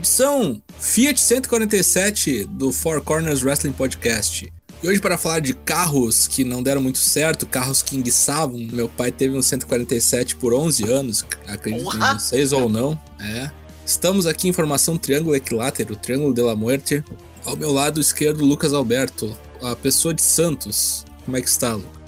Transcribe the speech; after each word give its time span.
Edição 0.00 0.62
Fiat 0.78 1.20
147 1.20 2.46
do 2.46 2.72
Four 2.72 3.02
Corners 3.02 3.42
Wrestling 3.42 3.72
Podcast. 3.72 4.50
E 4.82 4.88
hoje 4.88 4.98
para 4.98 5.18
falar 5.18 5.40
de 5.40 5.52
carros 5.52 6.26
que 6.26 6.42
não 6.42 6.62
deram 6.62 6.80
muito 6.80 6.96
certo, 6.96 7.44
carros 7.44 7.82
que 7.82 7.98
enguiçavam. 7.98 8.66
Meu 8.72 8.88
pai 8.88 9.12
teve 9.12 9.36
um 9.36 9.42
147 9.42 10.36
por 10.36 10.54
11 10.54 10.90
anos, 10.90 11.26
acredito 11.46 11.94
em 11.94 12.14
vocês 12.14 12.50
ou 12.50 12.66
não. 12.66 12.98
É. 13.20 13.50
Estamos 13.84 14.26
aqui 14.26 14.48
em 14.48 14.54
formação 14.54 14.96
triângulo 14.96 15.36
equilátero, 15.36 15.94
triângulo 15.94 16.32
de 16.32 16.40
la 16.40 16.56
muerte. 16.56 17.04
Ao 17.44 17.54
meu 17.54 17.70
lado 17.70 18.00
esquerdo, 18.00 18.42
Lucas 18.42 18.72
Alberto, 18.72 19.36
a 19.62 19.76
pessoa 19.76 20.14
de 20.14 20.22
Santos. 20.22 21.04
Como 21.26 21.36
é 21.36 21.42
que 21.42 21.48
está, 21.48 21.74
Lucas? 21.74 21.99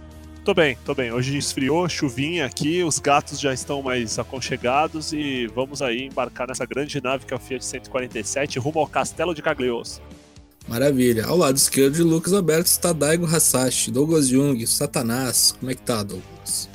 Tô 0.45 0.53
bem, 0.53 0.77
tô 0.85 0.93
bem. 0.93 1.13
Hoje 1.13 1.39
esfriou, 1.39 1.89
chuvinha 1.89 2.47
aqui, 2.47 2.83
os 2.83 2.99
gatos 2.99 3.39
já 3.39 3.55
estão 3.55 3.81
mais 3.81 4.19
aconchegados 4.19 5.13
e 5.13 5.47
vamos 5.47 5.81
aí 5.81 6.07
embarcar 6.07 6.49
nessa 6.49 6.67
grande 6.67 7.01
nave 7.01 7.25
que 7.25 7.33
é 7.33 7.37
o 7.37 7.39
Fiat 7.39 7.65
147 7.65 8.59
rumo 8.59 8.81
ao 8.81 8.89
Castelo 8.89 9.37
de 9.37 9.41
Cagliostro. 9.41 10.03
Maravilha. 10.67 11.27
Ao 11.27 11.37
lado 11.37 11.57
esquerdo 11.57 11.95
de 11.95 12.03
Lucas 12.03 12.33
Alberto 12.33 12.69
está 12.69 12.93
Daigo 12.93 13.25
Hasashi, 13.25 13.93
Douglas 13.93 14.27
Jung, 14.27 14.67
Satanás. 14.67 15.55
Como 15.61 15.71
é 15.71 15.77
que 15.77 15.83
tá, 15.83 16.03
Douglas? 16.03 16.69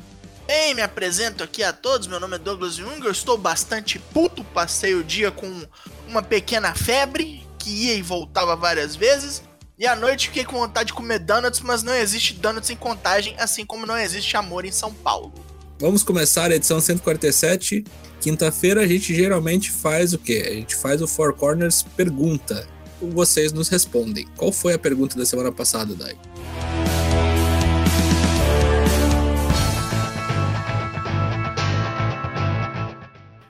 Bem, 0.47 0.73
me 0.73 0.81
apresento 0.81 1.43
aqui 1.43 1.61
a 1.61 1.73
todos. 1.73 2.07
Meu 2.07 2.21
nome 2.21 2.35
é 2.35 2.39
Douglas 2.39 2.75
Jung. 2.75 3.03
Eu 3.03 3.11
estou 3.11 3.37
bastante 3.37 3.99
puto. 3.99 4.45
Passei 4.45 4.95
o 4.95 5.03
dia 5.03 5.29
com 5.29 5.61
uma 6.07 6.23
pequena 6.23 6.73
febre 6.73 7.45
que 7.59 7.69
ia 7.69 7.95
e 7.95 8.01
voltava 8.01 8.55
várias 8.55 8.95
vezes. 8.95 9.43
E 9.79 9.85
à 9.85 9.95
noite 9.95 10.29
fiquei 10.29 10.43
com 10.43 10.57
vontade 10.57 10.87
de 10.87 10.93
comer 10.93 11.19
donuts, 11.19 11.59
mas 11.59 11.83
não 11.83 11.93
existe 11.93 12.33
donuts 12.33 12.71
em 12.71 12.75
contagem, 12.75 13.35
assim 13.37 13.63
como 13.63 13.85
não 13.85 13.95
existe 13.95 14.35
amor 14.35 14.65
em 14.65 14.71
São 14.71 14.91
Paulo. 14.91 15.31
Vamos 15.79 16.01
começar 16.01 16.49
a 16.49 16.55
edição 16.55 16.81
147. 16.81 17.83
Quinta-feira 18.19 18.81
a 18.81 18.87
gente 18.87 19.13
geralmente 19.13 19.69
faz 19.69 20.13
o 20.13 20.17
quê? 20.17 20.43
A 20.47 20.53
gente 20.55 20.75
faz 20.75 20.99
o 20.99 21.07
Four 21.07 21.33
Corners 21.33 21.83
Pergunta. 21.83 22.67
Vocês 22.99 23.53
nos 23.53 23.69
respondem. 23.69 24.27
Qual 24.35 24.51
foi 24.51 24.73
a 24.73 24.79
pergunta 24.79 25.15
da 25.15 25.27
semana 25.27 25.51
passada, 25.51 25.93
Dai? 25.93 26.17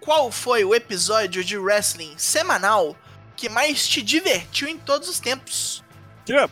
Qual 0.01 0.29
foi 0.29 0.65
o 0.65 0.75
episódio 0.75 1.41
de 1.41 1.57
wrestling 1.57 2.15
semanal 2.17 2.97
que 3.37 3.47
mais 3.47 3.87
te 3.87 4.01
divertiu 4.01 4.67
em 4.67 4.77
todos 4.77 5.07
os 5.07 5.21
tempos? 5.21 5.86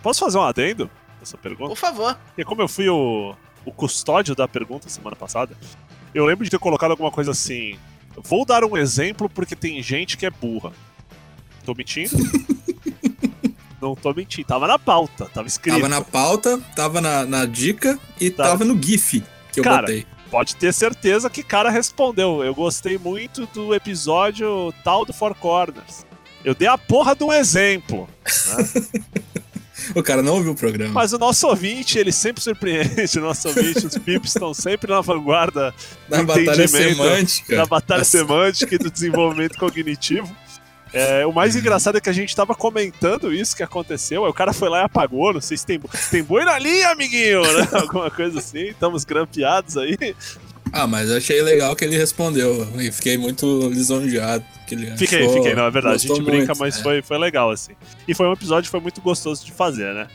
Posso 0.02 0.22
fazer 0.22 0.38
um 0.38 0.44
adendo 0.44 0.90
nessa 1.20 1.38
pergunta? 1.38 1.70
Por 1.70 1.78
favor. 1.78 2.16
Porque 2.28 2.44
como 2.44 2.62
eu 2.62 2.68
fui 2.68 2.90
o, 2.90 3.36
o 3.66 3.72
custódio 3.72 4.36
da 4.36 4.48
pergunta 4.48 4.90
semana 4.90 5.16
passada, 5.16 5.56
eu 6.14 6.26
lembro 6.26 6.44
de 6.44 6.52
ter 6.52 6.60
colocado 6.60 6.92
alguma 6.92 7.12
coisa 7.12 7.32
assim. 7.32 7.78
Vou 8.18 8.46
dar 8.46 8.64
um 8.64 8.78
exemplo 8.78 9.30
porque 9.30 9.56
tem 9.56 9.82
gente 9.84 10.18
que 10.18 10.26
é 10.26 10.30
burra. 10.30 10.72
Tô 11.66 11.74
mentindo? 11.74 12.16
Não 13.82 13.96
tô 13.96 14.14
mentindo. 14.14 14.48
Tava 14.48 14.68
na 14.68 14.80
pauta, 14.80 15.26
tava 15.26 15.48
escrito. 15.48 15.76
Tava 15.76 15.90
na 15.90 16.02
pauta, 16.02 16.60
tava 16.76 17.02
na, 17.02 17.26
na 17.26 17.46
dica 17.46 18.00
e 18.20 18.32
tava. 18.32 18.52
tava 18.52 18.66
no 18.66 18.82
GIF 18.82 19.22
que 19.52 19.60
eu 19.60 19.64
cara, 19.64 19.82
botei. 19.82 20.06
Pode 20.32 20.56
ter 20.56 20.74
certeza 20.74 21.30
que 21.30 21.44
cara 21.44 21.70
respondeu. 21.70 22.44
Eu 22.44 22.54
gostei 22.56 22.98
muito 22.98 23.46
do 23.48 23.74
episódio 23.74 24.74
tal 24.84 25.06
do 25.06 25.14
Four 25.14 25.36
Corners. 25.36 26.06
Eu 26.44 26.54
dei 26.54 26.68
a 26.68 26.78
porra 26.78 27.16
de 27.16 27.24
um 27.24 27.34
exemplo. 27.34 28.08
Né? 28.48 29.44
O 29.94 30.02
cara 30.02 30.22
não 30.22 30.36
ouviu 30.36 30.52
o 30.54 30.56
programa. 30.56 30.94
Mas 30.94 31.14
o 31.14 31.18
nosso 31.18 31.48
ouvinte, 31.48 31.98
ele 32.00 32.12
sempre 32.12 32.42
surpreende. 32.42 33.20
O 33.20 33.22
nosso 33.22 33.48
ouvinte, 33.48 33.86
os 33.86 33.98
pips 33.98 34.30
estão 34.30 34.54
sempre 34.54 34.92
na 34.92 35.02
vanguarda 35.02 35.74
da 36.10 36.24
batalha 36.24 36.68
semântica. 36.68 37.56
Da 37.56 37.66
batalha 37.66 38.00
Nossa. 38.00 38.18
semântica 38.18 38.76
e 38.76 38.78
do 38.78 38.90
desenvolvimento 38.90 39.58
cognitivo. 39.58 40.36
É, 40.94 41.26
o 41.26 41.34
mais 41.34 41.58
engraçado 41.58 41.98
é 41.98 42.02
que 42.02 42.10
a 42.10 42.14
gente 42.14 42.34
tava 42.34 42.56
comentando 42.56 43.34
isso 43.34 43.54
que 43.54 43.62
aconteceu, 43.62 44.24
aí 44.24 44.30
o 44.30 44.34
cara 44.34 44.54
foi 44.54 44.70
lá 44.70 44.80
e 44.80 44.84
apagou, 44.86 45.34
não 45.34 45.42
sei 45.42 45.58
se 45.58 45.66
tem, 45.66 45.78
tem 46.10 46.24
boi 46.24 46.46
na 46.46 46.58
linha, 46.58 46.90
amiguinho, 46.90 47.42
né? 47.42 47.68
Alguma 47.82 48.10
coisa 48.10 48.40
assim, 48.40 48.68
estamos 48.68 49.04
grampeados 49.04 49.76
aí. 49.76 49.98
Ah, 50.72 50.88
mas 50.88 51.10
achei 51.12 51.42
legal 51.42 51.76
que 51.76 51.86
ele 51.86 51.98
respondeu 51.98 52.68
e 52.80 52.92
fiquei 52.92 53.18
muito 53.18 53.70
lisonjeado. 53.70 54.44
Que 54.68 54.76
ele 54.76 54.98
fiquei, 54.98 55.22
achou, 55.22 55.34
fiquei, 55.34 55.56
não, 55.56 55.66
é 55.66 55.72
verdade. 55.72 55.96
A 55.96 55.98
gente 56.08 56.22
brinca, 56.22 56.48
muito, 56.48 56.60
mas 56.60 56.80
é. 56.80 56.84
foi, 56.84 57.02
foi 57.02 57.18
legal, 57.18 57.52
assim. 57.52 57.74
E 58.08 58.14
foi 58.14 58.28
um 58.28 58.34
episódio 58.34 58.64
que 58.68 58.72
foi 58.72 58.80
muito 58.80 59.00
gostoso 59.02 59.46
de 59.46 59.52
fazer, 59.52 59.94
né? 59.94 60.08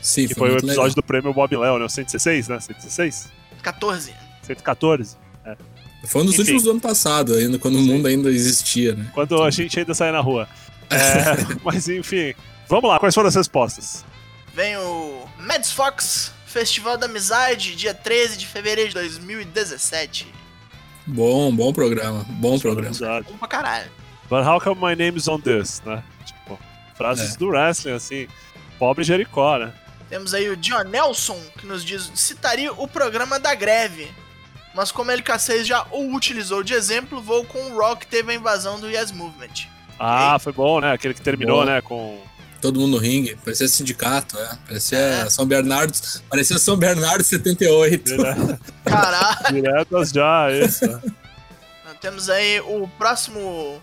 Sim, 0.00 0.26
que 0.26 0.34
foi, 0.34 0.48
foi 0.48 0.56
o 0.56 0.58
episódio 0.58 0.82
legal. 0.82 0.94
do 0.94 1.02
prêmio 1.02 1.34
Bob 1.34 1.56
Léo, 1.56 1.78
né? 1.78 1.84
O 1.84 1.88
116, 1.88 2.48
né? 2.48 2.58
116? 2.60 3.28
14. 3.62 4.12
114. 4.42 5.16
É. 5.44 5.56
Foi 6.04 6.22
um 6.22 6.24
dos 6.24 6.34
Enfim. 6.34 6.42
últimos 6.42 6.62
do 6.62 6.70
ano 6.70 6.80
passado, 6.80 7.34
ainda, 7.34 7.58
quando 7.58 7.76
o 7.76 7.82
mundo 7.82 8.06
ainda 8.06 8.30
existia, 8.30 8.94
né? 8.94 9.10
Quando 9.12 9.42
a 9.42 9.50
gente 9.50 9.78
ainda 9.78 9.94
saía 9.94 10.12
na 10.12 10.20
rua. 10.20 10.48
É, 10.90 11.36
mas 11.62 11.86
enfim, 11.86 12.32
vamos 12.66 12.88
lá, 12.88 12.98
quais 12.98 13.14
foram 13.14 13.28
as 13.28 13.34
respostas? 13.34 14.06
Vem 14.54 14.74
o 14.78 15.22
Mads 15.38 15.70
Fox, 15.70 16.32
Festival 16.48 16.96
da 16.96 17.06
Amizade, 17.06 17.76
dia 17.76 17.92
13 17.92 18.36
de 18.38 18.46
fevereiro 18.46 18.88
de 18.88 18.94
2017. 18.94 20.26
Bom, 21.06 21.54
bom 21.54 21.72
programa. 21.72 22.24
Bom 22.28 22.58
programa. 22.58 22.94
Bom 23.22 23.36
pra 23.38 23.48
caralho. 23.48 23.90
But 24.30 24.44
how 24.46 24.58
come 24.60 24.80
my 24.80 24.94
name 24.94 25.16
is 25.18 25.28
on 25.28 25.40
this, 25.40 25.82
né? 25.84 26.02
Tipo, 26.24 26.58
frases 26.96 27.34
É. 27.34 27.38
do 27.38 27.48
wrestling, 27.48 27.92
assim. 27.92 28.26
Pobre 28.78 29.04
Jericó, 29.04 29.58
né? 29.58 29.72
Temos 30.08 30.32
aí 30.32 30.48
o 30.48 30.56
John 30.56 30.84
Nelson, 30.84 31.38
que 31.58 31.66
nos 31.66 31.84
diz, 31.84 32.10
citaria 32.14 32.72
o 32.72 32.88
programa 32.88 33.38
da 33.38 33.54
greve. 33.54 34.10
Mas 34.74 34.90
como 34.92 35.10
a 35.10 35.14
LK6 35.14 35.64
já 35.64 35.86
o 35.90 36.14
utilizou 36.14 36.62
de 36.62 36.72
exemplo, 36.72 37.20
vou 37.20 37.44
com 37.44 37.58
o 37.72 37.78
Rock 37.78 38.00
que 38.02 38.06
teve 38.06 38.32
a 38.32 38.34
invasão 38.34 38.78
do 38.80 38.88
Yes 38.88 39.10
Movement. 39.12 39.66
Ah, 39.98 40.38
foi 40.38 40.52
bom, 40.52 40.80
né? 40.80 40.92
Aquele 40.92 41.12
que 41.12 41.20
terminou, 41.20 41.60
Bom. 41.60 41.64
né? 41.66 41.80
Com. 41.82 42.22
Todo 42.60 42.80
mundo 42.80 42.92
no 42.92 42.98
ringue. 42.98 43.36
Parecia 43.44 43.68
sindicato, 43.68 44.36
é. 44.38 44.58
Parecia 44.66 44.98
É. 44.98 45.30
São 45.30 45.46
Bernardo. 45.46 45.92
Parecia 46.28 46.58
São 46.58 46.76
Bernardo 46.76 47.22
78. 47.22 48.04
Dire- 48.04 48.58
Caralho. 48.84 49.52
Diretas 49.54 50.10
já, 50.10 50.50
isso. 50.50 50.84
Temos 52.00 52.28
aí 52.28 52.60
o 52.60 52.86
próximo 52.98 53.80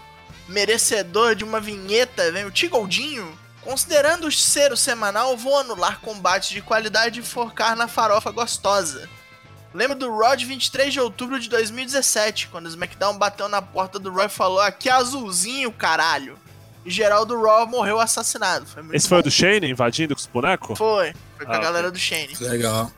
merecedor 0.47 1.35
de 1.35 1.43
uma 1.43 1.59
vinheta, 1.59 2.31
vem 2.31 2.45
o 2.45 2.51
Tigoldinho. 2.51 3.37
Considerando 3.61 4.31
ser 4.31 4.71
o 4.71 4.77
semanal, 4.77 5.35
vou 5.35 5.57
anular 5.57 5.99
combates 5.99 6.49
de 6.49 6.61
qualidade 6.61 7.19
e 7.19 7.23
focar 7.23 7.75
na 7.75 7.87
farofa 7.87 8.29
gostosa. 8.31 9.09
Lembro 9.73 9.97
do 9.97 10.15
Raw 10.17 10.35
de 10.35 10.45
23 10.45 10.93
de 10.93 10.99
outubro 10.99 11.39
de 11.39 11.49
2017, 11.49 12.47
quando 12.47 12.65
o 12.67 12.69
SmackDown 12.69 13.17
bateu 13.17 13.49
na 13.49 13.61
porta 13.61 13.97
do 13.99 14.13
Raw 14.13 14.27
e 14.27 14.29
falou 14.29 14.61
aqui 14.61 14.87
é 14.87 14.93
azulzinho, 14.93 15.71
caralho. 15.71 16.37
E 16.85 16.91
geral 16.91 17.25
do 17.25 17.41
Raw 17.41 17.65
morreu 17.65 17.99
assassinado. 17.99 18.65
Foi 18.67 18.83
Esse 18.93 19.09
foi 19.09 19.19
o 19.19 19.23
do 19.23 19.31
Shane 19.31 19.69
invadindo 19.69 20.13
com 20.15 20.21
os 20.21 20.27
bonecos? 20.27 20.77
Foi, 20.77 21.13
foi 21.35 21.45
com 21.45 21.51
Ah, 21.51 21.57
a 21.57 21.59
galera 21.59 21.91
do 21.91 21.97
Shane. 21.97 22.35
Legal. 22.39 22.91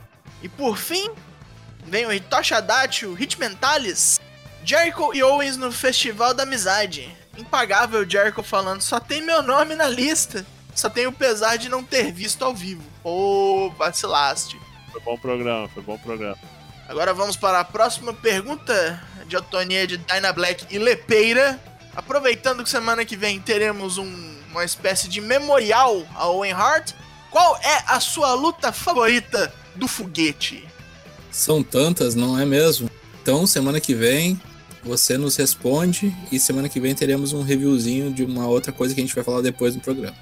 E 0.43 0.49
por 0.49 0.77
fim, 0.77 1.09
vem 1.85 2.05
o 2.05 2.11
Hitoshi 2.11 2.53
Adachi, 2.53 3.05
o 3.05 3.13
Hit 3.13 3.39
Mentalis, 3.39 4.19
Jericho 4.63 5.13
e 5.13 5.23
Owens 5.23 5.55
no 5.55 5.71
Festival 5.71 6.33
da 6.33 6.43
Amizade. 6.43 7.09
Impagável 7.37 8.07
Jericho 8.07 8.43
falando, 8.43 8.81
só 8.81 8.99
tem 8.99 9.21
meu 9.21 9.41
nome 9.41 9.73
na 9.75 9.87
lista. 9.87 10.45
Só 10.75 10.89
tenho 10.89 11.09
o 11.09 11.13
pesar 11.13 11.57
de 11.57 11.69
não 11.69 11.83
ter 11.83 12.11
visto 12.11 12.43
ao 12.45 12.53
vivo. 12.53 12.83
Pô, 13.01 13.73
vacilaste. 13.79 14.59
Foi 14.91 15.01
bom 15.01 15.17
programa, 15.17 15.67
foi 15.69 15.81
bom 15.81 15.97
programa. 15.97 16.37
Agora 16.87 17.13
vamos 17.15 17.35
para 17.35 17.59
a 17.61 17.63
próxima 17.65 18.13
pergunta 18.13 19.01
de 19.25 19.35
autoria 19.35 19.87
de 19.87 19.97
Dyna 19.97 20.31
Black 20.33 20.65
e 20.69 20.77
Lepeira. 20.77 21.59
Aproveitando 21.97 22.63
que 22.63 22.69
semana 22.69 23.03
que 23.03 23.17
vem 23.17 23.39
teremos 23.39 23.97
um- 23.97 24.35
uma 24.51 24.63
espécie 24.63 25.07
de 25.09 25.19
memorial 25.19 26.05
a 26.13 26.27
Owen 26.27 26.51
Hart, 26.51 26.91
qual 27.31 27.57
é 27.57 27.83
a 27.87 27.99
sua 27.99 28.35
luta 28.35 28.71
favorita 28.71 29.51
do 29.75 29.87
foguete? 29.87 30.63
São 31.31 31.63
tantas, 31.63 32.13
não 32.13 32.39
é 32.39 32.45
mesmo? 32.45 32.87
Então, 33.19 33.47
semana 33.47 33.81
que 33.81 33.95
vem, 33.95 34.39
você 34.83 35.17
nos 35.17 35.35
responde 35.37 36.15
e 36.31 36.39
semana 36.39 36.69
que 36.69 36.79
vem 36.79 36.93
teremos 36.93 37.33
um 37.33 37.41
reviewzinho 37.41 38.13
de 38.13 38.23
uma 38.23 38.45
outra 38.47 38.71
coisa 38.71 38.93
que 38.93 39.01
a 39.01 39.03
gente 39.03 39.15
vai 39.15 39.23
falar 39.23 39.41
depois 39.41 39.73
do 39.73 39.81
programa. 39.81 40.15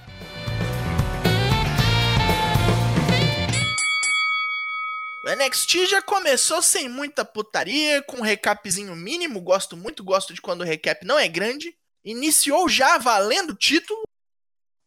NXT 5.35 5.87
já 5.87 6.01
começou 6.01 6.61
sem 6.61 6.87
muita 6.87 7.25
putaria, 7.25 8.01
com 8.03 8.17
um 8.17 8.21
recapzinho 8.21 8.95
mínimo, 8.95 9.41
gosto 9.41 9.75
muito, 9.75 10.03
gosto 10.03 10.33
de 10.33 10.41
quando 10.41 10.61
o 10.61 10.63
recap 10.63 11.05
não 11.05 11.17
é 11.17 11.27
grande. 11.27 11.75
Iniciou 12.03 12.69
já 12.69 12.97
valendo 12.97 13.51
o 13.51 13.55
título. 13.55 14.03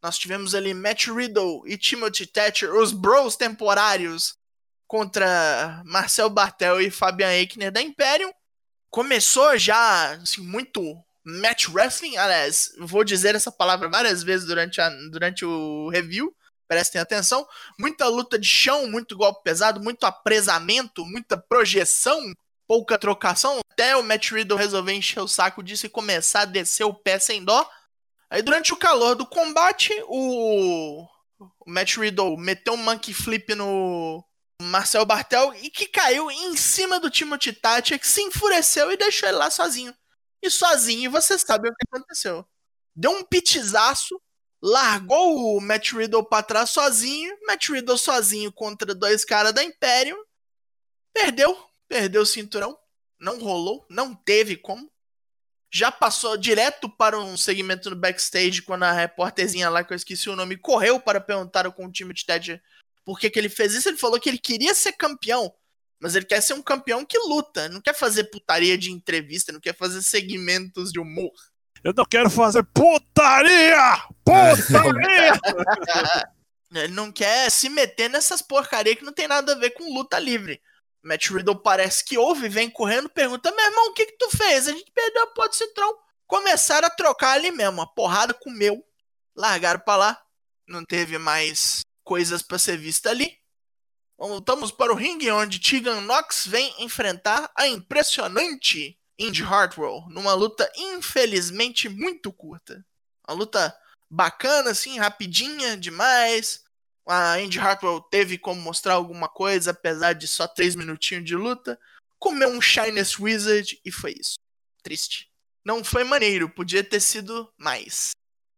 Nós 0.02 0.16
tivemos 0.16 0.54
ali 0.54 0.72
Matt 0.72 1.06
Riddle 1.08 1.62
e 1.66 1.76
Timothy 1.76 2.26
Thatcher, 2.26 2.74
os 2.74 2.92
bros 2.92 3.36
temporários, 3.36 4.36
contra 4.86 5.82
Marcel 5.84 6.30
Bartel 6.30 6.80
e 6.80 6.90
Fabian 6.90 7.32
Eichner 7.32 7.70
da 7.70 7.82
Imperium. 7.82 8.32
Começou 8.90 9.58
já, 9.58 10.12
assim, 10.14 10.40
muito 10.40 10.80
match 11.24 11.68
wrestling, 11.68 12.16
aliás, 12.16 12.72
vou 12.78 13.04
dizer 13.04 13.34
essa 13.34 13.52
palavra 13.52 13.88
várias 13.88 14.22
vezes 14.22 14.46
durante, 14.46 14.80
a, 14.80 14.88
durante 15.10 15.44
o 15.44 15.90
review, 15.90 16.34
prestem 16.68 17.00
atenção. 17.00 17.48
Muita 17.78 18.06
luta 18.06 18.38
de 18.38 18.46
chão, 18.46 18.86
muito 18.86 19.16
golpe 19.16 19.42
pesado, 19.42 19.80
muito 19.80 20.04
apresamento, 20.04 21.04
muita 21.04 21.36
projeção, 21.36 22.20
pouca 22.66 22.98
trocação, 22.98 23.60
até 23.72 23.96
o 23.96 24.02
Matt 24.02 24.30
Riddle 24.30 24.58
resolver 24.58 24.92
encher 24.92 25.20
o 25.20 25.26
saco 25.26 25.62
disso 25.62 25.86
e 25.86 25.90
começar 25.90 26.42
a 26.42 26.44
descer 26.44 26.84
o 26.84 26.94
pé 26.94 27.18
sem 27.18 27.42
dó. 27.42 27.68
Aí 28.30 28.42
durante 28.42 28.74
o 28.74 28.76
calor 28.76 29.16
do 29.16 29.24
combate, 29.24 29.90
o, 30.06 31.02
o 31.40 31.70
Matt 31.70 31.96
Riddle 31.96 32.36
meteu 32.36 32.74
um 32.74 32.76
monkey 32.76 33.14
flip 33.14 33.54
no 33.54 34.22
Marcel 34.60 35.06
Bartel 35.06 35.54
e 35.54 35.70
que 35.70 35.86
caiu 35.86 36.30
em 36.30 36.56
cima 36.56 37.00
do 37.00 37.08
Timothy 37.08 37.52
Thatcher, 37.52 37.98
que 37.98 38.06
se 38.06 38.20
enfureceu 38.20 38.92
e 38.92 38.96
deixou 38.96 39.28
ele 39.28 39.38
lá 39.38 39.50
sozinho. 39.50 39.94
E 40.42 40.50
sozinho 40.50 41.10
você 41.10 41.38
sabe 41.38 41.68
o 41.68 41.72
que 41.72 41.86
aconteceu. 41.90 42.46
Deu 42.94 43.12
um 43.12 43.24
pitizaço, 43.24 44.20
largou 44.62 45.56
o 45.56 45.60
Matt 45.60 45.93
Riddle 45.93 46.25
pra 46.25 46.43
trás 46.43 46.70
sozinho, 46.70 47.37
Matt 47.46 47.69
Riddle 47.69 47.96
sozinho 47.96 48.52
contra 48.52 48.94
dois 48.94 49.25
caras 49.25 49.52
da 49.52 49.62
Imperium, 49.62 50.22
perdeu, 51.12 51.56
perdeu 51.88 52.22
o 52.22 52.26
cinturão, 52.26 52.76
não 53.19 53.38
rolou, 53.38 53.87
não 53.88 54.14
teve 54.14 54.56
como. 54.56 54.90
Já 55.70 55.93
passou 55.93 56.37
direto 56.37 56.88
para 56.88 57.19
um 57.19 57.37
segmento 57.37 57.90
no 57.90 57.96
backstage 57.96 58.62
quando 58.62 58.84
a 58.84 58.93
repórterzinha 58.93 59.69
lá, 59.69 59.84
que 59.84 59.93
eu 59.93 59.96
esqueci 59.96 60.31
o 60.31 60.37
nome, 60.37 60.56
correu 60.56 60.99
para 60.99 61.20
perguntar 61.20 61.70
com 61.72 61.87
o 61.87 61.93
time 61.93 62.14
de 62.14 62.25
Ted 62.25 62.62
por 63.04 63.19
que, 63.19 63.28
que 63.28 63.38
ele 63.38 63.50
fez 63.50 63.75
isso. 63.75 63.88
Ele 63.88 63.99
falou 63.99 64.19
que 64.19 64.28
ele 64.28 64.38
queria 64.38 64.75
ser 64.75 64.93
campeão, 64.93 65.52
mas 66.00 66.14
ele 66.14 66.25
quer 66.25 66.40
ser 66.40 66.54
um 66.54 66.62
campeão 66.62 67.04
que 67.04 67.19
luta, 67.19 67.69
não 67.69 67.82
quer 67.82 67.94
fazer 67.94 68.25
putaria 68.25 68.78
de 68.78 68.90
entrevista, 68.90 69.52
não 69.52 69.61
quer 69.61 69.76
fazer 69.76 70.02
segmentos 70.02 70.90
de 70.90 70.99
humor. 70.99 71.32
Eu 71.82 71.92
não 71.94 72.04
quero 72.04 72.30
fazer 72.30 72.64
putaria! 72.64 74.02
Putaria! 74.25 75.32
ele 76.75 76.92
não 76.92 77.10
quer 77.10 77.50
se 77.50 77.69
meter 77.69 78.10
nessas 78.10 78.42
porcaria 78.42 78.94
que 78.94 79.04
não 79.04 79.12
tem 79.12 79.26
nada 79.26 79.52
a 79.52 79.58
ver 79.58 79.70
com 79.70 79.94
luta 79.94 80.19
livre. 80.19 80.60
Matt 81.02 81.30
Riddle 81.30 81.62
parece 81.62 82.04
que 82.04 82.19
ouve, 82.19 82.48
vem 82.48 82.69
correndo, 82.69 83.08
pergunta: 83.08 83.50
Meu 83.50 83.64
irmão, 83.64 83.88
o 83.88 83.94
que 83.94 84.06
que 84.06 84.19
tu 84.19 84.36
fez? 84.36 84.69
A 84.69 84.72
gente 84.72 84.90
perdeu 84.92 85.22
a 85.22 85.26
porra 85.28 85.48
do 85.48 85.54
Citrão. 85.54 85.96
Começaram 86.26 86.86
a 86.86 86.90
trocar 86.90 87.32
ali 87.32 87.50
mesmo. 87.50 87.80
A 87.80 87.86
porrada 87.86 88.34
comeu. 88.34 88.84
Largaram 89.34 89.80
pra 89.80 89.96
lá. 89.96 90.22
Não 90.66 90.84
teve 90.84 91.16
mais 91.16 91.80
coisas 92.04 92.42
para 92.42 92.58
ser 92.58 92.76
vista 92.76 93.08
ali. 93.08 93.38
Voltamos 94.19 94.72
para 94.72 94.92
o 94.92 94.96
ringue 94.96 95.30
onde 95.30 95.60
Tegan 95.60 96.00
Knox 96.00 96.46
vem 96.46 96.75
enfrentar 96.82 97.50
a 97.56 97.69
impressionante 97.69 98.97
Indy 99.18 99.42
Hartwell 99.42 100.06
numa 100.08 100.34
luta 100.34 100.70
infelizmente 100.76 101.88
muito 101.88 102.32
curta. 102.32 102.84
Uma 103.26 103.36
luta 103.36 103.76
bacana, 104.08 104.70
assim, 104.70 104.98
rapidinha 104.98 105.76
demais 105.76 106.64
a 107.08 107.40
Indy 107.40 107.58
Hartwell 107.58 108.02
teve 108.02 108.36
como 108.36 108.60
mostrar 108.60 108.92
alguma 108.92 109.28
coisa, 109.28 109.70
apesar 109.70 110.12
de 110.12 110.28
só 110.28 110.46
3 110.46 110.74
minutinhos 110.74 111.24
de 111.24 111.34
luta. 111.34 111.80
Comeu 112.18 112.50
um 112.50 112.60
Shyness 112.60 113.18
Wizard 113.18 113.80
e 113.82 113.90
foi 113.90 114.14
isso. 114.20 114.34
Triste. 114.82 115.30
Não 115.64 115.82
foi 115.82 116.04
maneiro, 116.04 116.50
podia 116.50 116.84
ter 116.84 117.00
sido 117.00 117.50
mais. 117.56 118.10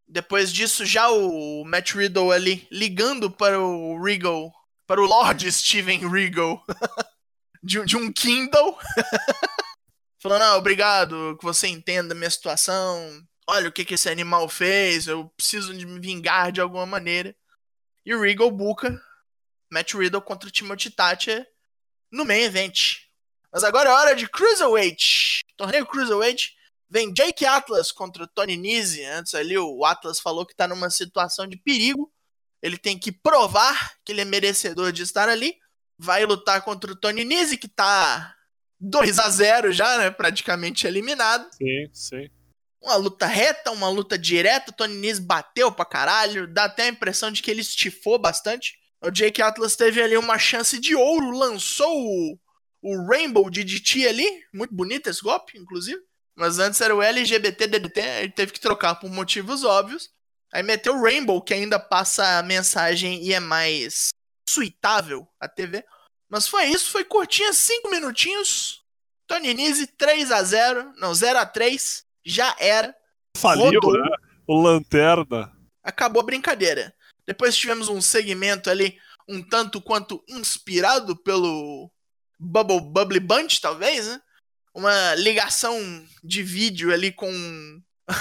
Depois 0.07 0.53
disso, 0.53 0.85
já 0.85 1.09
o 1.09 1.65
Matt 1.65 1.93
Riddle 1.93 2.33
ali 2.33 2.67
ligando 2.73 3.31
para 3.31 3.61
o 3.61 4.03
Regal, 4.03 4.53
para 4.85 5.01
o 5.01 5.07
Lord 5.07 5.51
Steven 5.53 6.09
Regal, 6.09 6.65
de, 7.63 7.85
de 7.85 7.97
um 7.97 8.13
Kindle, 8.13 8.77
falando: 10.21 10.43
ah, 10.43 10.57
obrigado, 10.57 11.37
que 11.39 11.45
você 11.45 11.67
entenda 11.67 12.15
a 12.15 12.17
minha 12.17 12.31
situação. 12.31 13.27
Olha 13.49 13.69
o 13.69 13.73
que, 13.73 13.85
que 13.85 13.95
esse 13.95 14.09
animal 14.09 14.49
fez, 14.49 15.09
eu 15.09 15.29
preciso 15.37 15.75
de 15.75 15.85
me 15.85 15.99
vingar 15.99 16.53
de 16.53 16.61
alguma 16.61 16.87
maneira. 16.87 17.35
E 18.07 18.15
o 18.15 18.21
Regal 18.21 18.51
buca 18.51 19.01
Matt 19.71 19.95
Riddle 19.95 20.23
contra 20.23 20.49
o 20.49 20.53
Timothy 20.53 20.91
Thatcher 20.91 21.47
no 22.13 22.25
main 22.25 22.43
event. 22.43 22.99
Mas 23.53 23.65
agora 23.65 23.91
é 23.91 23.93
hora 23.93 24.17
de 24.17 24.29
Cruiserweight. 24.29 25.45
Torneio 25.57 25.87
Cruiserweight. 25.87 26.55
Vem 26.89 27.13
Jake 27.13 27.45
Atlas 27.45 27.93
contra 27.93 28.27
Tony 28.27 28.57
Nese. 28.57 29.05
Antes 29.05 29.35
ali 29.35 29.57
o 29.59 29.85
Atlas 29.85 30.21
falou 30.21 30.47
que 30.47 30.55
tá 30.55 30.69
numa 30.69 30.91
situação 30.91 31.47
de 31.47 31.57
perigo. 31.57 32.13
Ele 32.63 32.77
tem 32.77 32.99
que 32.99 33.11
provar 33.11 33.97
que 34.05 34.13
ele 34.13 34.21
é 34.21 34.25
merecedor 34.25 34.93
de 34.93 35.03
estar 35.03 35.29
ali. 35.29 35.57
Vai 35.99 36.25
lutar 36.25 36.63
contra 36.63 36.93
o 36.93 36.97
Tony 36.97 37.25
Nese, 37.25 37.57
que 37.57 37.69
tá 37.69 38.35
2 38.81 39.19
a 39.19 39.29
0 39.29 39.73
já, 39.73 39.99
né? 39.99 40.11
Praticamente 40.11 40.87
eliminado. 40.87 41.47
Sim, 41.53 41.91
sim. 41.93 42.31
Uma 42.83 42.97
luta 42.97 43.27
reta, 43.27 43.71
uma 43.71 43.89
luta 43.91 44.17
direta. 44.17 44.71
O 44.71 44.75
Tony 44.75 44.95
Nese 44.95 45.21
bateu 45.21 45.71
pra 45.71 45.85
caralho. 45.85 46.47
Dá 46.47 46.65
até 46.65 46.85
a 46.85 46.89
impressão 46.89 47.31
de 47.31 47.43
que 47.43 47.51
ele 47.51 47.61
estifou 47.61 48.19
bastante. 48.19 48.79
O 49.03 49.11
Jake 49.11 49.43
Atlas 49.43 49.77
teve 49.77 50.01
ali 50.03 50.17
uma 50.17 50.39
chance 50.39 50.81
de 50.81 50.95
ouro. 50.95 51.31
Lançou 51.31 51.95
o, 51.95 52.39
o 52.83 53.07
Rainbow 53.07 53.51
de 53.51 53.63
DT 53.65 54.09
ali. 54.09 54.43
Muito 54.53 54.75
bonito 54.75 55.11
esse 55.11 55.21
golpe, 55.21 55.59
inclusive. 55.59 56.01
Mas 56.35 56.59
antes 56.59 56.81
era 56.81 56.97
o 56.97 57.03
LGBT 57.03 57.67
DDT. 57.67 58.01
Ele 58.01 58.33
teve 58.33 58.53
que 58.53 58.61
trocar 58.61 58.95
por 58.95 59.11
motivos 59.11 59.63
óbvios. 59.63 60.09
Aí 60.53 60.63
meteu 60.63 60.95
o 60.95 61.03
Rainbow, 61.03 61.43
que 61.43 61.55
ainda 61.55 61.79
passa 61.79 62.39
a 62.39 62.43
mensagem 62.43 63.23
e 63.23 63.33
é 63.33 63.41
mais 63.41 64.09
suitável 64.49 65.29
a 65.39 65.47
TV. 65.47 65.85
Mas 66.31 66.47
foi 66.47 66.67
isso, 66.67 66.93
foi 66.93 67.05
curtinha, 67.05 67.53
5 67.53 67.91
minutinhos. 67.91 68.85
Tony 69.27 69.53
Nese 69.53 69.87
3 69.87 70.31
a 70.31 70.43
0 70.43 70.93
não, 70.97 71.13
0 71.13 71.39
a 71.39 71.47
3 71.47 72.05
já 72.25 72.55
era. 72.59 72.95
Faliu, 73.37 73.65
rodou, 73.65 73.93
né? 73.93 74.17
O 74.47 74.61
Lanterna. 74.61 75.53
Acabou 75.83 76.23
a 76.23 76.25
brincadeira. 76.25 76.95
Depois 77.27 77.57
tivemos 77.57 77.89
um 77.89 78.01
segmento 78.01 78.71
ali 78.71 78.99
um 79.29 79.43
tanto 79.43 79.81
quanto 79.81 80.23
inspirado 80.29 81.17
pelo 81.17 81.91
Bubble 82.39 82.81
Bubble 82.81 83.21
Bunch, 83.21 83.61
talvez, 83.61 84.07
né? 84.07 84.21
Uma 84.75 85.15
ligação 85.15 85.79
de 86.23 86.43
vídeo 86.43 86.93
ali 86.93 87.13
com 87.13 87.31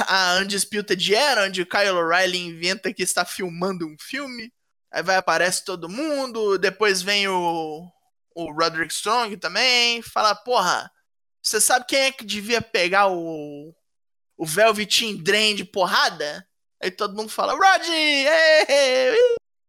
a 0.07 0.37
Undisputed 0.41 1.13
Era, 1.13 1.45
onde 1.45 1.61
o 1.61 1.65
Kyle 1.65 1.89
O'Reilly 1.89 2.37
inventa 2.37 2.93
que 2.93 3.01
está 3.01 3.25
filmando 3.25 3.87
um 3.87 3.95
filme. 3.99 4.51
Aí 4.91 5.01
vai 5.01 5.15
aparece 5.15 5.65
todo 5.65 5.89
mundo, 5.89 6.57
depois 6.57 7.01
vem 7.01 7.27
o, 7.27 7.87
o 8.35 8.51
Roderick 8.51 8.93
Strong 8.93 9.37
também, 9.37 10.01
fala, 10.01 10.35
porra, 10.35 10.91
você 11.41 11.59
sabe 11.59 11.85
quem 11.87 11.99
é 11.99 12.11
que 12.11 12.25
devia 12.25 12.61
pegar 12.61 13.07
o, 13.07 13.73
o 14.37 14.45
Velveteen 14.45 15.17
Drain 15.17 15.55
de 15.55 15.65
porrada, 15.65 16.47
aí 16.81 16.91
todo 16.91 17.15
mundo 17.15 17.29
fala, 17.29 17.53
Rod! 17.53 17.85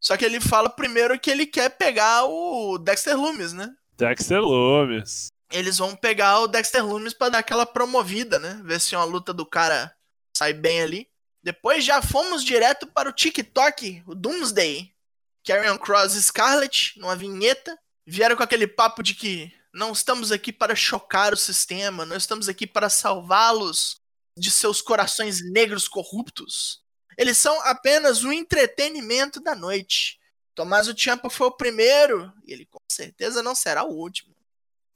Só 0.00 0.16
que 0.16 0.24
ele 0.24 0.40
fala 0.40 0.70
primeiro 0.70 1.18
que 1.18 1.30
ele 1.30 1.46
quer 1.46 1.70
pegar 1.70 2.24
o 2.24 2.78
Dexter 2.78 3.16
Loomis, 3.16 3.52
né? 3.52 3.70
Dexter 3.96 4.40
Loomis. 4.40 5.28
Eles 5.52 5.78
vão 5.78 5.94
pegar 5.94 6.40
o 6.40 6.46
Dexter 6.46 6.84
Loomis 6.84 7.12
para 7.12 7.30
dar 7.30 7.38
aquela 7.38 7.66
promovida, 7.66 8.38
né? 8.38 8.60
Ver 8.64 8.80
se 8.80 8.96
uma 8.96 9.04
luta 9.04 9.32
do 9.34 9.44
cara 9.44 9.94
sai 10.34 10.54
bem 10.54 10.80
ali. 10.80 11.08
Depois 11.42 11.84
já 11.84 12.00
fomos 12.00 12.44
direto 12.44 12.86
para 12.86 13.08
o 13.08 13.12
TikTok, 13.12 14.02
o 14.06 14.14
Doomsday. 14.14 14.90
Carrion 15.44 15.78
Cross 15.78 16.14
e 16.14 16.22
Scarlett, 16.22 16.98
numa 16.98 17.16
vinheta. 17.16 17.78
Vieram 18.06 18.36
com 18.36 18.42
aquele 18.42 18.66
papo 18.66 19.02
de 19.02 19.14
que 19.14 19.52
não 19.72 19.92
estamos 19.92 20.32
aqui 20.32 20.52
para 20.52 20.74
chocar 20.74 21.32
o 21.32 21.36
sistema, 21.36 22.04
não 22.04 22.16
estamos 22.16 22.48
aqui 22.48 22.66
para 22.66 22.88
salvá-los 22.88 24.00
de 24.36 24.50
seus 24.50 24.80
corações 24.80 25.40
negros 25.52 25.86
corruptos. 25.86 26.82
Eles 27.16 27.36
são 27.36 27.60
apenas 27.62 28.24
o 28.24 28.32
entretenimento 28.32 29.40
da 29.40 29.54
noite. 29.54 30.18
Tommaso 30.54 30.94
Ciampa 30.96 31.30
foi 31.30 31.46
o 31.48 31.56
primeiro 31.56 32.32
e 32.46 32.52
ele 32.52 32.66
com 32.66 32.80
certeza 32.90 33.42
não 33.42 33.54
será 33.54 33.84
o 33.84 33.92
último. 33.92 34.34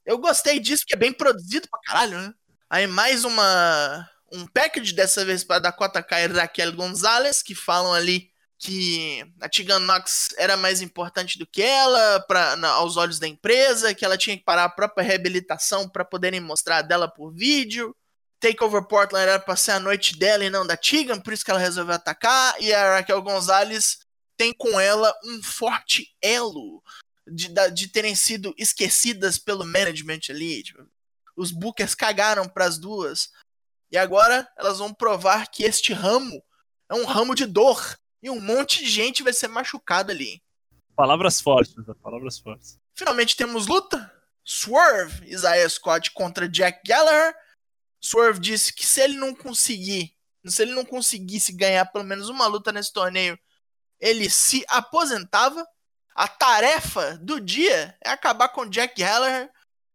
Eu 0.04 0.18
gostei 0.18 0.58
disso, 0.58 0.84
que 0.86 0.94
é 0.94 0.98
bem 0.98 1.12
produzido 1.12 1.68
pra 1.68 1.80
caralho, 1.80 2.18
né? 2.18 2.34
Aí 2.68 2.86
mais 2.86 3.24
uma 3.24 4.08
um 4.32 4.46
package 4.46 4.92
dessa 4.92 5.24
vez 5.24 5.44
para 5.44 5.60
Dakota 5.60 6.02
Kai 6.02 6.24
e 6.24 6.28
Raquel 6.28 6.72
Gonzalez, 6.72 7.40
que 7.40 7.54
falam 7.54 7.92
ali 7.92 8.30
que 8.58 9.24
a 9.40 9.48
Tegan 9.48 9.80
Knox 9.80 10.28
era 10.38 10.56
mais 10.56 10.80
importante 10.80 11.38
do 11.38 11.46
que 11.46 11.62
ela 11.62 12.20
pra, 12.20 12.56
na, 12.56 12.68
aos 12.70 12.96
olhos 12.96 13.18
da 13.18 13.28
empresa, 13.28 13.94
que 13.94 14.04
ela 14.04 14.16
tinha 14.16 14.36
que 14.36 14.44
parar 14.44 14.64
a 14.64 14.68
própria 14.68 15.04
reabilitação 15.04 15.88
para 15.88 16.04
poderem 16.04 16.40
mostrar 16.40 16.82
dela 16.82 17.08
por 17.08 17.32
vídeo. 17.32 17.94
Takeover 18.40 18.86
Portland 18.86 19.26
era 19.26 19.38
pra 19.38 19.56
ser 19.56 19.72
a 19.72 19.80
noite 19.80 20.18
dela 20.18 20.44
e 20.44 20.50
não 20.50 20.66
da 20.66 20.76
Tegan, 20.76 21.20
por 21.20 21.32
isso 21.32 21.44
que 21.44 21.50
ela 21.50 21.60
resolveu 21.60 21.94
atacar. 21.94 22.54
E 22.60 22.72
a 22.72 22.96
Raquel 22.96 23.22
Gonzalez 23.22 23.98
tem 24.36 24.52
com 24.52 24.78
ela 24.78 25.14
um 25.24 25.42
forte 25.42 26.14
elo 26.20 26.82
de, 27.26 27.48
de 27.72 27.88
terem 27.88 28.14
sido 28.14 28.54
esquecidas 28.58 29.38
pelo 29.38 29.64
management 29.64 30.20
ali. 30.28 30.62
Tipo, 30.62 30.86
os 31.36 31.50
bookers 31.50 31.94
cagaram 31.94 32.48
para 32.48 32.66
as 32.66 32.78
duas. 32.78 33.30
E 33.90 33.96
agora 33.96 34.48
elas 34.58 34.78
vão 34.78 34.92
provar 34.92 35.48
que 35.48 35.64
este 35.64 35.92
ramo 35.92 36.42
é 36.88 36.94
um 36.94 37.04
ramo 37.04 37.34
de 37.34 37.46
dor. 37.46 37.98
E 38.24 38.30
um 38.30 38.40
monte 38.40 38.82
de 38.82 38.88
gente 38.88 39.22
vai 39.22 39.34
ser 39.34 39.48
machucada 39.48 40.10
ali. 40.10 40.42
Palavras 40.96 41.42
fortes, 41.42 41.74
palavras 42.02 42.38
fortes. 42.38 42.80
Finalmente 42.94 43.36
temos 43.36 43.66
luta. 43.66 44.10
Swerve, 44.42 45.30
Isaiah 45.30 45.68
Scott 45.68 46.10
contra 46.12 46.48
Jack 46.48 46.80
Gallagher. 46.88 47.34
Swerve 48.00 48.40
disse 48.40 48.72
que 48.72 48.86
se 48.86 49.02
ele 49.02 49.18
não 49.18 49.34
conseguir, 49.34 50.16
se 50.46 50.62
ele 50.62 50.72
não 50.72 50.86
conseguisse 50.86 51.52
ganhar 51.52 51.84
pelo 51.92 52.02
menos 52.02 52.30
uma 52.30 52.46
luta 52.46 52.72
nesse 52.72 52.94
torneio, 52.94 53.38
ele 54.00 54.30
se 54.30 54.64
aposentava. 54.68 55.62
A 56.14 56.26
tarefa 56.26 57.18
do 57.18 57.38
dia 57.38 57.94
é 58.02 58.08
acabar 58.08 58.48
com 58.48 58.64
Jack 58.64 59.02
Gallagher, 59.02 59.50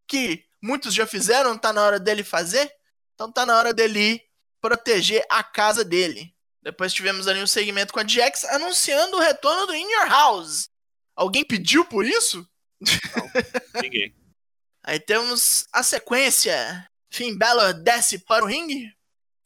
que 0.06 0.46
muitos 0.62 0.94
já 0.94 1.08
fizeram, 1.08 1.58
tá 1.58 1.74
na 1.74 1.84
hora 1.84 2.00
dele 2.00 2.24
fazer. 2.24 2.72
Então 3.16 3.32
tá 3.32 3.44
na 3.44 3.58
hora 3.58 3.74
dele 3.74 4.22
proteger 4.62 5.26
a 5.32 5.44
casa 5.44 5.84
dele. 5.84 6.32
Depois 6.62 6.94
tivemos 6.94 7.28
ali 7.28 7.42
um 7.42 7.48
segmento 7.48 7.94
com 7.94 8.00
a 8.00 8.08
Jax 8.08 8.44
anunciando 8.46 9.18
o 9.18 9.20
retorno 9.20 9.68
do 9.68 9.76
In 9.76 9.90
Your 9.90 10.10
House. 10.10 10.70
Alguém 11.16 11.44
pediu 11.44 11.86
por 11.86 12.06
isso? 12.06 12.48
Não, 12.82 13.82
ninguém. 13.82 14.16
Aí 14.84 15.00
temos 15.00 15.68
a 15.72 15.84
sequência. 15.84 16.90
Finn 17.12 17.38
Balor 17.38 17.74
desce 17.74 18.20
para 18.20 18.44
o 18.44 18.48
ringue, 18.48 18.92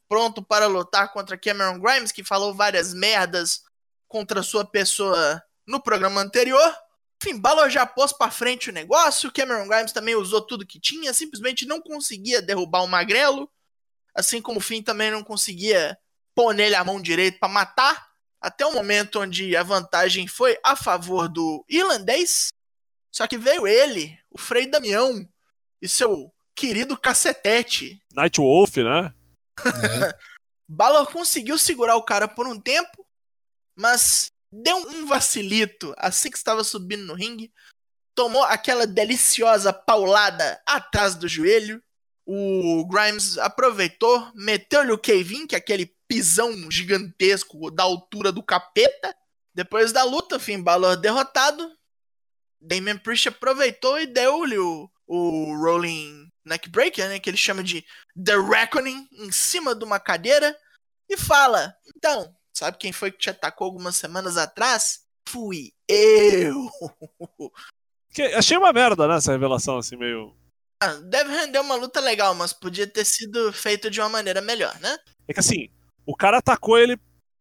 pronto 0.08 0.42
para 0.42 0.66
lutar 0.66 1.12
contra 1.12 1.38
Cameron 1.38 1.80
Grimes, 1.80 2.12
que 2.12 2.22
falou 2.22 2.54
várias 2.54 2.92
merdas 2.92 3.62
contra 4.06 4.42
sua 4.42 4.64
pessoa 4.64 5.42
no 5.66 5.82
programa 5.82 6.20
anterior. 6.20 6.74
Finn 7.22 7.38
Balor 7.38 7.70
já 7.70 7.86
pôs 7.86 8.12
para 8.12 8.30
frente 8.30 8.68
o 8.68 8.72
negócio, 8.72 9.32
Cameron 9.32 9.66
Grimes 9.66 9.92
também 9.92 10.14
usou 10.14 10.42
tudo 10.42 10.66
que 10.66 10.78
tinha, 10.78 11.14
simplesmente 11.14 11.66
não 11.66 11.80
conseguia 11.80 12.42
derrubar 12.42 12.84
o 12.84 12.88
Magrelo, 12.88 13.50
assim 14.14 14.42
como 14.42 14.58
o 14.58 14.62
Finn 14.62 14.82
também 14.82 15.10
não 15.10 15.24
conseguia 15.24 15.98
pôr 16.34 16.54
nele 16.54 16.74
a 16.74 16.84
mão 16.84 17.00
direita 17.00 17.38
para 17.38 17.48
matar, 17.48 18.08
até 18.40 18.66
o 18.66 18.72
momento 18.72 19.20
onde 19.20 19.56
a 19.56 19.62
vantagem 19.62 20.26
foi 20.26 20.58
a 20.64 20.76
favor 20.76 21.28
do 21.28 21.64
irlandês. 21.68 22.48
Só 23.10 23.26
que 23.26 23.38
veio 23.38 23.66
ele, 23.66 24.18
o 24.30 24.38
Frei 24.38 24.66
Damião, 24.66 25.26
e 25.80 25.88
seu 25.88 26.32
querido 26.54 26.96
cacetete. 26.96 28.02
Nightwolf, 28.12 28.76
né? 28.76 29.14
É. 29.60 30.18
Balor 30.68 31.06
conseguiu 31.12 31.58
segurar 31.58 31.96
o 31.96 32.02
cara 32.02 32.26
por 32.26 32.46
um 32.46 32.58
tempo, 32.58 33.06
mas 33.76 34.30
deu 34.50 34.76
um 34.76 35.06
vacilito 35.06 35.94
assim 35.96 36.30
que 36.30 36.36
estava 36.36 36.64
subindo 36.64 37.04
no 37.04 37.14
ringue. 37.14 37.52
Tomou 38.14 38.42
aquela 38.44 38.86
deliciosa 38.86 39.72
paulada 39.72 40.60
atrás 40.66 41.14
do 41.14 41.28
joelho. 41.28 41.82
O 42.26 42.86
Grimes 42.86 43.36
aproveitou, 43.36 44.32
meteu-lhe 44.34 44.92
o 44.92 44.98
Kevin, 44.98 45.46
que 45.46 45.54
é 45.54 45.58
aquele 45.58 45.93
pisão 46.08 46.70
gigantesco 46.70 47.70
da 47.70 47.82
altura 47.82 48.30
do 48.30 48.42
capeta. 48.42 49.14
Depois 49.54 49.92
da 49.92 50.02
luta, 50.04 50.38
Finn 50.38 50.62
Balor 50.62 50.96
derrotado. 50.96 51.70
Damian 52.60 52.98
Priest 52.98 53.28
aproveitou 53.28 54.00
e 54.00 54.06
deu-lhe 54.06 54.58
o, 54.58 54.90
o 55.06 55.54
Rolling 55.56 56.30
Neckbreaker, 56.44 57.08
né, 57.08 57.18
que 57.18 57.28
ele 57.28 57.36
chama 57.36 57.62
de 57.62 57.84
The 58.22 58.36
Reckoning, 58.36 59.08
em 59.12 59.32
cima 59.32 59.74
de 59.74 59.84
uma 59.84 60.00
cadeira. 60.00 60.56
E 61.08 61.16
fala: 61.16 61.74
Então, 61.96 62.34
sabe 62.52 62.78
quem 62.78 62.92
foi 62.92 63.10
que 63.10 63.18
te 63.18 63.30
atacou 63.30 63.66
algumas 63.66 63.96
semanas 63.96 64.36
atrás? 64.36 65.04
Fui 65.28 65.72
eu. 65.88 66.70
Que, 68.14 68.22
achei 68.22 68.56
uma 68.56 68.72
merda, 68.72 69.08
né, 69.08 69.16
essa 69.16 69.32
revelação, 69.32 69.78
assim, 69.78 69.96
meio. 69.96 70.36
Ah, 70.80 70.94
deve 71.02 71.32
render 71.32 71.58
uma 71.58 71.74
luta 71.74 71.98
legal, 71.98 72.32
mas 72.32 72.52
podia 72.52 72.86
ter 72.86 73.04
sido 73.04 73.52
feito 73.52 73.90
de 73.90 74.00
uma 74.00 74.08
maneira 74.08 74.40
melhor, 74.40 74.78
né? 74.78 74.96
É 75.26 75.32
que 75.32 75.40
assim, 75.40 75.68
o 76.06 76.14
cara 76.14 76.38
atacou 76.38 76.78
ele 76.78 76.98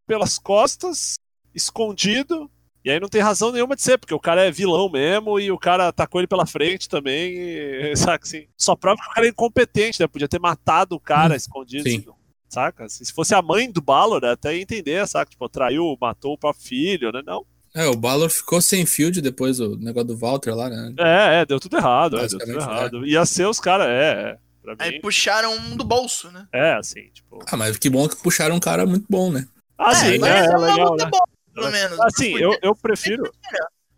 pelas 0.08 0.38
costas, 0.38 1.16
escondido, 1.54 2.50
e 2.84 2.92
aí 2.92 3.00
não 3.00 3.08
tem 3.08 3.22
razão 3.22 3.52
nenhuma 3.52 3.76
de 3.76 3.82
ser, 3.82 3.98
porque 3.98 4.14
o 4.14 4.20
cara 4.20 4.44
é 4.44 4.52
vilão 4.52 4.90
mesmo 4.90 5.40
e 5.40 5.52
o 5.52 5.58
cara 5.58 5.88
atacou 5.88 6.20
ele 6.20 6.28
pela 6.28 6.46
frente 6.46 6.90
também, 6.90 7.34
e, 7.34 7.96
saca 7.98 8.26
assim? 8.26 8.48
Só 8.58 8.76
prova 8.76 9.02
que 9.02 9.08
o 9.08 9.14
cara 9.14 9.28
é 9.28 9.30
incompetente, 9.30 10.00
né? 10.00 10.08
Podia 10.08 10.28
ter 10.28 10.40
matado 10.40 10.96
o 10.96 11.00
cara 11.00 11.34
hum, 11.34 11.38
escondido. 11.38 11.90
Sim. 11.90 12.06
Saca? 12.50 12.88
Se 12.88 13.12
fosse 13.12 13.34
a 13.34 13.42
mãe 13.42 13.72
do 13.72 13.82
Balor, 13.82 14.24
até 14.26 14.56
ia 14.56 14.62
entender, 14.62 15.08
saca? 15.08 15.32
Tipo, 15.32 15.50
traiu, 15.50 15.98
matou 16.00 16.34
o 16.34 16.38
próprio 16.38 16.64
filho, 16.64 17.12
né? 17.12 17.22
Não. 17.26 17.44
É, 17.76 17.88
o 17.88 17.96
Balor 17.96 18.30
ficou 18.30 18.62
sem 18.62 18.86
field 18.86 19.20
depois 19.20 19.58
do 19.58 19.76
negócio 19.80 20.10
do 20.10 20.18
Walter 20.18 20.54
lá, 20.54 20.70
né? 20.70 20.94
É, 21.00 21.42
é, 21.42 21.46
deu 21.46 21.60
tudo 21.60 21.76
errado, 21.76 22.20
é, 22.20 22.28
deu 22.28 22.38
tudo 22.38 22.52
errado. 22.52 23.04
É. 23.04 23.08
Ia 23.08 23.26
ser 23.26 23.48
os 23.48 23.60
caras, 23.60 23.88
é, 23.88 24.12
é. 24.32 24.38
Aí 24.80 25.00
puxaram 25.00 25.54
um 25.54 25.76
do 25.76 25.84
bolso, 25.84 26.32
né? 26.32 26.48
É, 26.54 26.74
assim, 26.74 27.10
tipo. 27.10 27.40
Ah, 27.48 27.58
mas 27.58 27.78
que 27.78 27.90
bom 27.90 28.08
que 28.08 28.16
puxaram 28.16 28.56
um 28.56 28.60
cara 28.60 28.86
muito 28.86 29.06
bom, 29.10 29.32
né? 29.32 29.48
Ah, 29.78 29.92
é, 29.92 29.96
sim, 29.96 30.24
é, 30.24 30.46
é, 30.46 30.58
legal, 30.58 30.96
né? 30.96 31.06
Boa, 31.06 31.24
pelo 31.54 31.72
menos. 31.72 32.00
Assim, 32.00 32.38
eu, 32.38 32.58
eu 32.62 32.76
prefiro. 32.76 33.24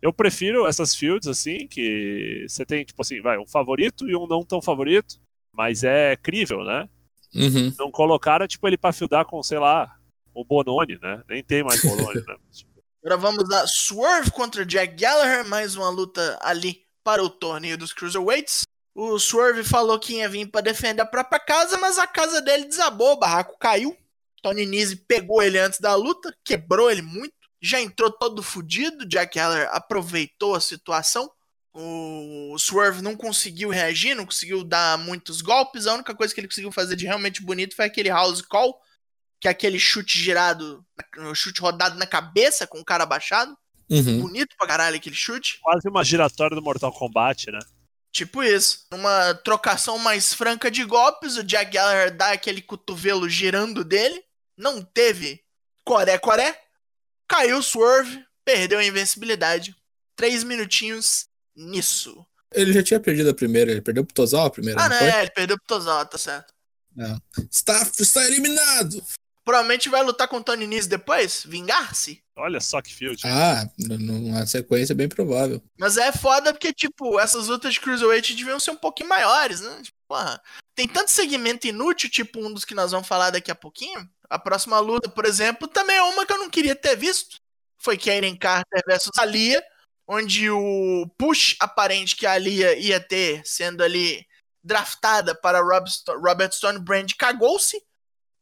Eu 0.02 0.12
prefiro 0.12 0.66
essas 0.66 0.94
fields, 0.94 1.26
assim, 1.26 1.66
que 1.66 2.44
você 2.46 2.64
tem, 2.64 2.84
tipo 2.84 3.00
assim, 3.00 3.20
vai, 3.20 3.38
um 3.38 3.46
favorito 3.46 4.08
e 4.08 4.14
um 4.14 4.26
não 4.26 4.44
tão 4.44 4.60
favorito, 4.60 5.18
mas 5.52 5.82
é 5.82 6.16
crível, 6.16 6.62
né? 6.64 6.88
Uhum. 7.34 7.72
Não 7.78 7.90
colocaram, 7.90 8.46
tipo, 8.46 8.66
ele 8.66 8.76
pra 8.76 8.92
fieldar 8.92 9.24
com, 9.24 9.42
sei 9.42 9.58
lá, 9.58 9.96
o 10.34 10.44
Bononi, 10.44 10.98
né? 11.00 11.22
Nem 11.28 11.42
tem 11.42 11.64
mais 11.64 11.80
Bononi, 11.82 12.22
né? 12.26 12.36
Agora 13.02 13.16
vamos 13.16 13.50
a 13.52 13.66
Swerve 13.66 14.30
contra 14.32 14.66
Jack 14.66 14.96
Gallagher, 14.96 15.46
mais 15.48 15.76
uma 15.76 15.88
luta 15.88 16.38
ali 16.42 16.82
para 17.04 17.22
o 17.22 17.30
torneio 17.30 17.78
dos 17.78 17.92
Cruiserweights. 17.92 18.62
O 18.98 19.18
Swerve 19.18 19.62
falou 19.62 19.98
que 19.98 20.14
ia 20.14 20.26
vir 20.26 20.46
para 20.46 20.62
defender 20.62 21.02
a 21.02 21.06
própria 21.06 21.38
casa, 21.38 21.76
mas 21.76 21.98
a 21.98 22.06
casa 22.06 22.40
dele 22.40 22.64
desabou, 22.64 23.12
o 23.12 23.18
barraco 23.18 23.58
caiu. 23.58 23.94
Tony 24.42 24.64
Nese 24.64 24.96
pegou 24.96 25.42
ele 25.42 25.58
antes 25.58 25.78
da 25.80 25.94
luta, 25.94 26.34
quebrou 26.42 26.90
ele 26.90 27.02
muito, 27.02 27.34
já 27.60 27.78
entrou 27.78 28.10
todo 28.10 28.42
fodido. 28.42 29.06
Jack 29.06 29.36
Gallagher 29.36 29.68
aproveitou 29.70 30.54
a 30.54 30.60
situação. 30.60 31.30
O 31.74 32.56
Swerve 32.58 33.02
não 33.02 33.14
conseguiu 33.14 33.68
reagir, 33.68 34.14
não 34.14 34.24
conseguiu 34.24 34.64
dar 34.64 34.96
muitos 34.96 35.42
golpes. 35.42 35.86
A 35.86 35.92
única 35.92 36.14
coisa 36.14 36.32
que 36.32 36.40
ele 36.40 36.48
conseguiu 36.48 36.72
fazer 36.72 36.96
de 36.96 37.04
realmente 37.04 37.42
bonito 37.42 37.76
foi 37.76 37.84
aquele 37.84 38.08
house 38.08 38.40
call 38.40 38.80
que 39.38 39.46
é 39.46 39.50
aquele 39.50 39.78
chute 39.78 40.18
girado, 40.18 40.82
chute 41.34 41.60
rodado 41.60 41.98
na 41.98 42.06
cabeça 42.06 42.66
com 42.66 42.80
o 42.80 42.84
cara 42.84 43.04
abaixado. 43.04 43.54
Uhum. 43.90 44.22
Bonito 44.22 44.56
pra 44.56 44.66
caralho 44.66 44.96
aquele 44.96 45.14
chute. 45.14 45.60
Quase 45.60 45.86
uma 45.86 46.02
giratória 46.02 46.56
do 46.56 46.62
Mortal 46.62 46.90
Kombat, 46.90 47.50
né? 47.50 47.58
Tipo 48.16 48.42
isso. 48.42 48.86
Uma 48.90 49.34
trocação 49.34 49.98
mais 49.98 50.32
franca 50.32 50.70
de 50.70 50.82
golpes, 50.86 51.36
o 51.36 51.44
Jack 51.44 51.70
Gallagher 51.70 52.16
dá 52.16 52.32
aquele 52.32 52.62
cotovelo 52.62 53.28
girando 53.28 53.84
dele. 53.84 54.24
Não 54.56 54.82
teve 54.82 55.44
coré-coré. 55.84 56.58
Caiu 57.28 57.58
o 57.58 57.62
Swerve, 57.62 58.24
perdeu 58.42 58.78
a 58.78 58.84
invencibilidade. 58.84 59.76
Três 60.16 60.42
minutinhos 60.42 61.26
nisso. 61.54 62.26
Ele 62.54 62.72
já 62.72 62.82
tinha 62.82 62.98
perdido 62.98 63.28
a 63.28 63.34
primeira, 63.34 63.70
ele 63.70 63.82
perdeu 63.82 64.02
pro 64.02 64.14
Tozal 64.14 64.46
a 64.46 64.50
primeira. 64.50 64.80
Ah, 64.80 64.88
não, 64.88 64.98
não 64.98 65.06
é, 65.06 65.20
ele 65.20 65.30
perdeu 65.32 65.58
pro 65.58 65.66
Tozal, 65.66 66.06
tá 66.06 66.16
certo. 66.16 66.54
É. 66.98 67.42
Está, 67.52 67.82
está 68.00 68.24
eliminado! 68.24 69.04
Provavelmente 69.46 69.88
vai 69.88 70.02
lutar 70.02 70.26
com 70.26 70.38
o 70.38 70.42
Tony 70.42 70.66
Nese 70.66 70.88
depois? 70.88 71.44
Vingar-se? 71.46 72.20
Olha 72.34 72.60
só 72.60 72.82
que 72.82 72.92
field. 72.92 73.22
Ah, 73.24 73.64
numa 73.78 74.44
sequência 74.44 74.92
bem 74.92 75.08
provável. 75.08 75.62
Mas 75.78 75.96
é 75.96 76.10
foda 76.10 76.52
porque, 76.52 76.72
tipo, 76.72 77.20
essas 77.20 77.46
lutas 77.46 77.74
de 77.74 77.80
Cruiserweight 77.80 78.34
deviam 78.34 78.58
ser 78.58 78.72
um 78.72 78.76
pouquinho 78.76 79.08
maiores, 79.08 79.60
né? 79.60 79.82
Tipo, 79.82 79.96
porra, 80.08 80.42
tem 80.74 80.88
tanto 80.88 81.12
segmento 81.12 81.68
inútil, 81.68 82.10
tipo 82.10 82.40
um 82.44 82.52
dos 82.52 82.64
que 82.64 82.74
nós 82.74 82.90
vamos 82.90 83.06
falar 83.06 83.30
daqui 83.30 83.48
a 83.48 83.54
pouquinho. 83.54 84.10
A 84.28 84.36
próxima 84.36 84.80
luta, 84.80 85.08
por 85.08 85.24
exemplo, 85.24 85.68
também 85.68 85.96
é 85.96 86.02
uma 86.02 86.26
que 86.26 86.32
eu 86.32 86.38
não 86.38 86.50
queria 86.50 86.74
ter 86.74 86.96
visto. 86.96 87.36
Foi 87.78 87.96
Karen 87.96 88.36
Carter 88.36 88.82
versus 88.84 89.16
Alia, 89.16 89.62
onde 90.08 90.50
o 90.50 91.06
push 91.16 91.54
aparente 91.60 92.16
que 92.16 92.26
a 92.26 92.32
Alia 92.32 92.76
ia 92.76 92.98
ter, 92.98 93.42
sendo 93.44 93.84
ali 93.84 94.26
draftada 94.64 95.36
para 95.36 95.60
Robert 95.60 96.50
Stone 96.52 96.80
Brand, 96.80 97.12
cagou-se 97.16 97.80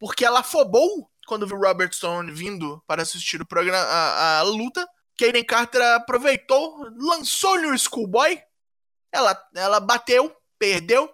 porque 0.04 0.23
ela 0.23 0.40
afobou 0.40 1.11
quando 1.26 1.46
viu 1.46 1.56
Robert 1.56 1.90
Stone 1.94 2.30
vindo 2.30 2.78
para 2.87 3.00
assistir 3.00 3.40
o 3.40 3.46
programa, 3.46 3.78
a, 3.78 4.40
a 4.40 4.42
luta. 4.42 4.87
Kaden 5.18 5.42
Carter 5.42 5.80
aproveitou, 5.94 6.87
lançou-lhe 6.99 7.66
o 7.68 7.78
Schoolboy. 7.78 8.38
Ela, 9.11 9.34
ela 9.54 9.80
bateu, 9.80 10.30
perdeu, 10.58 11.11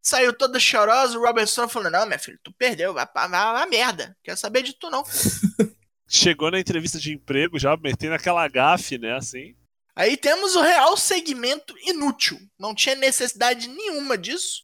saiu 0.00 0.32
toda 0.32 0.60
chorosa. 0.60 1.18
O 1.18 1.22
Robert 1.22 1.48
Stone 1.48 1.68
falou: 1.68 1.90
Não, 1.90 2.06
minha 2.06 2.20
filha, 2.20 2.38
tu 2.40 2.52
perdeu, 2.52 2.94
vai 2.94 3.04
pra, 3.04 3.26
vai 3.26 3.66
merda. 3.66 4.16
Quero 4.22 4.36
saber 4.36 4.62
de 4.62 4.74
tu 4.74 4.88
não. 4.90 5.02
Chegou 6.06 6.52
na 6.52 6.60
entrevista 6.60 7.00
de 7.00 7.12
emprego 7.12 7.58
já 7.58 7.76
metendo 7.76 8.14
aquela 8.14 8.46
gafe, 8.46 8.96
né? 8.96 9.16
Assim. 9.16 9.56
Aí 9.96 10.16
temos 10.16 10.54
o 10.54 10.62
real 10.62 10.96
segmento 10.96 11.74
inútil. 11.84 12.38
Não 12.56 12.76
tinha 12.76 12.94
necessidade 12.94 13.66
nenhuma 13.66 14.16
disso. 14.16 14.62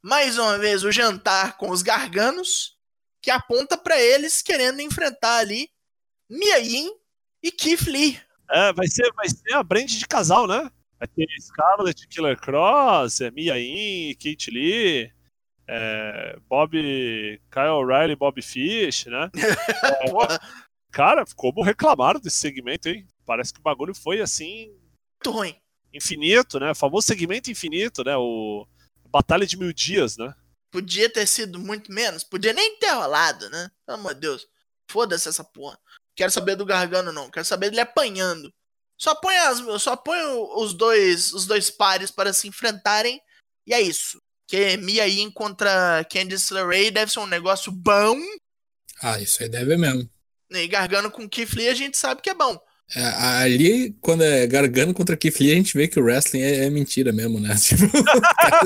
Mais 0.00 0.38
uma 0.38 0.56
vez, 0.56 0.84
o 0.84 0.92
jantar 0.92 1.56
com 1.56 1.70
os 1.70 1.82
garganos 1.82 2.77
que 3.20 3.30
aponta 3.30 3.76
para 3.76 4.00
eles 4.00 4.42
querendo 4.42 4.80
enfrentar 4.80 5.38
ali 5.38 5.68
Mia 6.28 6.58
e 7.42 7.50
Keith 7.50 7.86
Lee. 7.86 8.20
É, 8.50 8.72
vai 8.72 8.86
ser, 8.86 9.12
vai 9.14 9.28
ser 9.28 9.54
a 9.54 9.62
brand 9.62 9.88
de 9.88 10.06
casal, 10.06 10.46
né? 10.46 10.70
Vai 10.98 11.08
ter 11.08 11.26
Scarlett 11.40 12.08
Killer 12.08 12.38
Cross, 12.38 13.20
é 13.20 13.30
Mia 13.30 13.56
Yin, 13.56 14.14
Keith 14.14 14.48
Lee, 14.48 15.12
é, 15.66 16.38
Bob, 16.48 16.72
Kyle 17.50 17.68
O'Reilly, 17.68 18.16
Bob 18.16 18.40
Fish, 18.42 19.06
né? 19.06 19.30
é, 19.34 20.38
cara, 20.90 21.24
como 21.36 21.62
reclamaram 21.62 22.18
desse 22.18 22.38
segmento, 22.38 22.88
hein? 22.88 23.06
Parece 23.24 23.52
que 23.52 23.60
o 23.60 23.62
bagulho 23.62 23.94
foi 23.94 24.20
assim. 24.20 24.74
Muito 25.16 25.36
ruim. 25.36 25.54
Infinito, 25.92 26.58
né? 26.58 26.70
O 26.70 26.74
famoso 26.74 27.06
segmento 27.06 27.50
infinito, 27.50 28.02
né? 28.02 28.16
O 28.16 28.66
Batalha 29.10 29.46
de 29.46 29.56
Mil 29.56 29.72
Dias, 29.72 30.16
né? 30.16 30.34
Podia 30.70 31.08
ter 31.08 31.26
sido 31.26 31.58
muito 31.58 31.92
menos. 31.92 32.22
Podia 32.22 32.52
nem 32.52 32.78
ter 32.78 32.90
rolado, 32.90 33.48
né? 33.50 33.70
Pelo 33.86 33.98
amor 33.98 34.14
de 34.14 34.20
Deus. 34.20 34.46
Foda-se 34.90 35.28
essa 35.28 35.44
porra. 35.44 35.78
Quero 36.14 36.30
saber 36.30 36.56
do 36.56 36.66
Gargano, 36.66 37.12
não. 37.12 37.30
Quero 37.30 37.46
saber 37.46 37.70
dele 37.70 37.80
apanhando. 37.80 38.52
Só 38.96 39.14
põe, 39.14 39.36
as, 39.36 39.82
só 39.82 39.96
põe 39.96 40.18
os 40.56 40.74
dois 40.74 41.32
os 41.32 41.46
dois 41.46 41.70
pares 41.70 42.10
para 42.10 42.32
se 42.32 42.48
enfrentarem. 42.48 43.20
E 43.66 43.72
é 43.72 43.80
isso. 43.80 44.20
Que 44.46 44.76
Mia 44.76 45.06
Yin 45.06 45.30
contra 45.30 46.04
Candice 46.10 46.52
LeRae 46.52 46.90
deve 46.90 47.12
ser 47.12 47.20
um 47.20 47.26
negócio 47.26 47.70
bom. 47.70 48.18
Ah, 49.00 49.20
isso 49.20 49.42
aí 49.42 49.48
deve 49.48 49.76
mesmo. 49.76 50.10
E 50.50 50.66
gargano 50.66 51.10
com 51.10 51.28
Keith 51.28 51.52
Lee 51.52 51.68
a 51.68 51.74
gente 51.74 51.96
sabe 51.96 52.22
que 52.22 52.30
é 52.30 52.34
bom. 52.34 52.58
É, 52.96 53.02
ali, 53.42 53.94
quando 54.00 54.24
é 54.24 54.46
Gargano 54.46 54.94
contra 54.94 55.16
Keith 55.16 55.40
Lee, 55.40 55.52
a 55.52 55.54
gente 55.54 55.76
vê 55.76 55.86
que 55.86 56.00
o 56.00 56.02
wrestling 56.02 56.40
é, 56.40 56.64
é 56.64 56.70
mentira 56.70 57.12
mesmo, 57.12 57.38
né? 57.38 57.54
Tipo, 57.60 57.84
o 57.84 58.04
cara, 58.04 58.60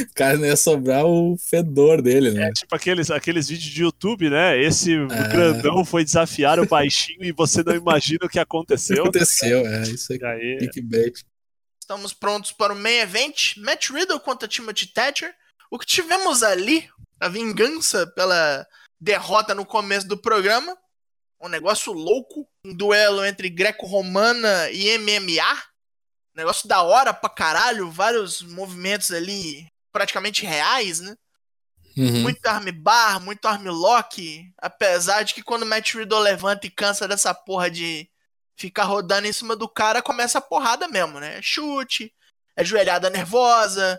o 0.00 0.14
cara 0.14 0.38
não 0.38 0.46
ia 0.46 0.56
sobrar 0.56 1.04
o 1.04 1.36
fedor 1.36 2.00
dele, 2.00 2.30
né? 2.30 2.48
É 2.48 2.52
tipo 2.52 2.74
aqueles, 2.74 3.10
aqueles 3.10 3.48
vídeos 3.48 3.70
de 3.70 3.82
YouTube, 3.82 4.30
né? 4.30 4.58
Esse 4.62 4.94
é... 4.94 5.28
grandão 5.28 5.84
foi 5.84 6.04
desafiar 6.04 6.58
o 6.58 6.66
baixinho 6.66 7.22
e 7.22 7.32
você 7.32 7.62
não 7.62 7.74
imagina 7.74 8.24
o 8.24 8.28
que 8.28 8.38
aconteceu. 8.38 9.02
Aconteceu, 9.02 9.62
tá 9.62 9.70
é, 9.70 9.82
isso 9.82 10.12
aí. 10.14 10.20
aí 10.22 10.58
clickbait. 10.58 11.22
Estamos 11.78 12.14
prontos 12.14 12.50
para 12.50 12.72
o 12.72 12.76
main 12.76 12.98
event. 12.98 13.56
Matt 13.58 13.90
Riddle 13.90 14.20
contra 14.20 14.48
Timothy 14.48 14.86
Thatcher. 14.86 15.32
O 15.70 15.78
que 15.78 15.86
tivemos 15.86 16.42
ali, 16.42 16.88
a 17.20 17.28
vingança 17.28 18.06
pela 18.06 18.66
derrota 18.98 19.54
no 19.54 19.66
começo 19.66 20.08
do 20.08 20.16
programa, 20.16 20.76
um 21.40 21.48
negócio 21.48 21.92
louco, 21.92 22.48
um 22.64 22.74
duelo 22.74 23.24
entre 23.24 23.48
greco-romana 23.48 24.70
e 24.70 24.96
MMA, 24.98 25.62
negócio 26.34 26.68
da 26.68 26.82
hora 26.82 27.14
pra 27.14 27.30
caralho, 27.30 27.90
vários 27.90 28.42
movimentos 28.42 29.10
ali 29.10 29.66
praticamente 29.92 30.44
reais, 30.44 31.00
né? 31.00 31.16
Uhum. 31.96 32.20
Muito 32.20 32.44
armbar, 32.46 33.20
muito 33.20 33.48
armlock, 33.48 34.52
apesar 34.58 35.22
de 35.22 35.32
que 35.32 35.42
quando 35.42 35.62
o 35.62 35.66
Matt 35.66 35.94
Riddle 35.94 36.20
levanta 36.20 36.66
e 36.66 36.70
cansa 36.70 37.08
dessa 37.08 37.32
porra 37.32 37.70
de 37.70 38.06
ficar 38.54 38.84
rodando 38.84 39.26
em 39.26 39.32
cima 39.32 39.56
do 39.56 39.66
cara, 39.66 40.02
começa 40.02 40.36
a 40.36 40.42
porrada 40.42 40.86
mesmo, 40.88 41.18
né? 41.18 41.40
Chute, 41.40 42.12
é 42.54 42.62
joelhada 42.62 43.08
nervosa. 43.08 43.98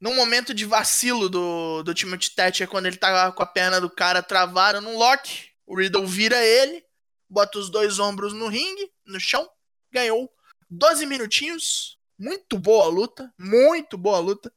Num 0.00 0.14
momento 0.14 0.54
de 0.54 0.64
vacilo 0.64 1.28
do, 1.28 1.82
do 1.82 1.94
Timothy 1.94 2.30
Thatcher, 2.30 2.68
quando 2.68 2.86
ele 2.86 2.96
tá 2.96 3.32
com 3.32 3.42
a 3.42 3.46
perna 3.46 3.80
do 3.80 3.90
cara 3.90 4.22
travada 4.22 4.80
num 4.80 4.96
lock, 4.96 5.53
o 5.66 5.76
Riddle 5.76 6.06
vira 6.06 6.42
ele, 6.42 6.84
bota 7.28 7.58
os 7.58 7.70
dois 7.70 7.98
ombros 7.98 8.32
no 8.32 8.48
ringue, 8.48 8.92
no 9.06 9.18
chão, 9.18 9.48
ganhou 9.90 10.30
12 10.70 11.06
minutinhos. 11.06 11.98
Muito 12.18 12.58
boa 12.58 12.86
luta, 12.86 13.32
muito 13.38 13.98
boa 13.98 14.18
luta. 14.18 14.52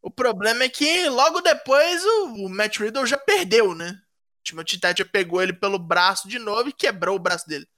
O 0.00 0.10
problema 0.10 0.64
é 0.64 0.68
que 0.68 1.08
logo 1.08 1.40
depois 1.40 2.04
o, 2.04 2.46
o 2.46 2.48
Matt 2.48 2.78
Riddle 2.78 3.06
já 3.06 3.18
perdeu, 3.18 3.74
né? 3.74 4.00
O 4.40 4.42
Timothy 4.42 4.78
Thatcher 4.78 5.10
pegou 5.10 5.42
ele 5.42 5.52
pelo 5.52 5.78
braço 5.78 6.26
de 6.26 6.38
novo 6.38 6.68
e 6.68 6.72
quebrou 6.72 7.16
o 7.16 7.20
braço 7.20 7.46
dele. 7.46 7.68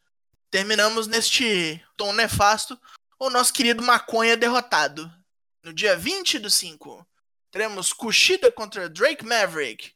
Terminamos 0.50 1.06
neste 1.06 1.84
tom 1.96 2.12
nefasto 2.12 2.78
o 3.18 3.28
nosso 3.28 3.52
querido 3.52 3.82
Maconha 3.82 4.36
derrotado. 4.36 5.10
No 5.62 5.72
dia 5.72 5.96
20 5.96 6.38
do 6.38 6.50
5, 6.50 7.06
teremos 7.50 7.92
Kushida 7.92 8.52
contra 8.52 8.88
Drake 8.88 9.24
Maverick, 9.24 9.93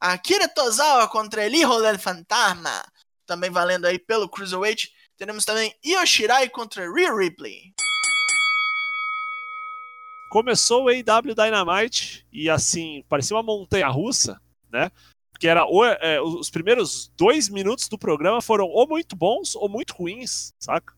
Akira 0.00 0.48
Tozawa 0.48 1.08
contra 1.08 1.46
Elijo 1.46 1.80
del 1.80 1.98
Fantasma, 1.98 2.84
também 3.26 3.50
valendo 3.50 3.86
aí 3.86 3.98
pelo 3.98 4.28
Cruiserweight. 4.28 4.92
Teremos 5.16 5.44
também 5.44 5.74
Yoshirai 5.84 6.48
contra 6.50 6.92
Rhea 6.92 7.14
Ripley. 7.14 7.72
Começou 10.30 10.84
o 10.84 10.88
AW 10.88 11.34
Dynamite 11.34 12.26
e 12.30 12.50
assim, 12.50 13.02
parecia 13.08 13.36
uma 13.36 13.42
montanha 13.42 13.88
russa, 13.88 14.40
né? 14.70 14.90
Porque 15.30 15.48
era 15.48 15.66
é, 16.00 16.20
os 16.20 16.50
primeiros 16.50 17.10
dois 17.16 17.48
minutos 17.48 17.88
do 17.88 17.98
programa 17.98 18.42
foram 18.42 18.66
ou 18.66 18.86
muito 18.86 19.16
bons 19.16 19.54
ou 19.54 19.68
muito 19.68 19.94
ruins, 19.94 20.52
saca? 20.58 20.94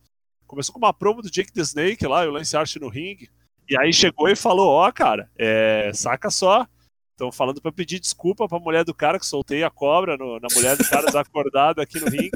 Começou 0.47 0.73
com 0.73 0.79
uma 0.79 0.95
promo 0.95 1.23
do 1.23 1.31
Jake 1.31 1.53
the 1.53 1.61
Snake 1.61 2.07
lá, 2.07 2.25
e 2.25 2.29
o 2.29 2.33
Lance 2.33 2.57
Archer 2.57 2.81
no 2.81 2.89
ringue. 2.89 3.31
E 3.69 3.79
aí 3.79 3.93
chegou 3.93 4.29
e 4.29 4.35
falou: 4.35 4.69
Ó, 4.69 4.89
oh, 4.89 4.93
cara, 4.93 5.31
é, 5.37 5.93
saca 5.93 6.31
só, 6.31 6.67
Estão 7.19 7.33
falando 7.33 7.61
para 7.61 7.73
pedir 7.73 7.99
desculpa 7.99 8.47
para 8.47 8.59
a 8.59 8.61
mulher 8.61 8.85
do 8.85 8.95
cara 8.95 9.19
que 9.19 9.27
soltei 9.27 9.65
a 9.65 9.71
cobra 9.71 10.17
no, 10.17 10.39
na 10.39 10.47
mulher 10.55 10.77
do 10.77 10.89
cara 10.89 11.07
desacordado 11.07 11.81
aqui 11.81 11.99
no 11.99 12.07
ringue. 12.09 12.31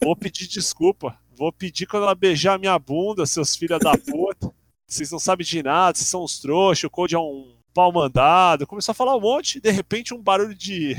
Vou 0.00 0.14
pedir 0.14 0.46
desculpa. 0.46 1.18
Vou 1.36 1.52
pedir 1.52 1.84
quando 1.86 2.04
ela 2.04 2.14
beijar 2.14 2.56
minha 2.56 2.78
bunda, 2.78 3.26
seus 3.26 3.56
filhos 3.56 3.80
da 3.80 3.90
puta. 3.98 4.54
Vocês 4.86 5.10
não 5.10 5.18
sabem 5.18 5.44
de 5.44 5.60
nada, 5.64 5.98
vocês 5.98 6.08
são 6.08 6.22
uns 6.22 6.38
trouxas, 6.38 6.84
o 6.84 6.90
Code 6.90 7.16
é 7.16 7.18
um 7.18 7.56
pau 7.74 7.90
mandado. 7.90 8.68
Começou 8.68 8.92
a 8.92 8.94
falar 8.94 9.16
um 9.16 9.20
monte, 9.20 9.58
de 9.58 9.70
repente 9.72 10.14
um 10.14 10.22
barulho 10.22 10.54
de 10.54 10.94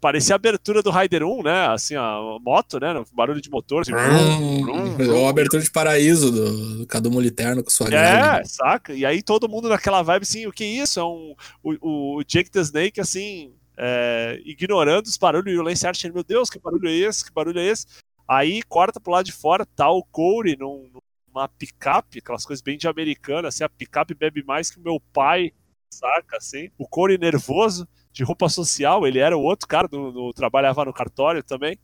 parecia 0.00 0.34
a 0.34 0.36
abertura 0.36 0.82
do 0.82 0.90
Rider 0.90 1.22
1, 1.24 1.42
né? 1.42 1.66
Assim, 1.68 1.94
a 1.94 2.18
moto, 2.40 2.78
né? 2.78 3.02
Barulho 3.12 3.40
de 3.40 3.50
motor. 3.50 3.82
Assim, 3.82 3.92
brum, 3.92 4.62
brum, 4.62 4.96
brum, 4.96 5.14
Ou 5.14 5.26
a 5.26 5.30
abertura 5.30 5.62
de 5.62 5.70
paraíso 5.70 6.30
do, 6.30 6.78
do 6.78 6.86
Cadu 6.86 7.10
Moliterno 7.10 7.62
com 7.62 7.70
sua 7.70 7.88
É, 7.88 8.44
saca? 8.44 8.92
E 8.94 9.04
aí 9.04 9.22
todo 9.22 9.48
mundo 9.48 9.68
naquela 9.68 10.02
vibe, 10.02 10.22
assim, 10.22 10.46
o 10.46 10.52
que 10.52 10.64
é 10.64 10.82
isso? 10.82 11.00
É 11.00 11.04
um, 11.04 11.34
o, 11.62 12.18
o 12.18 12.24
Jake 12.24 12.50
the 12.50 12.60
Snake, 12.60 13.00
assim, 13.00 13.52
é, 13.76 14.40
ignorando 14.44 15.06
os 15.06 15.16
barulhos 15.16 15.54
e 15.54 15.58
o 15.58 15.62
Lance 15.62 15.86
Archer, 15.86 16.12
meu 16.12 16.24
Deus, 16.24 16.50
que 16.50 16.58
barulho 16.58 16.88
é 16.88 16.92
esse? 16.92 17.24
Que 17.24 17.32
barulho 17.32 17.60
é 17.60 17.64
esse? 17.64 17.86
Aí 18.26 18.62
corta 18.62 19.00
pro 19.00 19.12
lado 19.12 19.26
de 19.26 19.32
fora, 19.32 19.64
tá 19.64 19.90
o 19.90 20.02
Corey 20.04 20.56
num, 20.58 20.90
numa 21.26 21.48
picape, 21.48 22.18
aquelas 22.18 22.44
coisas 22.44 22.62
bem 22.62 22.76
de 22.76 22.88
americana, 22.88 23.48
assim, 23.48 23.64
a 23.64 23.68
picape 23.68 24.14
bebe 24.14 24.42
mais 24.42 24.70
que 24.70 24.78
o 24.78 24.82
meu 24.82 25.00
pai, 25.12 25.52
saca, 25.90 26.36
assim? 26.36 26.68
O 26.76 26.86
Corey 26.86 27.16
nervoso, 27.16 27.88
de 28.18 28.24
roupa 28.24 28.48
social, 28.48 29.06
ele 29.06 29.20
era 29.20 29.38
o 29.38 29.40
outro 29.40 29.68
cara, 29.68 29.86
do, 29.86 30.10
do, 30.10 30.32
trabalhava 30.32 30.84
no 30.84 30.92
cartório 30.92 31.40
também. 31.40 31.78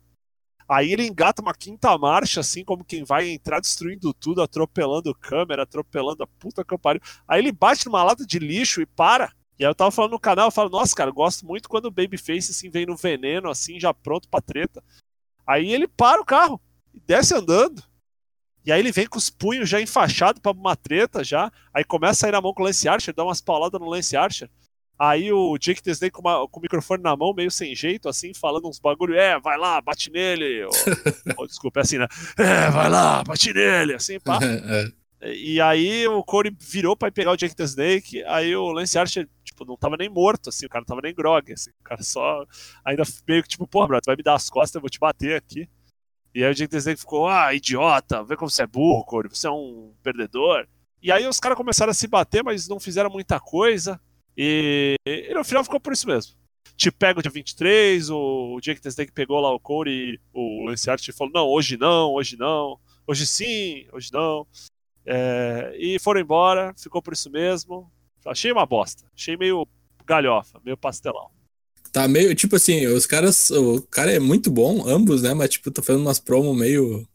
Aí 0.68 0.92
ele 0.92 1.06
engata 1.06 1.40
uma 1.40 1.54
quinta 1.54 1.96
marcha, 1.96 2.40
assim, 2.40 2.64
como 2.64 2.84
quem 2.84 3.04
vai 3.04 3.28
entrar 3.28 3.60
destruindo 3.60 4.12
tudo, 4.12 4.42
atropelando 4.42 5.14
câmera, 5.14 5.62
atropelando 5.62 6.24
a 6.24 6.26
puta 6.26 6.64
que 6.64 6.76
pariu. 6.76 7.00
Aí 7.28 7.38
ele 7.38 7.52
bate 7.52 7.86
numa 7.86 8.02
lata 8.02 8.26
de 8.26 8.40
lixo 8.40 8.80
e 8.80 8.86
para. 8.86 9.32
E 9.56 9.64
aí 9.64 9.70
eu 9.70 9.74
tava 9.76 9.92
falando 9.92 10.10
no 10.10 10.18
canal, 10.18 10.48
eu 10.48 10.50
falo, 10.50 10.70
nossa, 10.70 10.96
cara, 10.96 11.12
gosto 11.12 11.46
muito 11.46 11.68
quando 11.68 11.84
o 11.84 11.90
Babyface, 11.90 12.50
assim, 12.50 12.68
vem 12.68 12.84
no 12.84 12.96
veneno, 12.96 13.48
assim, 13.48 13.78
já 13.78 13.94
pronto 13.94 14.28
pra 14.28 14.40
treta. 14.40 14.82
Aí 15.46 15.72
ele 15.72 15.86
para 15.86 16.20
o 16.20 16.24
carro 16.24 16.60
e 16.92 16.98
desce 16.98 17.32
andando. 17.32 17.80
E 18.64 18.72
aí 18.72 18.80
ele 18.80 18.90
vem 18.90 19.06
com 19.06 19.18
os 19.18 19.30
punhos 19.30 19.68
já 19.68 19.80
enfaixados 19.80 20.40
pra 20.40 20.50
uma 20.50 20.74
treta 20.74 21.22
já. 21.22 21.52
Aí 21.72 21.84
começa 21.84 22.26
a 22.26 22.28
ir 22.28 22.32
na 22.32 22.40
mão 22.40 22.52
com 22.52 22.62
o 22.62 22.66
Lance 22.66 22.88
Archer, 22.88 23.14
dá 23.14 23.22
umas 23.22 23.40
pauladas 23.40 23.80
no 23.80 23.88
Lance 23.88 24.16
Archer. 24.16 24.50
Aí 24.98 25.32
o 25.32 25.58
Jake 25.58 25.82
Disney 25.82 26.10
com, 26.10 26.20
uma, 26.20 26.46
com, 26.48 26.60
o 26.60 26.62
microfone 26.62 27.02
na 27.02 27.16
mão, 27.16 27.34
meio 27.34 27.50
sem 27.50 27.74
jeito, 27.74 28.08
assim, 28.08 28.32
falando 28.32 28.68
uns 28.68 28.78
bagulho, 28.78 29.16
é, 29.16 29.38
vai 29.40 29.58
lá, 29.58 29.80
bate 29.80 30.10
nele. 30.10 30.64
Ou, 30.64 30.70
ou, 31.38 31.46
desculpa, 31.46 31.80
é 31.80 31.82
assim, 31.82 31.98
né? 31.98 32.06
É, 32.38 32.70
vai 32.70 32.88
lá, 32.88 33.24
bate 33.24 33.52
nele, 33.52 33.94
assim, 33.94 34.18
pá. 34.20 34.38
É. 35.20 35.32
E 35.32 35.58
aí 35.58 36.06
o 36.06 36.22
Corey 36.22 36.54
virou 36.60 36.94
pra 36.94 37.08
ir 37.08 37.12
pegar 37.12 37.30
o 37.30 37.36
Jake 37.36 37.56
the 37.56 37.64
Snake, 37.64 38.22
aí 38.24 38.54
o 38.54 38.70
Lance 38.72 38.98
Archer, 38.98 39.26
tipo, 39.42 39.64
não 39.64 39.74
tava 39.74 39.96
nem 39.96 40.06
morto, 40.06 40.50
assim, 40.50 40.66
o 40.66 40.68
cara 40.68 40.82
não 40.82 40.86
tava 40.86 41.00
nem 41.00 41.14
grog, 41.14 41.50
assim, 41.50 41.70
o 41.70 41.82
cara 41.82 42.02
só 42.02 42.44
ainda 42.84 43.04
meio 43.26 43.42
que, 43.42 43.48
tipo, 43.48 43.66
porra, 43.66 43.86
bro, 43.86 44.00
tu 44.02 44.06
vai 44.06 44.16
me 44.16 44.22
dar 44.22 44.34
as 44.34 44.50
costas, 44.50 44.74
eu 44.74 44.82
vou 44.82 44.90
te 44.90 44.98
bater 44.98 45.36
aqui. 45.36 45.66
E 46.34 46.44
aí 46.44 46.50
o 46.50 46.54
Jake 46.54 46.70
the 46.70 46.76
Snake 46.76 47.00
ficou, 47.00 47.26
ah, 47.26 47.54
idiota, 47.54 48.22
vê 48.22 48.36
como 48.36 48.50
você 48.50 48.64
é 48.64 48.66
burro, 48.66 49.02
Corey, 49.04 49.30
você 49.30 49.46
é 49.46 49.50
um 49.50 49.94
perdedor. 50.02 50.66
E 51.02 51.10
aí 51.10 51.26
os 51.26 51.40
caras 51.40 51.56
começaram 51.56 51.90
a 51.90 51.94
se 51.94 52.06
bater, 52.06 52.44
mas 52.44 52.68
não 52.68 52.78
fizeram 52.78 53.08
muita 53.08 53.40
coisa. 53.40 53.98
E, 54.36 54.96
e, 55.06 55.32
no 55.34 55.44
final 55.44 55.64
ficou 55.64 55.80
por 55.80 55.92
isso 55.92 56.06
mesmo. 56.06 56.34
Te 56.76 56.90
pego 56.90 57.22
dia 57.22 57.30
23, 57.30 58.10
o 58.10 58.58
Jake 58.60 58.80
Snake 58.86 59.12
pegou 59.12 59.40
lá 59.40 59.52
o 59.52 59.60
Corey, 59.60 60.18
o 60.32 60.66
Lance 60.66 60.90
Archer 60.90 61.14
falou: 61.14 61.32
não, 61.32 61.46
hoje 61.46 61.76
não, 61.76 62.12
hoje 62.12 62.36
não, 62.36 62.78
hoje 63.06 63.26
sim, 63.26 63.86
hoje 63.92 64.10
não. 64.12 64.46
É, 65.06 65.74
e 65.78 65.98
foram 65.98 66.20
embora, 66.20 66.74
ficou 66.76 67.00
por 67.00 67.12
isso 67.12 67.30
mesmo. 67.30 67.90
Achei 68.26 68.50
uma 68.50 68.66
bosta, 68.66 69.04
achei 69.14 69.36
meio 69.36 69.68
galhofa, 70.04 70.60
meio 70.64 70.76
pastelão. 70.76 71.30
Tá 71.92 72.08
meio, 72.08 72.34
tipo 72.34 72.56
assim, 72.56 72.86
os 72.88 73.06
caras, 73.06 73.50
o 73.50 73.80
cara 73.82 74.10
é 74.10 74.18
muito 74.18 74.50
bom, 74.50 74.88
ambos, 74.88 75.22
né? 75.22 75.32
Mas, 75.32 75.50
tipo, 75.50 75.70
tá 75.70 75.80
fazendo 75.80 76.02
umas 76.02 76.18
promos 76.18 76.56
meio 76.56 77.06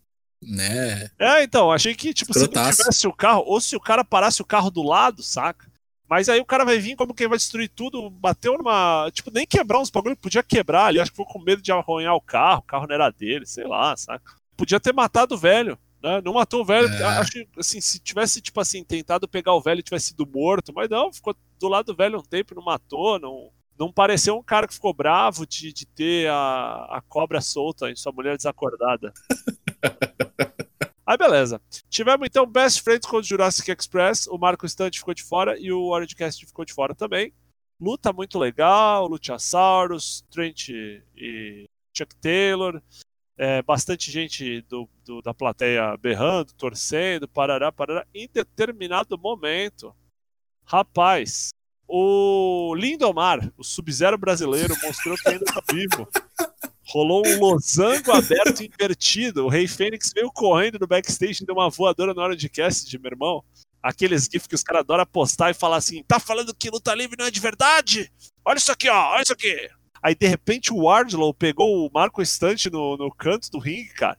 né? 0.41 1.11
É, 1.19 1.43
então, 1.43 1.71
achei 1.71 1.93
que, 1.93 2.13
tipo, 2.13 2.31
Escrotaço. 2.31 2.77
se 2.77 2.83
não 2.83 2.85
tivesse 2.85 3.07
o 3.07 3.13
carro, 3.13 3.43
ou 3.45 3.59
se 3.59 3.75
o 3.75 3.79
cara 3.79 4.03
parasse 4.03 4.41
o 4.41 4.45
carro 4.45 4.71
do 4.71 4.81
lado, 4.81 5.21
saca? 5.21 5.69
Mas 6.09 6.27
aí 6.27 6.39
o 6.39 6.45
cara 6.45 6.65
vai 6.65 6.79
vir 6.79 6.95
como 6.95 7.13
quem 7.13 7.27
vai 7.27 7.37
destruir 7.37 7.69
tudo, 7.69 8.09
bateu 8.09 8.57
numa. 8.57 9.11
Tipo, 9.13 9.29
nem 9.31 9.45
quebrar 9.45 9.79
uns 9.79 9.91
bagulho, 9.91 10.17
podia 10.17 10.41
quebrar 10.41 10.87
ali. 10.87 10.99
Acho 10.99 11.11
que 11.11 11.17
ficou 11.17 11.31
com 11.31 11.39
medo 11.39 11.61
de 11.61 11.71
arranhar 11.71 12.15
o 12.15 12.21
carro, 12.21 12.61
o 12.61 12.63
carro 12.63 12.87
não 12.87 12.95
era 12.95 13.11
dele, 13.11 13.45
sei 13.45 13.67
lá, 13.67 13.95
saca? 13.95 14.33
Podia 14.57 14.79
ter 14.79 14.91
matado 14.91 15.35
o 15.35 15.37
velho, 15.37 15.77
né? 16.01 16.19
Não 16.25 16.33
matou 16.33 16.61
o 16.61 16.65
velho. 16.65 16.87
É. 16.87 17.03
Acho 17.19 17.31
que, 17.31 17.47
assim, 17.55 17.79
se 17.79 17.99
tivesse, 17.99 18.41
tipo 18.41 18.59
assim, 18.59 18.83
tentado 18.83 19.27
pegar 19.27 19.53
o 19.53 19.61
velho 19.61 19.81
e 19.81 19.83
tivesse 19.83 20.07
sido 20.07 20.25
morto, 20.25 20.73
mas 20.73 20.89
não, 20.89 21.13
ficou 21.13 21.35
do 21.59 21.67
lado 21.67 21.85
do 21.85 21.95
velho 21.95 22.17
um 22.17 22.23
tempo, 22.23 22.55
não 22.55 22.63
matou, 22.63 23.19
não. 23.19 23.51
Não 23.77 23.93
pareceu 23.93 24.35
um 24.35 24.43
cara 24.43 24.67
que 24.67 24.73
ficou 24.73 24.93
bravo 24.93 25.45
de, 25.45 25.71
de 25.71 25.85
ter 25.85 26.29
a, 26.29 26.97
a 26.97 27.01
cobra 27.07 27.39
solta 27.39 27.89
em 27.89 27.95
sua 27.95 28.11
mulher 28.11 28.35
desacordada. 28.35 29.13
Aí 31.09 31.17
beleza. 31.17 31.59
Tivemos 31.89 32.27
então 32.27 32.45
Best 32.45 32.83
Friends 32.83 33.09
contra 33.09 33.21
o 33.21 33.23
Jurassic 33.23 33.71
Express, 33.71 34.27
o 34.27 34.37
Marco 34.37 34.69
Stunt 34.69 34.95
ficou 34.95 35.11
de 35.11 35.23
fora 35.23 35.59
e 35.59 35.71
o 35.71 35.85
Orangecast 35.85 36.45
ficou 36.45 36.63
de 36.63 36.71
fora 36.71 36.93
também. 36.93 37.33
Luta 37.81 38.13
muito 38.13 38.37
legal, 38.37 39.07
Luchasaurus, 39.07 40.23
Trent 40.29 40.69
e 40.69 41.65
Chuck 41.97 42.15
Taylor, 42.17 42.79
é, 43.35 43.59
bastante 43.63 44.11
gente 44.11 44.61
do, 44.69 44.87
do, 45.03 45.19
da 45.23 45.33
plateia 45.33 45.97
berrando, 45.97 46.53
torcendo, 46.53 47.27
parará, 47.27 47.71
parará. 47.71 48.05
Em 48.13 48.29
determinado 48.31 49.17
momento, 49.17 49.95
rapaz, 50.63 51.49
o 51.87 52.75
Lindomar, 52.75 53.51
o 53.57 53.63
Sub-Zero 53.63 54.15
brasileiro, 54.15 54.75
mostrou 54.83 55.17
que 55.17 55.27
ainda 55.27 55.43
está 55.43 55.59
vivo. 55.71 56.07
Rolou 56.89 57.21
um 57.25 57.39
losango 57.39 58.11
aberto 58.11 58.63
invertido. 58.63 59.45
O 59.45 59.49
Rei 59.49 59.67
Fênix 59.67 60.11
veio 60.11 60.31
correndo 60.31 60.79
no 60.79 60.87
backstage 60.87 61.43
e 61.43 61.45
deu 61.45 61.53
uma 61.53 61.69
voadora 61.69 62.15
na 62.15 62.23
hora 62.23 62.35
de 62.35 62.49
cast, 62.49 62.97
meu 62.97 63.11
irmão. 63.11 63.43
Aqueles 63.81 64.23
GIFs 64.23 64.47
que 64.47 64.55
os 64.55 64.63
caras 64.63 64.79
adoram 64.81 65.05
postar 65.05 65.51
e 65.51 65.53
falar 65.53 65.77
assim: 65.77 66.03
tá 66.03 66.19
falando 66.19 66.53
que 66.53 66.69
luta 66.71 66.95
livre 66.95 67.15
não 67.17 67.27
é 67.27 67.31
de 67.31 67.39
verdade? 67.39 68.11
Olha 68.43 68.57
isso 68.57 68.71
aqui, 68.71 68.89
ó, 68.89 69.11
olha 69.11 69.21
isso 69.21 69.33
aqui. 69.33 69.69
Aí 70.01 70.15
de 70.15 70.27
repente 70.27 70.73
o 70.73 70.85
Wardlow 70.85 71.31
pegou 71.31 71.85
o 71.85 71.91
Marco 71.93 72.23
Estante 72.23 72.71
no, 72.71 72.97
no 72.97 73.11
canto 73.11 73.51
do 73.51 73.59
ringue, 73.59 73.93
cara. 73.93 74.17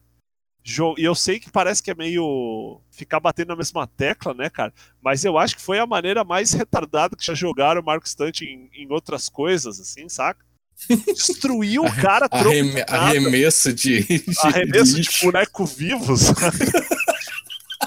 E 0.97 1.03
eu 1.03 1.15
sei 1.15 1.39
que 1.39 1.51
parece 1.51 1.81
que 1.81 1.91
é 1.91 1.95
meio 1.95 2.79
ficar 2.91 3.19
batendo 3.19 3.49
na 3.49 3.55
mesma 3.55 3.85
tecla, 3.85 4.33
né, 4.33 4.49
cara? 4.49 4.71
Mas 5.01 5.25
eu 5.25 5.37
acho 5.37 5.55
que 5.55 5.61
foi 5.61 5.79
a 5.79 5.87
maneira 5.87 6.23
mais 6.23 6.53
retardada 6.53 7.17
que 7.17 7.25
já 7.25 7.33
jogaram 7.33 7.81
o 7.81 7.83
Marco 7.83 8.05
Estante 8.05 8.45
em, 8.45 8.69
em 8.73 8.91
outras 8.91 9.27
coisas, 9.27 9.79
assim, 9.79 10.07
saca? 10.07 10.45
Destruiu 10.89 11.83
o 11.83 11.95
cara 11.95 12.27
Arreme 12.31 12.83
Arremesso 12.87 13.73
de. 13.73 14.05
Arremesso 14.43 14.95
de, 14.95 15.01
de 15.01 15.19
boneco 15.21 15.65
vivos. 15.65 16.29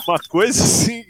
Uma 0.07 0.18
coisa 0.28 0.62
assim. 0.62 1.04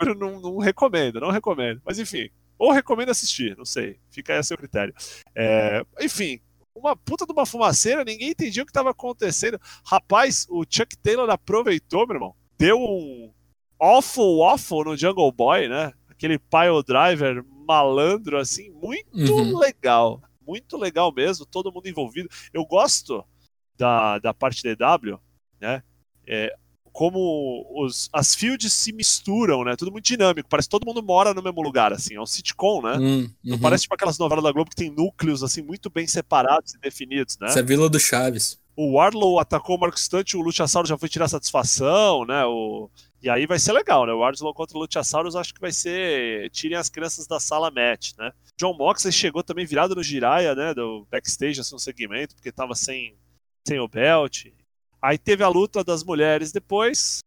Eu 0.00 0.14
não, 0.14 0.40
não 0.40 0.58
recomendo, 0.58 1.20
não 1.20 1.30
recomendo. 1.30 1.80
Mas 1.84 1.98
enfim, 1.98 2.28
ou 2.58 2.72
recomendo 2.72 3.10
assistir, 3.10 3.56
não 3.56 3.64
sei. 3.64 3.98
Fica 4.10 4.32
aí 4.32 4.38
a 4.38 4.42
seu 4.42 4.56
critério. 4.56 4.94
É, 5.34 5.84
enfim, 6.00 6.40
uma 6.74 6.96
puta 6.96 7.24
de 7.26 7.32
uma 7.32 7.46
fumaceira, 7.46 8.04
ninguém 8.04 8.30
entendia 8.30 8.62
o 8.62 8.66
que 8.66 8.70
estava 8.70 8.90
acontecendo. 8.90 9.60
Rapaz, 9.84 10.46
o 10.48 10.64
Chuck 10.68 10.96
Taylor 10.98 11.28
aproveitou, 11.30 12.06
meu 12.06 12.16
irmão. 12.16 12.34
Deu 12.58 12.78
um 12.78 13.32
awful 13.78 14.42
awful 14.42 14.84
no 14.84 14.96
Jungle 14.96 15.30
Boy, 15.32 15.68
né? 15.68 15.92
Aquele 16.08 16.38
pile 16.38 16.82
driver 16.86 17.44
malandro, 17.66 18.38
assim, 18.38 18.70
muito 18.70 19.34
uhum. 19.34 19.58
legal. 19.58 20.22
Muito 20.46 20.76
legal 20.76 21.12
mesmo, 21.12 21.44
todo 21.44 21.72
mundo 21.72 21.88
envolvido. 21.88 22.28
Eu 22.52 22.64
gosto 22.64 23.24
da, 23.76 24.18
da 24.18 24.32
parte 24.32 24.62
da 24.62 24.96
EW, 24.96 25.18
né? 25.60 25.82
É, 26.26 26.54
como 26.96 27.66
os, 27.74 28.08
as 28.10 28.34
fields 28.34 28.72
se 28.72 28.90
misturam, 28.90 29.62
né? 29.64 29.76
Tudo 29.76 29.92
muito 29.92 30.06
dinâmico. 30.06 30.48
Parece 30.48 30.66
que 30.66 30.70
todo 30.70 30.86
mundo 30.86 31.02
mora 31.02 31.34
no 31.34 31.42
mesmo 31.42 31.60
lugar, 31.60 31.92
assim. 31.92 32.14
É 32.14 32.20
um 32.20 32.24
sitcom, 32.24 32.80
né? 32.80 32.96
Hum, 32.98 33.30
uhum. 33.44 33.58
parece 33.58 33.82
tipo 33.82 33.94
aquelas 33.94 34.18
novelas 34.18 34.42
da 34.42 34.50
Globo 34.50 34.70
que 34.70 34.76
tem 34.76 34.90
núcleos, 34.90 35.42
assim, 35.42 35.60
muito 35.60 35.90
bem 35.90 36.06
separados 36.06 36.72
e 36.72 36.78
definidos, 36.78 37.36
né? 37.38 37.48
Isso 37.48 37.58
é 37.58 37.62
Vila 37.62 37.90
do 37.90 38.00
Chaves. 38.00 38.58
O 38.74 38.94
Warlow 38.94 39.38
atacou 39.38 39.76
o 39.76 39.80
Marco 39.80 40.00
Stunt, 40.00 40.32
o 40.34 40.40
Luchasaurus 40.40 40.88
já 40.88 40.96
foi 40.96 41.10
tirar 41.10 41.28
satisfação, 41.28 42.24
né? 42.24 42.46
O... 42.46 42.88
E 43.22 43.30
aí 43.30 43.46
vai 43.46 43.58
ser 43.58 43.72
legal, 43.72 44.06
né? 44.06 44.12
O 44.12 44.54
contra 44.54 44.76
o 44.76 44.80
Luchasaurus 44.80 45.34
acho 45.34 45.54
que 45.54 45.60
vai 45.60 45.72
ser 45.72 46.50
tirem 46.50 46.76
as 46.76 46.88
crianças 46.88 47.26
da 47.26 47.40
sala 47.40 47.70
match, 47.70 48.12
né? 48.18 48.32
John 48.58 48.74
Moxley 48.76 49.12
chegou 49.12 49.42
também 49.42 49.66
virado 49.66 49.94
no 49.94 50.02
Jiraya, 50.02 50.54
né? 50.54 50.74
Do 50.74 51.06
backstage, 51.10 51.60
assim, 51.60 51.74
um 51.74 51.78
segmento, 51.78 52.34
porque 52.34 52.52
tava 52.52 52.74
sem, 52.74 53.16
sem 53.66 53.78
o 53.78 53.88
belt. 53.88 54.46
Aí 55.00 55.18
teve 55.18 55.42
a 55.42 55.48
luta 55.48 55.82
das 55.82 56.04
mulheres 56.04 56.52
depois. 56.52 57.20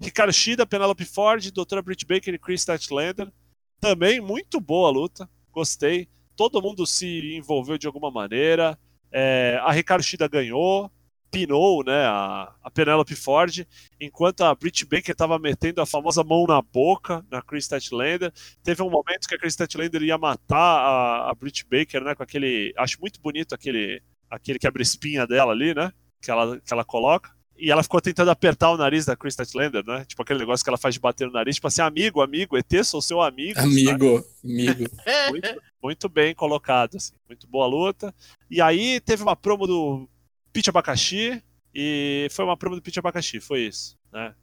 Ricardo 0.00 0.32
Shida, 0.32 0.66
Penelope 0.66 1.04
Ford, 1.04 1.50
Doutora 1.50 1.82
Britt 1.82 2.04
Baker 2.04 2.34
e 2.34 2.38
Chris 2.38 2.62
Statlander. 2.62 3.32
Também 3.80 4.20
muito 4.20 4.60
boa 4.60 4.88
a 4.88 4.92
luta. 4.92 5.28
Gostei. 5.50 6.08
Todo 6.34 6.60
mundo 6.60 6.86
se 6.86 7.36
envolveu 7.36 7.78
de 7.78 7.86
alguma 7.86 8.10
maneira. 8.10 8.78
É, 9.10 9.58
a 9.62 9.72
Ricardo 9.72 10.02
Shida 10.02 10.28
ganhou. 10.28 10.90
Pinou 11.36 11.84
né, 11.84 12.04
a, 12.06 12.52
a 12.62 12.70
Penelope 12.70 13.14
Ford, 13.14 13.66
enquanto 14.00 14.42
a 14.42 14.54
Britt 14.54 14.84
Baker 14.84 15.12
estava 15.12 15.38
metendo 15.38 15.80
a 15.80 15.86
famosa 15.86 16.24
mão 16.24 16.44
na 16.46 16.62
boca 16.62 17.24
na 17.30 17.42
Chris 17.42 17.64
Statlander. 17.64 18.32
Teve 18.62 18.82
um 18.82 18.90
momento 18.90 19.28
que 19.28 19.34
a 19.34 19.38
Chris 19.38 19.52
Statlander 19.52 20.02
ia 20.02 20.16
matar 20.16 20.56
a, 20.56 21.30
a 21.30 21.34
Britt 21.34 21.66
Baker, 21.70 22.02
né, 22.02 22.14
com 22.14 22.22
aquele. 22.22 22.72
Acho 22.76 23.00
muito 23.00 23.20
bonito 23.20 23.54
aquele, 23.54 24.02
aquele 24.30 24.58
que 24.58 24.66
abre 24.66 24.82
espinha 24.82 25.26
dela 25.26 25.52
ali, 25.52 25.74
né? 25.74 25.92
que 26.26 26.30
ela, 26.30 26.60
que 26.60 26.72
ela 26.72 26.84
coloca. 26.84 27.30
E 27.58 27.70
ela 27.70 27.82
ficou 27.82 28.00
tentando 28.02 28.30
apertar 28.30 28.70
o 28.70 28.76
nariz 28.76 29.06
da 29.06 29.16
Chris 29.16 29.32
Statlander, 29.32 29.82
né? 29.86 30.04
Tipo 30.04 30.22
aquele 30.22 30.40
negócio 30.40 30.62
que 30.62 30.68
ela 30.68 30.76
faz 30.76 30.94
de 30.94 31.00
bater 31.00 31.26
no 31.26 31.32
nariz, 31.32 31.54
tipo 31.54 31.66
assim, 31.66 31.80
amigo, 31.80 32.20
amigo, 32.20 32.56
ET, 32.56 32.84
sou 32.84 33.00
seu 33.00 33.22
amigo. 33.22 33.58
Amigo, 33.58 34.18
sabe? 34.18 34.68
amigo. 34.68 34.84
muito, 35.30 35.62
muito, 35.82 36.08
bem 36.08 36.34
colocado, 36.34 36.96
assim, 36.96 37.14
muito 37.26 37.46
boa 37.46 37.66
luta. 37.66 38.14
E 38.50 38.60
aí 38.60 39.00
teve 39.00 39.22
uma 39.22 39.34
promo 39.34 39.66
do 39.66 40.06
Pete 40.56 40.70
Abacaxi, 40.70 41.42
e 41.74 42.28
foi 42.30 42.42
uma 42.46 42.56
promo 42.56 42.76
do 42.76 42.80
Pete 42.80 42.98
Abacaxi, 42.98 43.40
foi 43.40 43.66
isso, 43.66 43.94
né? 44.10 44.34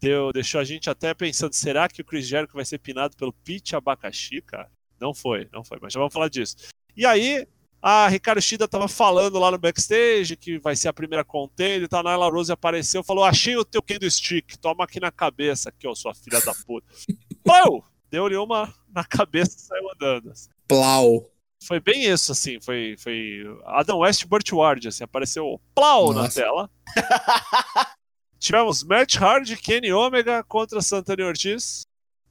Deu, 0.00 0.32
deixou 0.32 0.60
a 0.60 0.64
gente 0.64 0.88
até 0.88 1.12
pensando, 1.12 1.52
será 1.52 1.88
que 1.88 2.00
o 2.00 2.04
Chris 2.04 2.28
Jericho 2.28 2.54
vai 2.54 2.64
ser 2.64 2.78
pinado 2.78 3.16
pelo 3.16 3.32
Pete 3.32 3.74
Abacaxi, 3.74 4.40
cara? 4.40 4.70
Não 5.00 5.12
foi, 5.12 5.48
não 5.52 5.64
foi, 5.64 5.78
mas 5.82 5.92
já 5.92 5.98
vamos 5.98 6.12
falar 6.12 6.28
disso. 6.28 6.56
E 6.96 7.04
aí, 7.04 7.44
a 7.82 8.06
Ricardo 8.06 8.40
Shida 8.40 8.68
tava 8.68 8.86
falando 8.86 9.36
lá 9.36 9.50
no 9.50 9.58
backstage 9.58 10.36
que 10.36 10.60
vai 10.60 10.76
ser 10.76 10.86
a 10.86 10.92
primeira 10.92 11.24
contender 11.24 11.82
e 11.82 11.88
tal. 11.88 12.06
A 12.06 12.12
Nyla 12.12 12.30
Rose 12.30 12.52
apareceu 12.52 13.02
falou: 13.02 13.24
Achei 13.24 13.56
o 13.56 13.64
teu 13.64 13.82
candlestick, 13.82 14.56
toma 14.58 14.84
aqui 14.84 15.00
na 15.00 15.10
cabeça, 15.10 15.70
aqui, 15.70 15.88
ó, 15.88 15.94
sua 15.96 16.14
filha 16.14 16.40
da 16.40 16.54
puta. 16.54 16.86
Plau! 17.42 17.84
Deu-lhe 18.08 18.36
uma 18.36 18.72
na 18.94 19.04
cabeça 19.04 19.56
e 19.56 19.60
saiu 19.60 19.90
andando. 19.92 20.30
Assim. 20.30 20.50
Plau! 20.68 21.28
Foi 21.62 21.80
bem 21.80 22.04
isso, 22.04 22.32
assim. 22.32 22.60
Foi, 22.60 22.96
foi 22.98 23.42
Adam 23.64 23.98
West 23.98 24.24
Burt 24.26 24.50
Ward, 24.52 24.88
assim. 24.88 25.04
Apareceu 25.04 25.60
plau 25.74 26.12
Nossa. 26.12 26.22
na 26.22 26.28
tela. 26.28 26.70
Tivemos 28.38 28.84
Matt 28.84 29.16
Hardy, 29.16 29.56
Kenny 29.56 29.92
Omega 29.92 30.44
contra 30.44 30.80
Santana 30.80 31.26
Ortiz. 31.26 31.82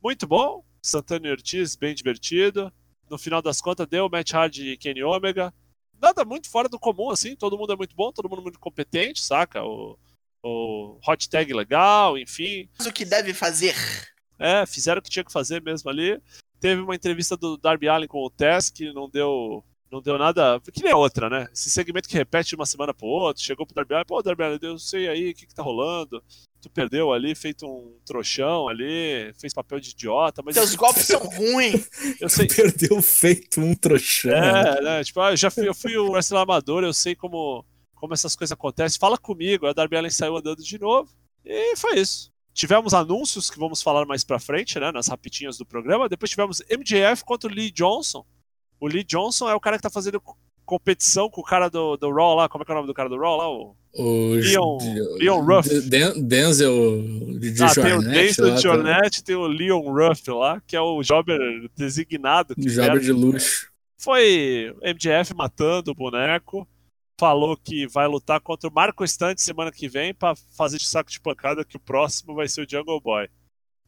Muito 0.02 0.26
bom. 0.26 0.64
Santana 0.82 1.30
Ortiz, 1.30 1.76
bem 1.76 1.94
divertido 1.94 2.72
no 3.10 3.18
final 3.18 3.42
das 3.42 3.62
contas, 3.62 3.88
deu 3.88 4.10
Matt 4.10 4.34
Hardy 4.34 4.72
e 4.72 4.78
Kenny 4.78 5.04
Omega. 5.04 5.54
Nada 6.00 6.24
muito 6.24 6.50
fora 6.50 6.70
do 6.70 6.80
comum, 6.80 7.10
assim. 7.10 7.36
Todo 7.36 7.58
mundo 7.58 7.74
é 7.74 7.76
muito 7.76 7.96
bom, 7.96 8.12
todo 8.12 8.30
mundo 8.30 8.40
é 8.40 8.44
muito 8.44 8.60
competente, 8.60 9.22
saca? 9.22 9.64
O, 9.64 9.98
o 10.44 11.00
hot 11.08 11.30
tag 11.30 11.52
legal, 11.54 12.18
enfim. 12.18 12.70
Mas 12.78 12.88
o 12.88 12.94
que 12.94 13.06
deve 13.06 13.34
fazer. 13.34 13.76
É, 14.38 14.66
fizeram 14.66 15.00
o 15.00 15.02
que 15.02 15.10
tinha 15.10 15.26
que 15.26 15.32
fazer 15.32 15.62
mesmo 15.62 15.90
ali. 15.90 16.22
Teve 16.60 16.82
uma 16.82 16.96
entrevista 16.96 17.38
do 17.38 17.58
Darby 17.58 17.88
Allen 17.88 18.08
com 18.08 18.24
o 18.24 18.30
Tess 18.30 18.70
que 18.70 18.92
não 18.94 19.10
deu 19.10 19.64
não 19.90 20.02
deu 20.02 20.18
nada. 20.18 20.60
Que 20.74 20.84
nem 20.84 20.92
a 20.92 20.98
outra, 20.98 21.30
né? 21.30 21.48
Esse 21.54 21.70
segmento 21.70 22.10
que 22.10 22.18
repete 22.18 22.50
de 22.50 22.56
uma 22.56 22.66
semana 22.66 22.94
pro 22.94 23.08
outro, 23.08 23.42
chegou 23.42 23.66
pro 23.66 23.76
Darby 23.76 23.94
Allen, 23.94 24.06
pô, 24.06 24.22
Darby 24.22 24.44
Allen, 24.44 24.60
eu 24.62 24.78
sei 24.78 25.08
aí 25.08 25.32
o 25.32 25.36
que, 25.36 25.46
que 25.46 25.56
tá 25.56 25.64
rolando 25.64 26.22
tu 26.62 26.70
perdeu 26.70 27.14
ali, 27.14 27.34
feito 27.36 27.66
um 27.66 27.98
trouxão 28.06 28.68
ali, 28.68 29.34
fez 29.40 29.54
papel 29.54 29.80
de 29.80 29.92
idiota, 29.92 30.42
mas. 30.44 30.56
Seus 30.56 30.76
golpes 30.76 31.06
são 31.06 31.20
ruins. 31.20 31.90
Eu 32.20 32.30
sei. 32.30 32.48
Perdeu 32.48 33.02
feito 33.02 33.62
um 33.62 33.74
trouxão. 33.74 34.32
É, 34.32 34.82
né? 34.82 35.04
Tipo, 35.04 35.22
ah, 35.22 35.32
eu 35.32 35.38
já 35.38 35.50
fui, 35.50 35.68
eu 35.68 35.74
fui 35.74 35.98
o 35.98 36.12
wrestler 36.12 36.42
amador, 36.42 36.84
eu 36.84 36.94
sei 36.94 37.16
como, 37.16 37.66
como 37.96 38.14
essas 38.14 38.36
coisas 38.36 38.52
acontecem. 38.52 39.00
Fala 39.00 39.18
comigo. 39.18 39.68
A 39.68 39.74
Darby 39.74 39.98
Allen 39.98 40.12
saiu 40.12 40.38
andando 40.38 40.64
de 40.64 40.80
novo. 40.80 41.10
E 41.46 41.76
foi 41.78 42.00
isso. 42.00 42.32
Tivemos 42.58 42.92
anúncios 42.96 43.52
que 43.52 43.60
vamos 43.60 43.84
falar 43.84 44.04
mais 44.08 44.24
pra 44.24 44.40
frente, 44.40 44.80
né? 44.80 44.92
Nas 44.92 45.08
rapidinhas 45.08 45.60
do 45.60 45.66
programa. 45.66 46.10
Depois 46.10 46.32
tivemos 46.32 46.60
MJF 46.68 47.24
contra 47.24 47.48
o 47.48 47.54
Lee 47.54 47.70
Johnson. 47.70 48.26
O 48.80 48.88
Lee 48.88 49.04
Johnson 49.04 49.48
é 49.48 49.54
o 49.54 49.60
cara 49.60 49.78
que 49.78 49.84
tá 49.84 49.92
fazendo 49.92 50.20
competição 50.66 51.30
com 51.30 51.42
o 51.42 51.44
cara 51.44 51.70
do, 51.70 51.96
do 51.98 52.12
Raw 52.12 52.34
lá. 52.34 52.50
Como 52.50 52.64
é 52.64 52.66
que 52.66 52.72
é 52.72 52.74
o 52.74 52.78
nome 52.78 52.88
do 52.88 52.96
cara 52.96 53.10
do 53.10 53.20
Raw 53.20 53.38
lá? 53.38 53.48
O, 53.48 53.76
o 53.94 54.34
Leon, 54.34 54.78
Leon 55.20 55.40
Ruff. 55.40 55.70
Denzel 55.82 57.04
de 57.40 57.64
ah, 57.64 57.76
tem 57.76 57.94
o 57.94 58.02
Denzel 58.02 58.56
de 58.56 58.62
Jornet, 58.64 59.24
tem 59.24 59.36
o 59.36 59.46
Leon 59.46 59.94
Ruff 59.94 60.28
lá, 60.32 60.60
que 60.66 60.76
é 60.76 60.82
o 60.82 61.04
jobber 61.04 61.40
designado. 61.78 62.56
Jobber 62.58 63.00
de 63.00 63.12
luxo. 63.12 63.68
Foi 64.00 64.76
MJF 64.82 65.36
matando 65.36 65.92
o 65.92 65.96
boneco. 65.96 66.68
Falou 67.20 67.58
que 67.58 67.88
vai 67.88 68.08
lutar 68.08 68.40
contra 68.40 68.70
o 68.70 68.74
Marco 68.74 69.04
Estante 69.04 69.42
semana 69.42 69.72
que 69.72 69.90
vem 69.90 70.14
para 70.14 70.36
fazer 70.56 70.78
de 70.78 70.86
saco 70.86 71.10
de 71.10 71.20
pancada 71.20 71.66
que 71.66 71.76
o 71.76 71.80
próximo 71.80 72.36
vai 72.36 72.48
ser 72.48 72.62
o 72.62 72.70
Jungle 72.70 73.02
Boy. 73.02 73.28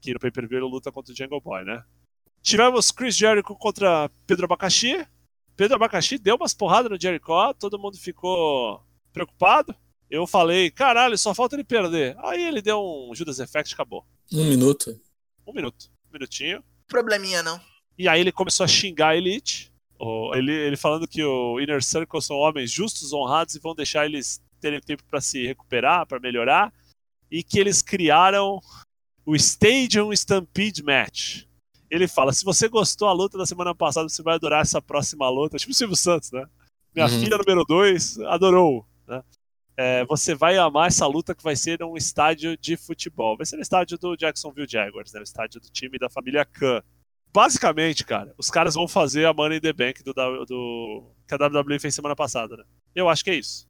Que 0.01 0.13
no 0.13 0.19
pay-per-view 0.19 0.59
ele 0.59 0.71
luta 0.71 0.91
contra 0.91 1.13
o 1.13 1.15
Jungle 1.15 1.39
Boy, 1.39 1.63
né? 1.63 1.83
Tivemos 2.41 2.89
Chris 2.89 3.15
Jericho 3.15 3.55
contra 3.55 4.09
Pedro 4.25 4.45
Abacaxi. 4.45 5.05
Pedro 5.55 5.75
Abacaxi 5.75 6.17
deu 6.17 6.37
umas 6.37 6.55
porradas 6.55 6.89
no 6.89 6.99
Jericho, 6.99 7.53
todo 7.59 7.77
mundo 7.77 7.97
ficou 7.97 8.83
preocupado. 9.13 9.75
Eu 10.09 10.25
falei, 10.25 10.71
caralho, 10.71 11.15
só 11.15 11.35
falta 11.35 11.55
ele 11.55 11.63
perder. 11.63 12.17
Aí 12.23 12.43
ele 12.43 12.63
deu 12.63 12.81
um 12.81 13.13
Judas 13.13 13.39
Effect 13.39 13.71
e 13.71 13.75
acabou. 13.75 14.07
Um 14.33 14.45
minuto. 14.45 14.99
Um 15.45 15.53
minuto. 15.53 15.91
Um 16.09 16.13
minutinho. 16.13 16.63
Probleminha, 16.87 17.43
não. 17.43 17.61
E 17.95 18.07
aí 18.07 18.19
ele 18.19 18.31
começou 18.31 18.63
a 18.63 18.67
xingar 18.67 19.09
a 19.09 19.17
Elite. 19.17 19.68
Ele, 20.33 20.53
ele 20.53 20.77
falando 20.77 21.07
que 21.07 21.23
o 21.23 21.59
Inner 21.59 21.83
Circle 21.83 22.21
são 22.21 22.37
homens 22.37 22.71
justos, 22.71 23.11
honrados 23.11 23.55
e 23.55 23.59
vão 23.59 23.75
deixar 23.75 24.05
eles 24.05 24.41
terem 24.61 24.79
tempo 24.79 25.03
para 25.09 25.19
se 25.19 25.45
recuperar, 25.45 26.05
para 26.05 26.19
melhorar. 26.19 26.73
E 27.29 27.43
que 27.43 27.59
eles 27.59 27.81
criaram 27.81 28.59
o 29.25 29.35
Stadium 29.35 30.11
Stampede 30.13 30.81
Match 30.83 31.49
ele 31.89 32.07
fala: 32.07 32.31
se 32.31 32.45
você 32.45 32.67
gostou 32.67 33.07
da 33.07 33.13
luta 33.13 33.37
da 33.37 33.45
semana 33.45 33.73
passada, 33.73 34.07
você 34.07 34.21
vai 34.21 34.35
adorar 34.35 34.61
essa 34.61 34.81
próxima 34.81 35.27
luta. 35.29 35.57
Tipo 35.57 35.71
o 35.71 35.75
Silvio 35.75 35.95
Santos, 35.95 36.31
né? 36.31 36.45
Minha 36.93 37.07
uhum. 37.07 37.19
filha 37.19 37.37
número 37.37 37.63
2 37.65 38.19
adorou. 38.19 38.85
Né? 39.07 39.23
É, 39.75 40.05
você 40.05 40.35
vai 40.35 40.57
amar 40.57 40.87
essa 40.87 41.07
luta 41.07 41.33
que 41.33 41.43
vai 41.43 41.55
ser 41.55 41.79
num 41.79 41.97
estádio 41.97 42.57
de 42.57 42.77
futebol. 42.77 43.37
Vai 43.37 43.45
ser 43.45 43.55
no 43.55 43.61
estádio 43.61 43.97
do 43.97 44.15
Jacksonville 44.15 44.67
Jaguars, 44.69 45.13
né? 45.13 45.19
O 45.19 45.23
estádio 45.23 45.59
do 45.59 45.69
time 45.69 45.97
da 45.97 46.09
família 46.09 46.45
Khan. 46.45 46.81
Basicamente, 47.33 48.03
cara, 48.03 48.33
os 48.37 48.49
caras 48.49 48.73
vão 48.73 48.87
fazer 48.87 49.25
a 49.25 49.33
Money 49.33 49.57
in 49.57 49.61
the 49.61 49.73
Bank 49.73 50.03
do, 50.03 50.13
do, 50.45 51.11
que 51.27 51.33
a 51.33 51.37
WWE 51.37 51.79
fez 51.79 51.93
semana 51.93 52.15
passada, 52.15 52.57
né? 52.57 52.63
Eu 52.95 53.07
acho 53.07 53.23
que 53.23 53.29
é 53.29 53.35
isso. 53.35 53.67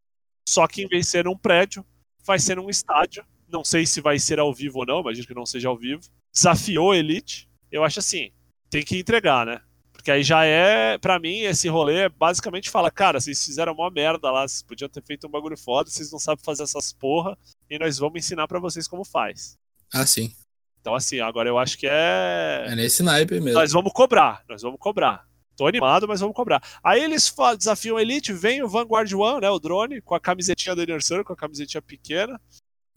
Só 0.48 0.66
que 0.68 0.84
em 0.84 0.88
vez 0.88 1.06
de 1.06 1.12
ser 1.12 1.26
num 1.26 1.38
prédio, 1.38 1.86
vai 2.26 2.40
ser 2.40 2.56
num 2.56 2.70
estádio. 2.70 3.26
Não 3.48 3.64
sei 3.64 3.86
se 3.86 4.00
vai 4.00 4.18
ser 4.18 4.40
ao 4.40 4.54
vivo 4.54 4.80
ou 4.80 4.86
não, 4.86 5.02
imagino 5.02 5.28
que 5.28 5.34
não 5.34 5.46
seja 5.46 5.68
ao 5.68 5.78
vivo. 5.78 6.02
Desafiou 6.34 6.92
a 6.92 6.98
Elite. 6.98 7.50
Eu 7.72 7.84
acho 7.84 8.00
assim, 8.00 8.32
tem 8.70 8.84
que 8.84 8.98
entregar, 8.98 9.46
né? 9.46 9.62
Porque 9.92 10.12
aí 10.12 10.24
já 10.24 10.46
é, 10.46 10.98
para 10.98 11.20
mim, 11.20 11.40
esse 11.42 11.68
rolê 11.68 12.04
é 12.04 12.10
basicamente 12.10 12.70
fala, 12.70 12.90
cara, 12.90 13.20
vocês 13.20 13.44
fizeram 13.44 13.74
uma 13.74 13.92
merda 13.92 14.32
lá, 14.32 14.48
vocês 14.48 14.64
podiam 14.64 14.88
ter 14.88 15.04
feito 15.04 15.28
um 15.28 15.30
bagulho 15.30 15.58
foda, 15.58 15.90
vocês 15.90 16.10
não 16.10 16.18
sabem 16.18 16.42
fazer 16.44 16.64
essas 16.64 16.94
porra, 16.94 17.38
e 17.70 17.78
nós 17.78 17.98
vamos 17.98 18.18
ensinar 18.18 18.48
para 18.48 18.60
vocês 18.60 18.88
como 18.88 19.04
faz. 19.04 19.58
Ah, 19.94 20.06
sim. 20.06 20.32
Então, 20.82 20.96
assim, 20.96 21.20
agora 21.20 21.50
eu 21.50 21.58
acho 21.58 21.78
que 21.78 21.88
é. 21.88 22.66
É 22.68 22.76
nesse 22.76 23.04
naipe 23.04 23.40
mesmo. 23.40 23.60
Nós 23.60 23.72
vamos 23.72 23.92
cobrar, 23.92 24.44
nós 24.48 24.62
vamos 24.62 24.80
cobrar. 24.80 25.28
Tô 25.56 25.68
animado, 25.68 26.08
mas 26.08 26.22
vamos 26.22 26.36
cobrar. 26.36 26.64
Aí 26.82 27.04
eles 27.04 27.34
desafiam 27.58 27.98
a 27.98 28.02
Elite, 28.02 28.32
vem 28.32 28.64
o 28.64 28.68
Vanguard 28.70 29.12
One, 29.14 29.42
né? 29.42 29.50
O 29.50 29.60
drone, 29.60 30.02
com 30.02 30.16
a 30.16 30.20
camisetinha 30.20 30.74
do 30.74 30.82
Inner 30.82 31.04
Circle, 31.04 31.26
com 31.26 31.34
a 31.34 31.36
camisetinha 31.36 31.82
pequena. 31.82 32.40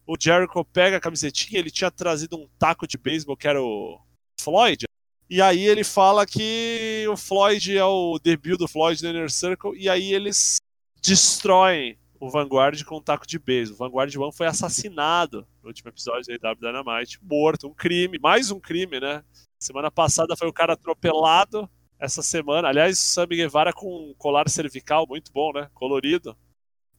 O 0.07 0.17
Jericho 0.19 0.65
pega 0.65 0.97
a 0.97 1.01
camisetinha, 1.01 1.59
ele 1.59 1.73
tinha 1.73 1.91
trazido 1.91 2.37
um 2.37 2.49
taco 2.59 2.87
de 2.87 2.97
beisebol 2.97 3.37
que 3.37 3.49
era 3.49 3.61
o 3.61 3.99
Floyd. 4.41 4.85
E 5.29 5.43
aí 5.43 5.67
ele 5.67 5.83
fala 5.83 6.25
que 6.25 7.05
o 7.09 7.17
Floyd 7.17 7.77
é 7.77 7.85
o 7.85 8.19
debut 8.23 8.59
do 8.59 8.69
Floyd 8.69 9.03
no 9.03 9.11
Inner 9.11 9.31
Circle, 9.31 9.77
e 9.77 9.89
aí 9.89 10.13
eles 10.13 10.59
destroem 11.03 11.99
o 12.23 12.31
Vanguard 12.31 12.85
com 12.85 12.99
um 12.99 13.03
taco 13.03 13.27
de 13.27 13.37
beisebol. 13.37 13.75
O 13.75 13.91
Vanguard 13.91 14.17
One 14.17 14.33
foi 14.33 14.47
assassinado 14.47 15.45
no 15.61 15.71
último 15.71 15.89
episódio 15.89 16.39
da 16.39 16.51
AW 16.51 16.57
Dynamite, 16.61 17.19
morto, 17.21 17.67
um 17.67 17.75
crime, 17.75 18.17
mais 18.17 18.53
um 18.53 18.61
crime, 18.61 19.01
né? 19.01 19.25
Semana 19.59 19.91
passada 19.91 20.37
foi 20.37 20.47
o 20.47 20.53
cara 20.53 20.75
atropelado, 20.75 21.69
essa 21.99 22.23
semana, 22.23 22.69
aliás, 22.69 22.97
Sammy 23.01 23.35
Guevara 23.35 23.73
com 23.73 24.11
um 24.11 24.15
colar 24.15 24.49
cervical 24.49 25.05
muito 25.09 25.33
bom, 25.33 25.53
né? 25.53 25.69
Colorido. 25.75 26.37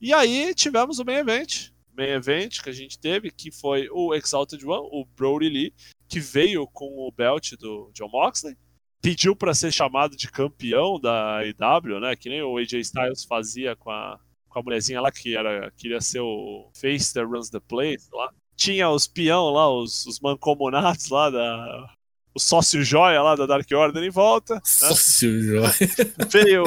E 0.02 0.14
aí 0.14 0.54
tivemos 0.54 1.00
o 1.00 1.06
main 1.06 1.20
event, 1.20 1.70
main 1.96 2.10
event 2.10 2.62
que 2.62 2.70
a 2.70 2.74
gente 2.74 3.00
teve, 3.00 3.32
que 3.32 3.50
foi 3.50 3.88
o 3.94 4.14
Exalted 4.14 4.66
One, 4.66 4.90
o 4.92 5.06
Brody 5.06 5.48
Lee, 5.48 5.74
que 6.10 6.20
veio 6.20 6.68
com 6.68 6.86
o 6.86 7.10
belt 7.14 7.54
do 7.54 7.90
John 7.94 8.10
Moxley, 8.10 8.58
pediu 9.02 9.38
para 9.38 9.54
ser 9.54 9.72
chamado 9.72 10.18
de 10.18 10.30
campeão 10.30 11.00
da 11.00 11.40
IW, 11.46 12.02
né? 12.02 12.14
Que 12.14 12.28
nem 12.28 12.42
o 12.42 12.58
AJ 12.58 12.74
Styles 12.74 13.24
fazia 13.24 13.74
com 13.74 13.90
a, 13.90 14.20
com 14.54 14.60
a 14.60 14.64
mulherzinha 14.64 15.02
lá 15.02 15.12
que 15.12 15.36
era, 15.36 15.72
queria 15.76 16.00
ser 16.00 16.20
o 16.22 16.70
face 16.74 17.14
that 17.14 17.26
runs 17.26 17.50
the 17.50 17.60
place 17.60 18.08
lá. 18.14 18.32
Tinha 18.56 18.90
os 18.90 19.08
peão 19.08 19.50
lá, 19.50 19.70
os, 19.70 20.06
os 20.06 20.20
mancomunados 20.20 21.10
lá 21.10 21.30
da. 21.30 21.90
O 22.36 22.40
sócio 22.40 22.84
joia 22.84 23.22
lá 23.22 23.36
da 23.36 23.46
Dark 23.46 23.68
Order 23.72 24.04
em 24.04 24.10
volta. 24.10 24.56
Né? 24.56 24.62
Sócio 24.64 25.42
joia. 25.42 25.72
Veio 26.30 26.64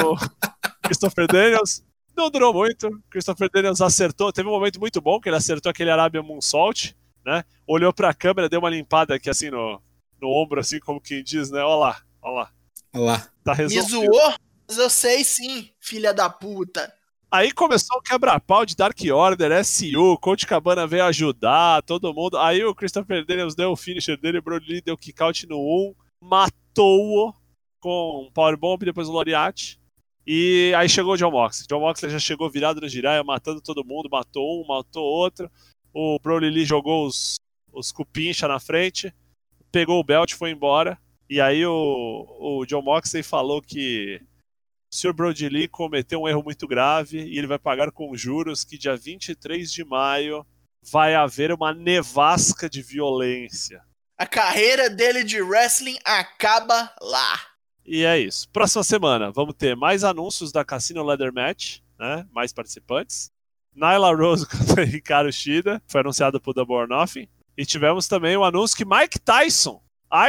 Christopher 0.83 1.27
Daniels. 1.27 1.83
Não 2.15 2.29
durou 2.29 2.53
muito. 2.53 2.89
Christopher 3.09 3.49
Daniels 3.51 3.81
acertou. 3.81 4.31
Teve 4.33 4.47
um 4.47 4.51
momento 4.51 4.79
muito 4.79 4.99
bom 5.01 5.19
que 5.19 5.29
ele 5.29 5.35
acertou 5.35 5.69
aquele 5.69 5.91
Arabian 5.91 6.23
Moonsault, 6.23 6.95
né? 7.25 7.43
Olhou 7.65 7.93
pra 7.93 8.13
câmera, 8.13 8.49
deu 8.49 8.59
uma 8.59 8.69
limpada 8.69 9.15
aqui 9.15 9.29
assim 9.29 9.49
no, 9.49 9.81
no 10.21 10.29
ombro, 10.29 10.59
assim 10.59 10.79
como 10.79 11.01
quem 11.01 11.23
diz, 11.23 11.51
né? 11.51 11.61
Olha 11.61 11.75
lá, 11.75 12.01
olha 12.21 12.33
lá. 12.33 12.51
Olha 12.93 13.03
lá. 13.03 13.27
Tá 13.43 13.51
Me 13.51 13.57
resolvido. 13.57 13.89
zoou? 13.89 14.33
Mas 14.67 14.77
eu 14.77 14.89
sei 14.89 15.23
sim, 15.23 15.69
filha 15.79 16.13
da 16.13 16.29
puta. 16.29 16.93
Aí 17.29 17.51
começou 17.51 17.97
o 17.97 18.01
quebra-pau 18.01 18.65
de 18.65 18.73
Dark 18.73 18.97
Order, 19.13 19.63
SU, 19.65 20.17
Coach 20.21 20.47
Cabana 20.47 20.87
veio 20.87 21.03
ajudar, 21.05 21.83
todo 21.83 22.13
mundo. 22.13 22.37
Aí 22.37 22.63
o 22.63 22.73
Christopher 22.73 23.25
Daniels 23.25 23.53
deu 23.53 23.71
o 23.71 23.75
finisher 23.75 24.17
dele, 24.17 24.37
o 24.37 24.41
Brody 24.41 24.71
Lee 24.71 24.81
deu 24.81 24.97
kick 24.97 25.21
out 25.21 25.45
no 25.45 25.59
1, 25.59 25.95
matou-o 26.21 27.33
com 27.81 28.25
um 28.25 28.31
powerbomb, 28.31 28.85
depois 28.85 29.09
o 29.09 29.11
Loriat. 29.11 29.77
E 30.25 30.73
aí 30.77 30.87
chegou 30.87 31.13
o 31.13 31.17
John 31.17 31.31
Moxley. 31.31 31.67
John 31.67 31.81
Moxley 31.81 32.11
já 32.11 32.19
chegou 32.19 32.49
virado 32.49 32.79
no 32.79 32.87
giraia, 32.87 33.21
matando 33.25 33.59
todo 33.59 33.85
mundo, 33.85 34.09
matou 34.09 34.63
um, 34.63 34.65
matou 34.65 35.03
outro. 35.03 35.51
O 35.93 36.17
Brody 36.19 36.49
Lee 36.49 36.63
jogou 36.63 37.05
os, 37.05 37.41
os 37.73 37.91
cupincha 37.91 38.47
na 38.47 38.59
frente, 38.59 39.13
pegou 39.69 39.99
o 39.99 40.03
belt 40.03 40.31
e 40.31 40.35
foi 40.35 40.51
embora. 40.51 40.97
E 41.29 41.41
aí 41.41 41.65
o, 41.65 42.25
o 42.39 42.65
John 42.65 42.81
Moxley 42.81 43.21
falou 43.21 43.61
que 43.61 44.21
o 44.91 44.95
Sr. 44.95 45.13
Brody 45.13 45.49
Lee 45.49 45.67
cometeu 45.67 46.21
um 46.21 46.27
erro 46.27 46.43
muito 46.43 46.67
grave 46.67 47.19
e 47.19 47.37
ele 47.37 47.47
vai 47.47 47.59
pagar 47.59 47.91
com 47.91 48.15
juros 48.15 48.63
que 48.63 48.77
dia 48.77 48.95
23 48.95 49.71
de 49.71 49.83
maio 49.83 50.45
vai 50.81 51.15
haver 51.15 51.51
uma 51.51 51.73
nevasca 51.73 52.69
de 52.69 52.81
violência. 52.81 53.81
A 54.17 54.25
carreira 54.25 54.89
dele 54.89 55.23
de 55.23 55.41
wrestling 55.41 55.97
acaba 56.03 56.91
lá. 57.01 57.39
E 57.85 58.03
é 58.03 58.17
isso. 58.17 58.49
Próxima 58.49 58.83
semana 58.83 59.31
vamos 59.31 59.55
ter 59.55 59.75
mais 59.75 60.03
anúncios 60.03 60.51
da 60.51 60.65
Cassino 60.65 61.03
Leather 61.03 61.33
Match, 61.33 61.79
né? 61.99 62.25
Mais 62.31 62.53
participantes. 62.53 63.29
Nyla 63.75 64.15
Rose 64.15 64.47
contra 64.49 64.83
Ricardo 64.83 65.31
Shida, 65.31 65.81
foi 65.87 66.01
anunciado 66.01 66.41
por 66.41 66.53
Double 66.53 66.75
or 66.75 66.87
Nothing. 66.87 67.27
E 67.55 67.65
tivemos 67.65 68.07
também 68.07 68.35
o 68.37 68.43
anúncio 68.43 68.77
que 68.77 68.85
Mike 68.85 69.19
Tyson, 69.19 69.81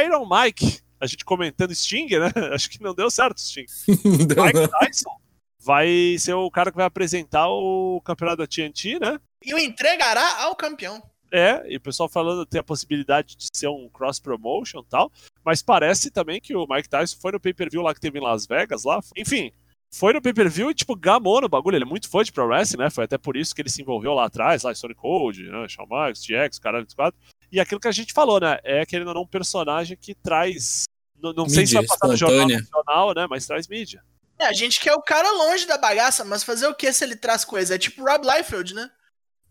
Iron 0.03 0.27
Mike, 0.29 0.81
a 0.99 1.05
gente 1.05 1.23
comentando 1.25 1.73
Sting, 1.73 2.07
né? 2.07 2.31
Acho 2.53 2.69
que 2.69 2.81
não 2.81 2.93
deu 2.93 3.09
certo 3.09 3.39
Sting. 3.39 3.65
Deu 4.27 4.43
Mike 4.43 4.59
não. 4.59 4.67
Tyson 4.67 5.19
vai 5.59 6.15
ser 6.17 6.33
o 6.33 6.49
cara 6.49 6.71
que 6.71 6.77
vai 6.77 6.85
apresentar 6.85 7.47
o 7.49 8.01
campeonato 8.01 8.37
da 8.37 8.47
TNT, 8.47 8.99
né? 8.99 9.19
E 9.43 9.53
o 9.53 9.59
entregará 9.59 10.43
ao 10.43 10.55
campeão. 10.55 11.01
É, 11.31 11.63
e 11.71 11.77
o 11.77 11.81
pessoal 11.81 12.09
falando 12.09 12.45
tem 12.45 12.59
a 12.59 12.63
possibilidade 12.63 13.35
de 13.35 13.47
ser 13.53 13.67
um 13.67 13.87
cross 13.89 14.19
promotion 14.19 14.79
e 14.79 14.85
tal, 14.89 15.11
mas 15.45 15.61
parece 15.61 16.09
também 16.09 16.41
que 16.41 16.55
o 16.55 16.65
Mike 16.67 16.89
Tyson 16.89 17.17
foi 17.21 17.33
no 17.33 17.39
pay-per-view 17.39 17.83
lá 17.83 17.93
que 17.93 18.01
teve 18.01 18.17
em 18.17 18.21
Las 18.21 18.47
Vegas 18.47 18.83
lá. 18.83 18.99
Enfim, 19.15 19.51
foi 19.93 20.13
no 20.13 20.21
pay-per-view 20.21 20.71
e 20.71 20.73
tipo 20.73 20.95
gamou 20.95 21.41
no 21.41 21.47
bagulho, 21.47 21.75
ele 21.75 21.85
é 21.85 21.87
muito 21.87 22.09
fã 22.09 22.23
de 22.23 22.31
pro 22.31 22.47
wrestling, 22.47 22.79
né? 22.81 22.89
Foi 22.89 23.03
até 23.03 23.17
por 23.17 23.37
isso 23.37 23.53
que 23.53 23.61
ele 23.61 23.69
se 23.69 23.81
envolveu 23.81 24.13
lá 24.13 24.25
atrás, 24.25 24.63
lá 24.63 24.73
Stone 24.73 24.95
Cold, 24.95 25.43
né? 25.43 25.67
Shawn 25.67 25.85
Michaels, 25.85 26.25
GX, 26.25 26.57
caralho 26.57 26.87
quatro. 26.95 27.19
E 27.51 27.59
aquilo 27.59 27.79
que 27.79 27.87
a 27.87 27.91
gente 27.91 28.13
falou, 28.13 28.39
né? 28.39 28.59
É 28.63 28.85
querendo 28.85 29.09
ou 29.09 29.13
não 29.13 29.21
um 29.23 29.27
personagem 29.27 29.97
que 29.97 30.13
traz 30.13 30.83
não, 31.21 31.33
não 31.33 31.49
sei 31.49 31.67
se 31.67 31.75
Mídia 31.75 31.81
vai 31.81 31.87
passar 31.87 32.07
no 32.07 32.15
jornal 32.15 32.47
nacional, 32.47 33.13
né? 33.13 33.27
Mas 33.29 33.45
traz 33.45 33.67
mídia. 33.67 34.03
É, 34.37 34.45
a 34.45 34.53
gente 34.53 34.79
quer 34.79 34.93
o 34.93 35.01
cara 35.01 35.29
longe 35.31 35.67
da 35.67 35.77
bagaça, 35.77 36.23
mas 36.23 36.43
fazer 36.43 36.67
o 36.67 36.73
que 36.73 36.91
se 36.93 37.03
ele 37.03 37.15
traz 37.15 37.43
coisa? 37.43 37.75
É 37.75 37.77
tipo 37.77 38.03
Rob 38.03 38.25
Liefeld, 38.25 38.73
né? 38.73 38.89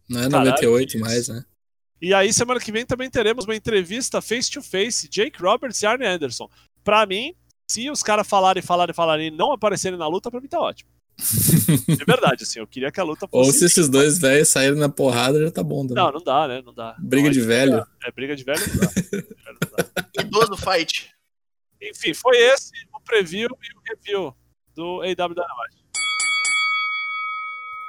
Não 0.09 0.21
é 0.21 0.31
Caralho, 0.31 0.51
98 0.51 0.89
isso. 0.89 0.99
mais, 0.99 1.29
né? 1.29 1.45
E 2.01 2.15
aí, 2.15 2.33
semana 2.33 2.61
que 2.61 2.73
vem 2.73 2.87
também 2.87 3.11
teremos 3.11 3.45
uma 3.45 3.57
entrevista 3.57 4.23
face 4.23 4.51
to 4.51 4.63
face, 4.63 5.09
Jake 5.09 5.43
Roberts 5.43 5.83
e 5.83 5.87
Arne 5.87 6.07
Anderson. 6.07 6.49
Pra 6.83 7.05
mim, 7.05 7.35
se 7.71 7.91
os 7.91 8.03
caras 8.03 8.27
falarem, 8.27 8.63
falarem, 8.63 8.95
falarem 8.95 9.27
e 9.27 9.31
não 9.31 9.53
aparecerem 9.53 9.99
na 9.99 10.07
luta, 10.07 10.31
pra 10.31 10.41
mim 10.41 10.49
tá 10.49 10.59
ótimo. 10.59 10.89
De 11.19 12.05
verdade, 12.07 12.45
assim, 12.45 12.61
eu 12.61 12.67
queria 12.67 12.93
que 12.93 13.01
a 13.01 13.03
luta 13.03 13.27
Ou 13.33 13.45
fosse. 13.47 13.59
se 13.59 13.65
esses 13.65 13.89
dois 13.89 14.19
velhos 14.19 14.49
saírem 14.49 14.79
na 14.79 14.89
porrada, 14.89 15.41
já 15.41 15.51
tá 15.51 15.63
bom 15.65 15.85
também. 15.87 16.03
Não, 16.03 16.13
não 16.13 16.23
dá, 16.23 16.47
né? 16.47 16.63
Não 16.65 16.73
dá. 16.73 16.95
Briga 16.99 17.27
Não, 17.27 17.33
de 17.33 17.41
velho. 17.41 17.87
É, 18.05 18.13
briga 18.13 18.37
de 18.37 18.45
velho 18.45 18.61
não 18.69 18.77
dá. 18.77 18.87
Velho 18.87 19.27
não 19.61 19.71
dá. 19.77 20.23
Idoso 20.23 20.57
fight. 20.57 21.11
Enfim, 21.83 22.15
foi 22.15 22.37
esse 22.37 22.71
o 22.95 23.01
preview 23.01 23.49
e 23.49 23.77
o 23.77 23.81
review 23.97 24.35
do 24.75 25.01
AW 25.03 25.35
Dynamite. 25.35 25.79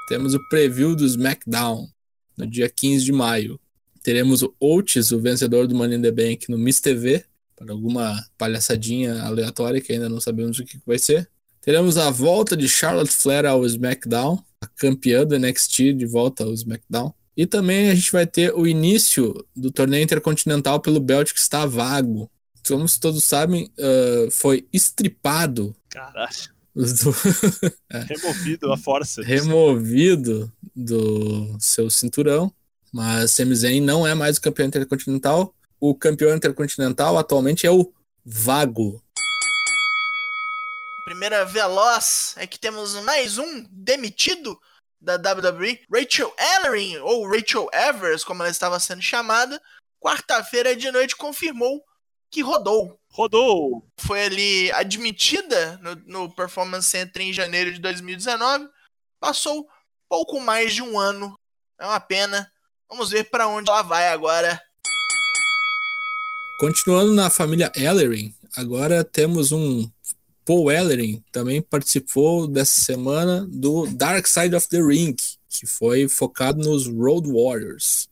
Temos 0.08 0.34
o 0.34 0.39
preview 0.50 0.96
do 0.96 1.06
SmackDown 1.06 1.88
no 2.36 2.48
dia 2.48 2.68
15 2.70 3.06
de 3.06 3.12
maio. 3.12 3.60
Teremos 4.02 4.42
o 4.42 4.56
Otis, 4.60 5.12
o 5.12 5.20
vencedor 5.20 5.68
do 5.68 5.76
Money 5.76 5.98
in 5.98 6.02
the 6.02 6.12
Bank, 6.12 6.50
no 6.50 6.58
Miss 6.58 6.80
TV, 6.82 7.26
para 7.56 7.72
alguma 7.72 8.20
palhaçadinha 8.38 9.22
aleatória 9.22 9.82
que 9.82 9.94
ainda 9.94 10.10
não 10.10 10.20
sabemos 10.20 10.58
o 10.58 10.65
que 10.65 10.80
vai 10.86 10.98
ser. 10.98 11.30
Teremos 11.69 11.99
a 11.99 12.10
volta 12.10 12.58
de 12.58 12.67
Charlotte 12.67 13.12
Flair 13.12 13.45
ao 13.45 13.63
SmackDown, 13.63 14.43
a 14.60 14.65
campeã 14.65 15.23
do 15.23 15.38
NXT 15.38 15.93
de 15.93 16.08
volta 16.08 16.43
ao 16.43 16.51
SmackDown. 16.51 17.13
E 17.38 17.45
também 17.45 17.91
a 17.91 17.93
gente 17.93 18.12
vai 18.12 18.25
ter 18.25 18.51
o 18.55 18.65
início 18.65 19.45
do 19.55 19.69
torneio 19.69 20.03
intercontinental 20.03 20.79
pelo 20.79 20.99
belt 20.99 21.32
que 21.32 21.38
está 21.39 21.67
vago. 21.67 22.27
Como 22.67 22.84
todos 22.99 23.23
sabem, 23.23 23.71
ah, 23.79 24.27
foi 24.32 24.67
estripado 24.73 25.75
Caralho. 25.89 26.49
do- 26.73 27.15
Removido 28.10 28.73
a 28.73 28.75
força. 28.75 29.21
removido 29.21 30.51
do 30.75 31.55
seu 31.60 31.88
cinturão, 31.91 32.51
mas 32.91 33.29
Sami 33.29 33.53
Zayn 33.55 33.79
não 33.79 34.08
é 34.08 34.15
mais 34.15 34.38
o 34.38 34.41
campeão 34.41 34.67
intercontinental. 34.67 35.53
O 35.79 35.93
campeão 35.93 36.36
intercontinental 36.36 37.15
atualmente 37.15 37.67
é 37.67 37.71
o 37.71 37.93
Vago. 38.25 39.03
Primeira 41.10 41.43
veloz 41.43 42.36
é 42.38 42.45
que 42.45 42.60
temos 42.60 42.93
mais 43.04 43.39
um 43.39 43.65
demitido 43.72 44.62
da 45.02 45.15
WWE, 45.15 45.80
Rachel 45.91 46.32
Ellering, 46.38 46.98
ou 46.98 47.28
Rachel 47.28 47.67
Evers, 47.74 48.24
como 48.24 48.43
ela 48.43 48.52
estava 48.52 48.80
sendo 48.80 49.02
chamada, 49.02 49.60
quarta-feira 50.00 50.76
de 50.76 50.91
noite 50.91 51.15
confirmou 51.15 51.84
que 52.30 52.43
rodou. 52.43 53.02
Rodou. 53.12 53.84
Foi 53.98 54.22
ali 54.22 54.72
admitida 54.72 55.80
no, 55.82 55.95
no 56.06 56.36
Performance 56.36 56.88
Center 56.88 57.24
em 57.24 57.34
janeiro 57.34 57.74
de 57.74 57.80
2019. 57.80 58.69
Passou 59.19 59.67
pouco 60.08 60.39
mais 60.39 60.76
de 60.76 60.84
um 60.84 61.00
ano. 61.00 61.34
É 61.80 61.88
uma 61.88 62.00
pena. 62.00 62.52
Vamos 62.88 63.10
ver 63.10 63.32
para 63.32 63.48
onde 63.48 63.67
ela 63.67 63.82
vai 63.82 64.10
agora. 64.10 64.62
Continuando 66.60 67.15
na 67.15 67.32
família 67.32 67.72
Ellering, 67.76 68.32
agora 68.56 69.04
temos 69.04 69.52
um 69.52 69.89
Paul 70.49 70.71
Ellering, 70.71 71.23
também 71.31 71.62
participou 71.62 72.47
dessa 72.47 72.81
semana 72.81 73.45
do 73.47 73.85
Dark 73.85 74.25
Side 74.25 74.55
of 74.55 74.67
the 74.67 74.81
Ring, 74.81 75.15
que 75.47 75.67
foi 75.67 76.07
focado 76.07 76.57
nos 76.57 76.88
Road 76.88 77.31
Warriors. 77.31 78.09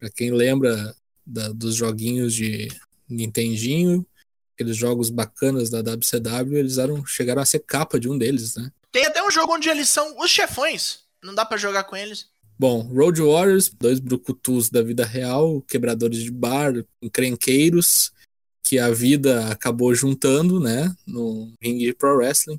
Para 0.00 0.08
quem 0.08 0.30
lembra 0.30 0.96
da, 1.26 1.50
dos 1.50 1.74
joguinhos 1.74 2.32
de 2.32 2.68
Nintendinho, 3.06 4.06
aqueles 4.54 4.78
jogos 4.78 5.10
bacanas 5.10 5.68
da 5.68 5.80
WCW, 5.82 6.56
eles 6.56 6.78
eram, 6.78 7.04
chegaram 7.04 7.42
a 7.42 7.44
ser 7.44 7.58
capa 7.58 8.00
de 8.00 8.08
um 8.08 8.16
deles, 8.16 8.56
né? 8.56 8.72
Tem 8.90 9.04
até 9.04 9.22
um 9.22 9.30
jogo 9.30 9.52
onde 9.52 9.68
eles 9.68 9.90
são 9.90 10.18
os 10.18 10.30
chefões. 10.30 11.00
Não 11.22 11.34
dá 11.34 11.44
para 11.44 11.58
jogar 11.58 11.84
com 11.84 11.94
eles. 11.94 12.28
Bom, 12.58 12.80
Road 12.80 13.20
Warriors, 13.20 13.68
dois 13.68 14.00
brucutus 14.00 14.70
da 14.70 14.80
vida 14.80 15.04
real, 15.04 15.60
quebradores 15.60 16.22
de 16.22 16.30
bar, 16.30 16.82
encrenqueiros, 17.02 18.10
que 18.74 18.78
a 18.80 18.90
vida 18.90 19.50
acabou 19.50 19.94
juntando, 19.94 20.58
né, 20.58 20.92
no 21.06 21.52
ringue 21.62 21.86
de 21.86 21.94
pro 21.94 22.16
wrestling. 22.16 22.58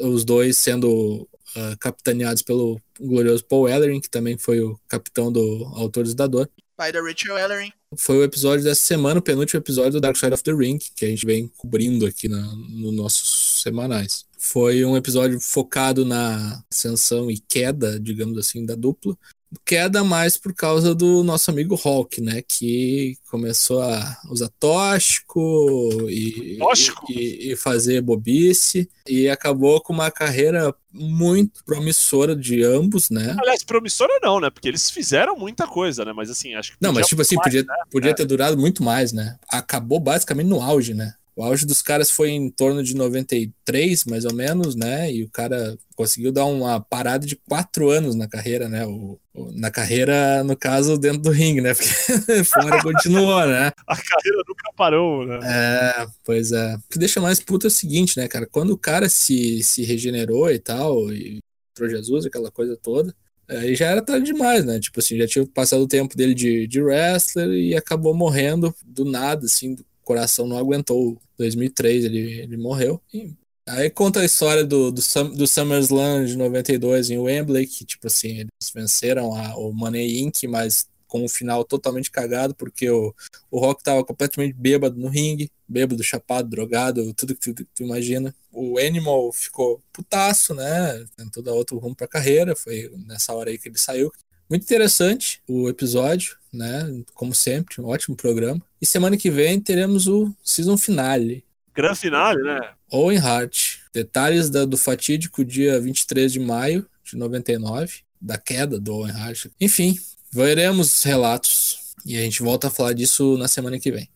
Os 0.00 0.24
dois 0.24 0.56
sendo 0.56 1.28
uh, 1.56 1.76
capitaneados 1.80 2.42
pelo 2.42 2.80
glorioso 3.00 3.44
Paul 3.44 3.68
Ellering, 3.68 4.00
que 4.00 4.08
também 4.08 4.38
foi 4.38 4.60
o 4.60 4.78
capitão 4.86 5.32
do 5.32 5.64
Autores 5.74 6.14
da 6.14 6.28
Dor. 6.28 6.48
Pai 6.76 6.92
da 6.92 7.00
Rachel 7.00 7.36
Ellering. 7.36 7.72
Foi 7.96 8.18
o 8.18 8.22
episódio 8.22 8.64
dessa 8.64 8.80
semana, 8.80 9.18
o 9.18 9.22
penúltimo 9.22 9.58
episódio 9.58 9.92
do 9.92 10.00
Dark 10.00 10.16
Side 10.16 10.34
of 10.34 10.42
the 10.44 10.52
Ring, 10.52 10.78
que 10.94 11.04
a 11.04 11.08
gente 11.08 11.26
vem 11.26 11.50
cobrindo 11.56 12.06
aqui 12.06 12.28
na, 12.28 12.42
nos 12.54 12.94
nossos 12.94 13.62
semanais. 13.62 14.24
Foi 14.38 14.84
um 14.84 14.96
episódio 14.96 15.40
focado 15.40 16.04
na 16.04 16.62
ascensão 16.70 17.28
e 17.28 17.38
queda, 17.38 17.98
digamos 17.98 18.38
assim, 18.38 18.64
da 18.64 18.76
dupla, 18.76 19.16
queda 19.64 20.02
mais 20.02 20.36
por 20.36 20.54
causa 20.54 20.94
do 20.94 21.22
nosso 21.22 21.50
amigo 21.50 21.74
Hulk, 21.74 22.20
né? 22.20 22.42
Que 22.46 23.16
começou 23.30 23.82
a 23.82 24.18
usar 24.30 24.50
tóxico 24.58 25.88
e, 26.08 26.56
tóxico? 26.58 27.06
e, 27.10 27.52
e, 27.52 27.56
fazer 27.56 28.00
bobice 28.00 28.88
e 29.08 29.28
acabou 29.28 29.80
com 29.80 29.92
uma 29.92 30.10
carreira 30.10 30.74
muito 30.92 31.64
promissora 31.64 32.34
de 32.34 32.62
ambos, 32.62 33.10
né? 33.10 33.36
Aliás, 33.38 33.62
promissora 33.62 34.18
não, 34.22 34.40
né? 34.40 34.50
Porque 34.50 34.68
eles 34.68 34.90
fizeram 34.90 35.36
muita 35.36 35.66
coisa, 35.66 36.04
né? 36.04 36.12
Mas 36.12 36.30
assim, 36.30 36.54
acho 36.54 36.72
que. 36.72 36.78
Não, 36.80 36.92
mas 36.92 37.06
tipo 37.06 37.22
assim, 37.22 37.36
mais, 37.36 37.44
podia, 37.46 37.62
né? 37.62 37.74
podia 37.90 38.10
é. 38.10 38.14
ter 38.14 38.24
durado 38.24 38.58
muito 38.58 38.82
mais, 38.82 39.12
né? 39.12 39.36
Acabou 39.48 40.00
basicamente 40.00 40.48
no 40.48 40.60
auge, 40.60 40.94
né? 40.94 41.14
O 41.36 41.44
auge 41.44 41.66
dos 41.66 41.82
caras 41.82 42.10
foi 42.10 42.30
em 42.30 42.48
torno 42.48 42.82
de 42.82 42.96
93, 42.96 44.06
mais 44.06 44.24
ou 44.24 44.32
menos, 44.32 44.74
né? 44.74 45.12
E 45.12 45.22
o 45.22 45.28
cara 45.28 45.76
conseguiu 45.94 46.32
dar 46.32 46.46
uma 46.46 46.80
parada 46.80 47.26
de 47.26 47.36
quatro 47.36 47.90
anos 47.90 48.14
na 48.14 48.26
carreira, 48.26 48.70
né? 48.70 48.86
O, 48.86 49.20
o, 49.34 49.52
na 49.52 49.70
carreira, 49.70 50.42
no 50.42 50.56
caso, 50.56 50.96
dentro 50.96 51.20
do 51.20 51.30
ringue, 51.30 51.60
né? 51.60 51.74
Porque 51.76 52.42
fora 52.42 52.82
continuou, 52.82 53.46
né? 53.46 53.70
A 53.86 53.96
carreira 53.96 54.42
nunca 54.48 54.72
parou, 54.74 55.26
né? 55.26 55.38
É, 55.44 56.06
pois 56.24 56.52
é. 56.52 56.76
O 56.76 56.80
que 56.90 56.98
deixa 56.98 57.20
mais 57.20 57.38
puto 57.38 57.66
é 57.66 57.68
o 57.68 57.70
seguinte, 57.70 58.18
né, 58.18 58.26
cara? 58.26 58.46
Quando 58.46 58.70
o 58.70 58.78
cara 58.78 59.06
se, 59.06 59.62
se 59.62 59.84
regenerou 59.84 60.50
e 60.50 60.58
tal, 60.58 61.12
e 61.12 61.40
entrou 61.70 61.90
Jesus, 61.90 62.24
aquela 62.24 62.50
coisa 62.50 62.78
toda, 62.82 63.14
aí 63.46 63.74
já 63.74 63.88
era 63.88 64.00
tarde 64.00 64.24
demais, 64.24 64.64
né? 64.64 64.80
Tipo 64.80 65.00
assim, 65.00 65.18
já 65.18 65.26
tinha 65.26 65.46
passado 65.46 65.82
o 65.82 65.88
tempo 65.88 66.16
dele 66.16 66.32
de, 66.32 66.66
de 66.66 66.80
wrestler 66.80 67.50
e 67.50 67.76
acabou 67.76 68.14
morrendo 68.14 68.74
do 68.86 69.04
nada, 69.04 69.44
assim, 69.44 69.76
coração 70.06 70.46
não 70.46 70.56
aguentou. 70.56 71.20
2003 71.36 72.04
ele, 72.04 72.40
ele 72.40 72.56
morreu. 72.56 73.02
E 73.12 73.34
aí 73.68 73.90
conta 73.90 74.20
a 74.20 74.24
história 74.24 74.64
do, 74.64 74.90
do, 74.90 75.02
do 75.34 75.46
SummerSlam 75.46 76.24
de 76.24 76.36
92 76.36 77.10
em 77.10 77.18
Wembley, 77.18 77.66
que 77.66 77.84
tipo 77.84 78.06
assim, 78.06 78.38
eles 78.38 78.72
venceram 78.72 79.34
a, 79.34 79.56
o 79.58 79.72
Money 79.72 80.20
Inc., 80.20 80.44
mas 80.48 80.88
com 81.06 81.24
um 81.24 81.28
final 81.28 81.64
totalmente 81.64 82.10
cagado, 82.10 82.54
porque 82.54 82.88
o, 82.90 83.14
o 83.50 83.58
Rock 83.58 83.82
tava 83.82 84.04
completamente 84.04 84.54
bêbado 84.54 84.98
no 84.98 85.08
ringue, 85.08 85.50
bêbado, 85.68 86.02
chapado, 86.02 86.48
drogado, 86.48 87.12
tudo 87.14 87.34
que 87.34 87.52
tu, 87.52 87.66
tu 87.74 87.82
imagina. 87.82 88.34
O 88.52 88.78
Animal 88.78 89.32
ficou 89.32 89.80
putaço, 89.92 90.54
né? 90.54 91.04
Tentou 91.16 91.42
dar 91.42 91.52
outro 91.52 91.78
rumo 91.78 91.94
pra 91.94 92.08
carreira, 92.08 92.56
foi 92.56 92.90
nessa 93.06 93.32
hora 93.34 93.50
aí 93.50 93.58
que 93.58 93.68
ele 93.68 93.78
saiu. 93.78 94.12
Muito 94.48 94.62
interessante 94.62 95.42
o 95.48 95.68
episódio, 95.68 96.36
né? 96.52 97.02
Como 97.14 97.34
sempre, 97.34 97.80
um 97.80 97.86
ótimo 97.86 98.16
programa. 98.16 98.62
E 98.80 98.86
semana 98.86 99.16
que 99.16 99.30
vem 99.30 99.60
teremos 99.60 100.06
o 100.06 100.32
season 100.42 100.78
finale. 100.78 101.44
Gran 101.74 101.94
finale, 101.94 102.40
né? 102.42 102.60
Owen 102.90 103.18
Hart. 103.18 103.78
Detalhes 103.92 104.48
da, 104.48 104.64
do 104.64 104.76
fatídico 104.76 105.44
dia 105.44 105.80
23 105.80 106.32
de 106.32 106.38
maio 106.38 106.86
de 107.02 107.16
99, 107.16 108.00
da 108.20 108.38
queda 108.38 108.78
do 108.78 108.94
Owen 108.94 109.12
Hart. 109.12 109.46
Enfim, 109.60 109.98
veremos 110.30 111.02
relatos 111.02 111.94
e 112.04 112.16
a 112.16 112.20
gente 112.20 112.42
volta 112.42 112.68
a 112.68 112.70
falar 112.70 112.92
disso 112.92 113.36
na 113.36 113.48
semana 113.48 113.80
que 113.80 113.90
vem. 113.90 114.08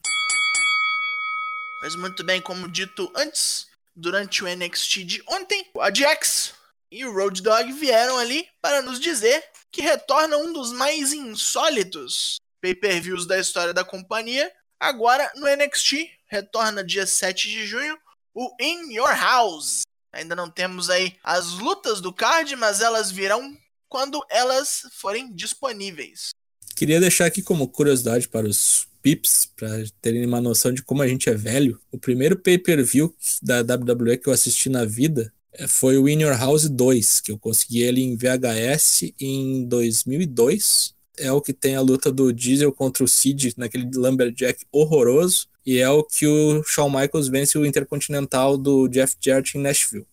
Mas 1.82 1.96
muito 1.96 2.22
bem, 2.22 2.40
como 2.40 2.68
dito 2.68 3.10
antes, 3.16 3.66
durante 3.96 4.44
o 4.44 4.46
NXT 4.46 5.04
de 5.04 5.22
ontem, 5.26 5.66
a 5.80 5.92
Jax 5.92 6.54
e 6.90 7.04
o 7.04 7.12
Road 7.12 7.40
Dogg 7.40 7.72
vieram 7.72 8.18
ali 8.18 8.46
para 8.60 8.82
nos 8.82 8.98
dizer 8.98 9.42
que 9.70 9.80
retorna 9.80 10.36
um 10.36 10.52
dos 10.52 10.72
mais 10.72 11.12
insólitos 11.12 12.36
pay-per-views 12.60 13.26
da 13.26 13.38
história 13.38 13.72
da 13.72 13.84
companhia. 13.84 14.50
Agora 14.78 15.30
no 15.36 15.46
NXT, 15.46 16.10
retorna 16.26 16.84
dia 16.84 17.06
7 17.06 17.48
de 17.48 17.66
junho, 17.66 17.96
o 18.34 18.50
In 18.60 18.92
Your 18.92 19.14
House. 19.14 19.82
Ainda 20.12 20.34
não 20.34 20.50
temos 20.50 20.90
aí 20.90 21.16
as 21.22 21.52
lutas 21.52 22.00
do 22.00 22.12
card, 22.12 22.56
mas 22.56 22.80
elas 22.80 23.10
virão 23.10 23.56
quando 23.88 24.24
elas 24.28 24.86
forem 24.92 25.32
disponíveis. 25.32 26.30
Queria 26.74 27.00
deixar 27.00 27.26
aqui 27.26 27.42
como 27.42 27.68
curiosidade 27.68 28.28
para 28.28 28.46
os 28.46 28.88
pips, 29.02 29.46
para 29.56 29.84
terem 30.00 30.26
uma 30.26 30.40
noção 30.40 30.72
de 30.72 30.82
como 30.82 31.02
a 31.02 31.08
gente 31.08 31.28
é 31.28 31.34
velho. 31.34 31.80
O 31.92 31.98
primeiro 31.98 32.38
pay-per-view 32.38 33.14
da 33.42 33.60
WWE 33.60 34.18
que 34.18 34.28
eu 34.28 34.32
assisti 34.32 34.68
na 34.68 34.84
vida 34.84 35.32
foi 35.68 35.98
o 35.98 36.08
In 36.08 36.22
Your 36.22 36.36
House 36.36 36.68
2, 36.68 37.20
que 37.20 37.32
eu 37.32 37.38
consegui 37.38 37.82
ele 37.82 38.02
em 38.02 38.16
VHS 38.16 39.12
em 39.20 39.64
2002. 39.66 40.94
É 41.18 41.30
o 41.30 41.40
que 41.40 41.52
tem 41.52 41.76
a 41.76 41.80
luta 41.80 42.10
do 42.10 42.32
Diesel 42.32 42.72
contra 42.72 43.04
o 43.04 43.08
Sid 43.08 43.54
naquele 43.56 43.88
Lumberjack 43.94 44.64
horroroso. 44.72 45.48
E 45.64 45.78
é 45.78 45.88
o 45.90 46.02
que 46.02 46.26
o 46.26 46.62
Shawn 46.64 46.88
Michaels 46.88 47.28
vence 47.28 47.58
o 47.58 47.66
Intercontinental 47.66 48.56
do 48.56 48.88
Jeff 48.88 49.14
Jarrett 49.20 49.58
em 49.58 49.60
Nashville. 49.60 50.06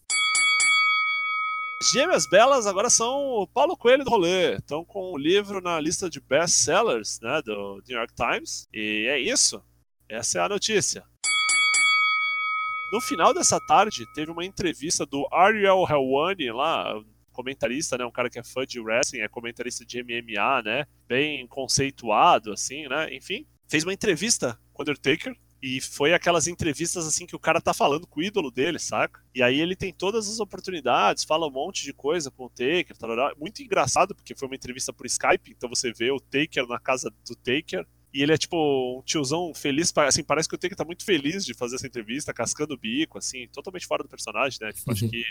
Gêmeas 1.93 2.27
Belas 2.27 2.65
agora 2.65 2.89
são 2.89 3.27
o 3.29 3.47
Paulo 3.47 3.77
Coelho 3.77 4.03
do 4.03 4.09
rolê. 4.09 4.55
Estão 4.55 4.83
com 4.83 5.11
o 5.13 5.17
livro 5.17 5.61
na 5.61 5.79
lista 5.79 6.09
de 6.09 6.19
best-sellers 6.19 7.19
né, 7.21 7.41
do 7.45 7.81
New 7.87 7.97
York 7.97 8.13
Times. 8.15 8.67
E 8.73 9.05
é 9.07 9.19
isso. 9.19 9.61
Essa 10.09 10.39
é 10.39 10.41
a 10.41 10.49
notícia. 10.49 11.03
No 12.91 13.01
final 13.01 13.33
dessa 13.33 13.59
tarde, 13.59 14.05
teve 14.13 14.31
uma 14.31 14.45
entrevista 14.45 15.05
do 15.05 15.27
Ariel 15.31 15.85
Helwani 15.89 16.51
lá, 16.51 16.93
comentarista, 17.33 17.97
né, 17.97 18.05
um 18.05 18.11
cara 18.11 18.29
que 18.29 18.39
é 18.39 18.43
fã 18.43 18.65
de 18.65 18.79
wrestling, 18.79 19.19
é 19.19 19.27
comentarista 19.27 19.85
de 19.85 20.01
MMA, 20.01 20.63
né, 20.63 20.85
bem 21.07 21.45
conceituado, 21.47 22.53
assim, 22.53 22.87
né, 22.87 23.13
enfim, 23.13 23.45
fez 23.67 23.83
uma 23.83 23.93
entrevista 23.93 24.57
com 24.71 24.81
o 24.81 24.83
Undertaker, 24.83 25.35
e 25.61 25.81
foi 25.81 26.13
aquelas 26.13 26.47
entrevistas 26.47 27.07
assim 27.07 27.25
que 27.25 27.35
o 27.35 27.39
cara 27.39 27.59
tá 27.59 27.73
falando 27.73 28.05
com 28.05 28.19
o 28.19 28.23
ídolo 28.23 28.51
dele, 28.51 28.77
saca? 28.77 29.19
E 29.33 29.41
aí 29.41 29.59
ele 29.59 29.75
tem 29.75 29.91
todas 29.91 30.29
as 30.29 30.39
oportunidades, 30.39 31.23
fala 31.23 31.47
um 31.47 31.51
monte 31.51 31.83
de 31.83 31.93
coisa 31.93 32.29
com 32.29 32.45
o 32.45 32.49
Taker, 32.49 32.95
tarará. 32.95 33.33
muito 33.37 33.61
engraçado, 33.63 34.13
porque 34.13 34.35
foi 34.35 34.47
uma 34.47 34.55
entrevista 34.55 34.93
por 34.93 35.05
Skype, 35.07 35.51
então 35.51 35.67
você 35.67 35.91
vê 35.91 36.11
o 36.11 36.19
Taker 36.19 36.67
na 36.67 36.79
casa 36.79 37.11
do 37.27 37.35
Taker, 37.35 37.85
e 38.13 38.23
ele 38.23 38.33
é 38.33 38.37
tipo 38.37 38.99
um 38.99 39.01
tiozão 39.03 39.53
feliz, 39.53 39.93
assim, 39.97 40.23
parece 40.23 40.47
que 40.47 40.55
o 40.55 40.57
Taker 40.57 40.77
tá 40.77 40.85
muito 40.85 41.03
feliz 41.03 41.45
de 41.45 41.53
fazer 41.53 41.75
essa 41.75 41.87
entrevista, 41.87 42.33
cascando 42.33 42.73
o 42.73 42.77
bico, 42.77 43.17
assim, 43.17 43.47
totalmente 43.49 43.85
fora 43.85 44.03
do 44.03 44.09
personagem, 44.09 44.59
né? 44.61 44.71
Tipo, 44.71 44.91
acho 44.91 45.05
uhum. 45.05 45.11
que 45.11 45.23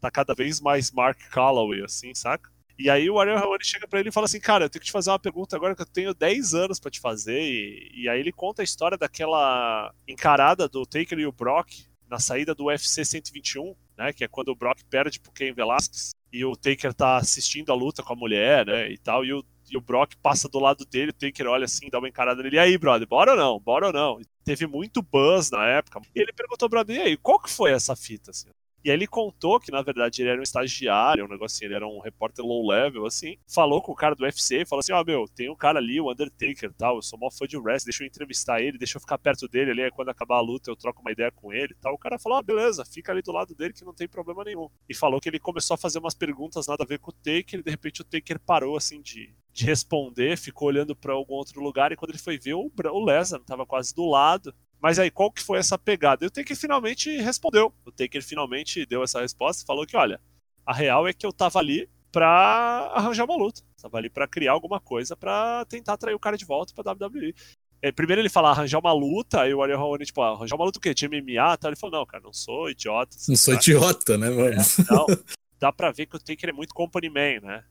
tá 0.00 0.10
cada 0.10 0.34
vez 0.34 0.60
mais 0.60 0.90
Mark 0.90 1.18
Calloway, 1.30 1.82
assim, 1.82 2.14
saca? 2.14 2.50
E 2.78 2.90
aí 2.90 3.08
o 3.08 3.20
Ariel 3.20 3.38
Helwani 3.38 3.64
chega 3.64 3.86
para 3.86 4.00
ele 4.00 4.08
e 4.08 4.12
fala 4.12 4.26
assim, 4.26 4.40
cara, 4.40 4.64
eu 4.64 4.70
tenho 4.70 4.80
que 4.80 4.86
te 4.86 4.92
fazer 4.92 5.10
uma 5.10 5.18
pergunta 5.18 5.54
agora 5.54 5.74
que 5.74 5.82
eu 5.82 5.86
tenho 5.86 6.14
10 6.14 6.54
anos 6.54 6.80
para 6.80 6.90
te 6.90 7.00
fazer. 7.00 7.40
E, 7.40 7.90
e, 7.94 8.08
aí 8.08 8.18
ele 8.18 8.32
conta 8.32 8.62
a 8.62 8.64
história 8.64 8.98
daquela 8.98 9.94
encarada 10.08 10.68
do 10.68 10.84
Taker 10.84 11.18
e 11.18 11.26
o 11.26 11.32
Brock 11.32 11.86
na 12.08 12.18
saída 12.18 12.54
do 12.54 12.64
UFC 12.64 13.04
121, 13.04 13.74
né? 13.96 14.12
Que 14.12 14.24
é 14.24 14.28
quando 14.28 14.48
o 14.48 14.56
Brock 14.56 14.82
perde 14.90 15.20
pro 15.20 15.32
Ken 15.32 15.52
Velasquez 15.52 16.10
e 16.32 16.44
o 16.44 16.56
Taker 16.56 16.92
tá 16.94 17.18
assistindo 17.18 17.70
a 17.70 17.74
luta 17.74 18.02
com 18.02 18.14
a 18.14 18.16
mulher, 18.16 18.66
né? 18.66 18.90
E 18.90 18.98
tal, 18.98 19.24
e 19.24 19.32
o 19.32 19.44
e 19.72 19.76
o 19.76 19.80
Brock 19.80 20.14
passa 20.22 20.48
do 20.48 20.58
lado 20.58 20.84
dele, 20.84 21.10
o 21.10 21.14
Taker 21.14 21.46
olha 21.46 21.64
assim, 21.64 21.88
dá 21.90 21.98
uma 21.98 22.08
encarada 22.08 22.42
nele, 22.42 22.56
e 22.56 22.58
aí, 22.58 22.76
brother, 22.76 23.08
bora 23.08 23.32
ou 23.32 23.36
não? 23.36 23.58
Bora 23.58 23.86
ou 23.86 23.92
não? 23.92 24.20
Teve 24.44 24.66
muito 24.66 25.00
buzz 25.02 25.50
na 25.50 25.66
época. 25.66 26.00
E 26.14 26.20
ele 26.20 26.32
perguntou, 26.32 26.68
brother, 26.68 26.96
e 26.96 27.00
aí, 27.00 27.16
qual 27.16 27.40
que 27.40 27.48
foi 27.48 27.72
essa 27.72 27.96
fita, 27.96 28.30
assim? 28.30 28.50
E 28.84 28.90
aí 28.90 28.96
ele 28.96 29.06
contou 29.06 29.60
que, 29.60 29.70
na 29.70 29.80
verdade, 29.80 30.22
ele 30.22 30.30
era 30.30 30.40
um 30.40 30.42
estagiário, 30.42 31.24
um 31.24 31.28
negocinho, 31.28 31.68
ele 31.68 31.74
era 31.74 31.86
um 31.86 32.00
repórter 32.00 32.44
low 32.44 32.66
level, 32.66 33.06
assim. 33.06 33.36
Falou 33.46 33.80
com 33.80 33.92
o 33.92 33.94
cara 33.94 34.14
do 34.14 34.24
UFC, 34.24 34.64
falou 34.66 34.80
assim, 34.80 34.92
ó, 34.92 35.00
oh, 35.00 35.04
meu, 35.04 35.26
tem 35.28 35.48
um 35.48 35.54
cara 35.54 35.78
ali, 35.78 36.00
o 36.00 36.10
Undertaker 36.10 36.72
tal, 36.72 36.96
eu 36.96 37.02
sou 37.02 37.18
mó 37.18 37.30
fã 37.30 37.46
de 37.46 37.56
wrestling, 37.56 37.90
deixa 37.90 38.02
eu 38.02 38.06
entrevistar 38.08 38.60
ele, 38.60 38.78
deixa 38.78 38.96
eu 38.96 39.00
ficar 39.00 39.18
perto 39.18 39.46
dele 39.46 39.70
ali, 39.70 39.82
aí 39.82 39.90
quando 39.90 40.08
acabar 40.08 40.36
a 40.36 40.40
luta 40.40 40.70
eu 40.70 40.76
troco 40.76 41.00
uma 41.00 41.12
ideia 41.12 41.30
com 41.30 41.52
ele 41.52 41.74
tal. 41.80 41.94
O 41.94 41.98
cara 41.98 42.18
falou, 42.18 42.38
ah, 42.38 42.42
beleza, 42.42 42.84
fica 42.84 43.12
ali 43.12 43.22
do 43.22 43.32
lado 43.32 43.54
dele 43.54 43.72
que 43.72 43.84
não 43.84 43.94
tem 43.94 44.08
problema 44.08 44.42
nenhum. 44.42 44.68
E 44.88 44.94
falou 44.94 45.20
que 45.20 45.28
ele 45.28 45.38
começou 45.38 45.74
a 45.74 45.78
fazer 45.78 45.98
umas 45.98 46.14
perguntas 46.14 46.66
nada 46.66 46.82
a 46.82 46.86
ver 46.86 46.98
com 46.98 47.10
o 47.10 47.14
Taker, 47.14 47.60
e 47.60 47.62
de 47.62 47.70
repente 47.70 48.00
o 48.00 48.04
Taker 48.04 48.40
parou, 48.40 48.76
assim, 48.76 49.00
de, 49.00 49.32
de 49.52 49.64
responder, 49.64 50.36
ficou 50.36 50.68
olhando 50.68 50.96
para 50.96 51.12
algum 51.12 51.34
outro 51.34 51.62
lugar, 51.62 51.92
e 51.92 51.96
quando 51.96 52.10
ele 52.10 52.18
foi 52.18 52.38
ver, 52.38 52.54
o, 52.54 52.70
o 52.92 53.04
Lesnar 53.04 53.40
tava 53.42 53.64
quase 53.64 53.94
do 53.94 54.08
lado, 54.08 54.52
mas 54.82 54.98
aí, 54.98 55.12
qual 55.12 55.30
que 55.30 55.40
foi 55.40 55.58
essa 55.58 55.78
pegada? 55.78 56.24
E 56.24 56.26
o 56.28 56.30
Taker 56.30 56.56
finalmente 56.56 57.16
respondeu. 57.18 57.72
O 57.86 57.92
Taker 57.92 58.22
finalmente 58.22 58.84
deu 58.84 59.04
essa 59.04 59.20
resposta 59.20 59.62
e 59.62 59.66
falou 59.66 59.86
que, 59.86 59.96
olha, 59.96 60.20
a 60.66 60.74
real 60.74 61.06
é 61.06 61.12
que 61.12 61.24
eu 61.24 61.32
tava 61.32 61.60
ali 61.60 61.88
pra 62.10 62.90
arranjar 62.92 63.24
uma 63.24 63.36
luta. 63.36 63.62
Tava 63.80 63.98
ali 63.98 64.10
pra 64.10 64.26
criar 64.26 64.52
alguma 64.52 64.80
coisa 64.80 65.16
pra 65.16 65.64
tentar 65.66 65.92
atrair 65.92 66.14
o 66.14 66.18
cara 66.18 66.36
de 66.36 66.44
volta 66.44 66.74
pra 66.74 66.92
WWE. 66.92 67.32
É, 67.80 67.92
primeiro 67.92 68.20
ele 68.20 68.28
fala 68.28 68.50
arranjar 68.50 68.80
uma 68.80 68.92
luta, 68.92 69.42
aí 69.42 69.54
o 69.54 69.62
Ariel 69.62 69.78
Raoni, 69.78 70.04
tipo, 70.04 70.20
ah, 70.20 70.30
arranjar 70.30 70.56
uma 70.56 70.64
luta 70.64 70.78
o 70.78 70.82
quê? 70.82 70.92
De 70.92 71.08
MMA? 71.08 71.56
Tá? 71.58 71.68
Ele 71.68 71.76
falou, 71.76 72.00
não, 72.00 72.06
cara, 72.06 72.22
não 72.22 72.32
sou 72.32 72.68
idiota. 72.68 73.16
Não 73.28 73.36
sou 73.36 73.54
idiota, 73.54 74.18
né, 74.18 74.30
mano? 74.30 74.50
É, 74.50 74.90
não, 74.90 75.06
dá 75.60 75.72
pra 75.72 75.92
ver 75.92 76.06
que 76.06 76.16
o 76.16 76.20
Taker 76.20 76.50
é 76.50 76.52
muito 76.52 76.74
company 76.74 77.08
man, 77.08 77.40
né? 77.40 77.64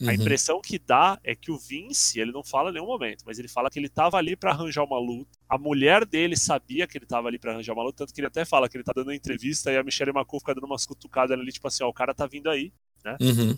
Uhum. 0.00 0.08
A 0.08 0.14
impressão 0.14 0.60
que 0.60 0.78
dá 0.78 1.18
é 1.22 1.34
que 1.34 1.52
o 1.52 1.58
Vince, 1.58 2.18
ele 2.18 2.32
não 2.32 2.42
fala 2.42 2.70
em 2.70 2.74
nenhum 2.74 2.86
momento, 2.86 3.22
mas 3.24 3.38
ele 3.38 3.46
fala 3.46 3.70
que 3.70 3.78
ele 3.78 3.88
tava 3.88 4.16
ali 4.16 4.34
para 4.34 4.50
arranjar 4.50 4.84
uma 4.84 4.98
luta. 4.98 5.38
A 5.48 5.56
mulher 5.56 6.04
dele 6.04 6.36
sabia 6.36 6.86
que 6.86 6.98
ele 6.98 7.06
tava 7.06 7.28
ali 7.28 7.38
para 7.38 7.52
arranjar 7.52 7.72
uma 7.74 7.84
luta, 7.84 7.98
tanto 7.98 8.12
que 8.12 8.20
ele 8.20 8.26
até 8.26 8.44
fala 8.44 8.68
que 8.68 8.76
ele 8.76 8.84
tá 8.84 8.92
dando 8.94 9.08
uma 9.08 9.14
entrevista 9.14 9.70
e 9.70 9.76
a 9.76 9.82
Michelle 9.82 10.10
McCool 10.10 10.40
fica 10.40 10.54
dando 10.54 10.66
umas 10.66 10.84
cutucadas 10.84 11.38
ali, 11.38 11.52
tipo 11.52 11.68
assim, 11.68 11.84
ó, 11.84 11.88
o 11.88 11.94
cara 11.94 12.12
tá 12.12 12.26
vindo 12.26 12.50
aí, 12.50 12.72
né? 13.04 13.16
Uhum. 13.20 13.56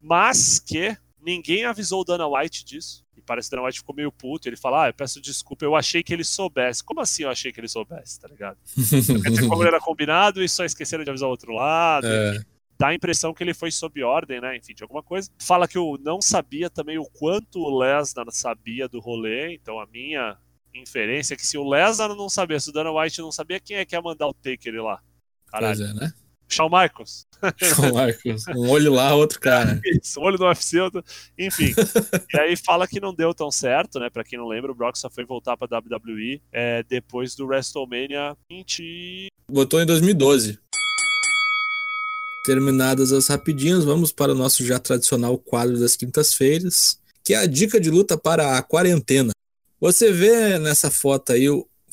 Mas 0.00 0.58
que 0.58 0.96
ninguém 1.20 1.64
avisou 1.64 2.02
o 2.02 2.04
Dana 2.04 2.26
White 2.28 2.64
disso. 2.64 3.04
E 3.16 3.22
parece 3.22 3.48
que 3.48 3.54
o 3.54 3.56
Dana 3.56 3.66
White 3.66 3.80
ficou 3.80 3.94
meio 3.94 4.12
puto. 4.12 4.48
Ele 4.48 4.56
fala: 4.56 4.84
Ah, 4.84 4.88
eu 4.90 4.94
peço 4.94 5.20
desculpa, 5.20 5.64
eu 5.64 5.74
achei 5.74 6.04
que 6.04 6.12
ele 6.12 6.22
soubesse. 6.22 6.84
Como 6.84 7.00
assim 7.00 7.24
eu 7.24 7.30
achei 7.30 7.50
que 7.52 7.58
ele 7.58 7.66
soubesse, 7.66 8.20
tá 8.20 8.28
ligado? 8.28 8.58
Dizer, 8.76 9.48
como 9.48 9.64
era 9.64 9.80
combinado 9.80 10.42
e 10.42 10.48
só 10.48 10.64
esqueceram 10.64 11.02
de 11.02 11.10
avisar 11.10 11.28
o 11.28 11.32
outro 11.32 11.52
lado. 11.52 12.06
É 12.06 12.40
dá 12.78 12.88
a 12.88 12.94
impressão 12.94 13.34
que 13.34 13.42
ele 13.42 13.52
foi 13.52 13.70
sob 13.70 14.02
ordem, 14.02 14.40
né? 14.40 14.56
Enfim, 14.56 14.74
de 14.74 14.82
alguma 14.82 15.02
coisa. 15.02 15.30
Fala 15.40 15.66
que 15.66 15.76
eu 15.76 15.98
não 16.00 16.22
sabia 16.22 16.70
também 16.70 16.98
o 16.98 17.04
quanto 17.04 17.60
o 17.60 17.78
Lesnar 17.78 18.26
sabia 18.30 18.88
do 18.88 19.00
rolê, 19.00 19.54
então 19.54 19.80
a 19.80 19.86
minha 19.86 20.36
inferência 20.74 21.34
é 21.34 21.36
que 21.36 21.46
se 21.46 21.58
o 21.58 21.68
Lesnar 21.68 22.14
não 22.14 22.28
sabia, 22.28 22.60
se 22.60 22.70
o 22.70 22.72
Dana 22.72 22.92
White 22.92 23.20
não 23.20 23.32
sabia, 23.32 23.58
quem 23.58 23.76
é 23.76 23.84
que 23.84 23.96
ia 23.96 24.02
mandar 24.02 24.28
o 24.28 24.34
Taker 24.34 24.82
lá? 24.82 25.00
Caralho. 25.46 25.76
Pois 25.76 25.90
é, 25.90 25.94
né? 25.94 26.12
Shawn 26.48 26.70
Michaels. 26.70 27.26
Shawn 27.58 27.92
Michaels. 27.92 28.44
Um 28.48 28.70
olho 28.70 28.92
lá, 28.92 29.14
outro 29.14 29.38
cara. 29.38 29.80
Isso, 30.02 30.18
um 30.18 30.24
olho 30.24 30.38
no 30.38 30.46
UFC, 30.46 30.80
outro... 30.80 31.04
enfim. 31.38 31.74
e 32.32 32.40
aí 32.40 32.56
fala 32.56 32.88
que 32.88 33.00
não 33.00 33.12
deu 33.12 33.34
tão 33.34 33.50
certo, 33.50 34.00
né? 34.00 34.08
Pra 34.08 34.24
quem 34.24 34.38
não 34.38 34.48
lembra, 34.48 34.72
o 34.72 34.74
Brock 34.74 34.96
só 34.96 35.10
foi 35.10 35.26
voltar 35.26 35.56
pra 35.56 35.78
WWE 35.78 36.40
é, 36.50 36.82
depois 36.84 37.34
do 37.34 37.46
WrestleMania 37.46 38.36
20... 38.50 39.28
Botou 39.50 39.80
em 39.80 39.86
2012. 39.86 40.58
Terminadas 42.48 43.12
as 43.12 43.26
rapidinhas, 43.26 43.84
vamos 43.84 44.10
para 44.10 44.32
o 44.32 44.34
nosso 44.34 44.64
já 44.64 44.78
tradicional 44.78 45.36
quadro 45.36 45.78
das 45.78 45.96
quintas-feiras, 45.96 46.98
que 47.22 47.34
é 47.34 47.36
a 47.36 47.44
dica 47.44 47.78
de 47.78 47.90
luta 47.90 48.16
para 48.16 48.56
a 48.56 48.62
quarentena. 48.62 49.32
Você 49.78 50.10
vê 50.10 50.58
nessa 50.58 50.90
foto 50.90 51.34
aí, 51.34 51.44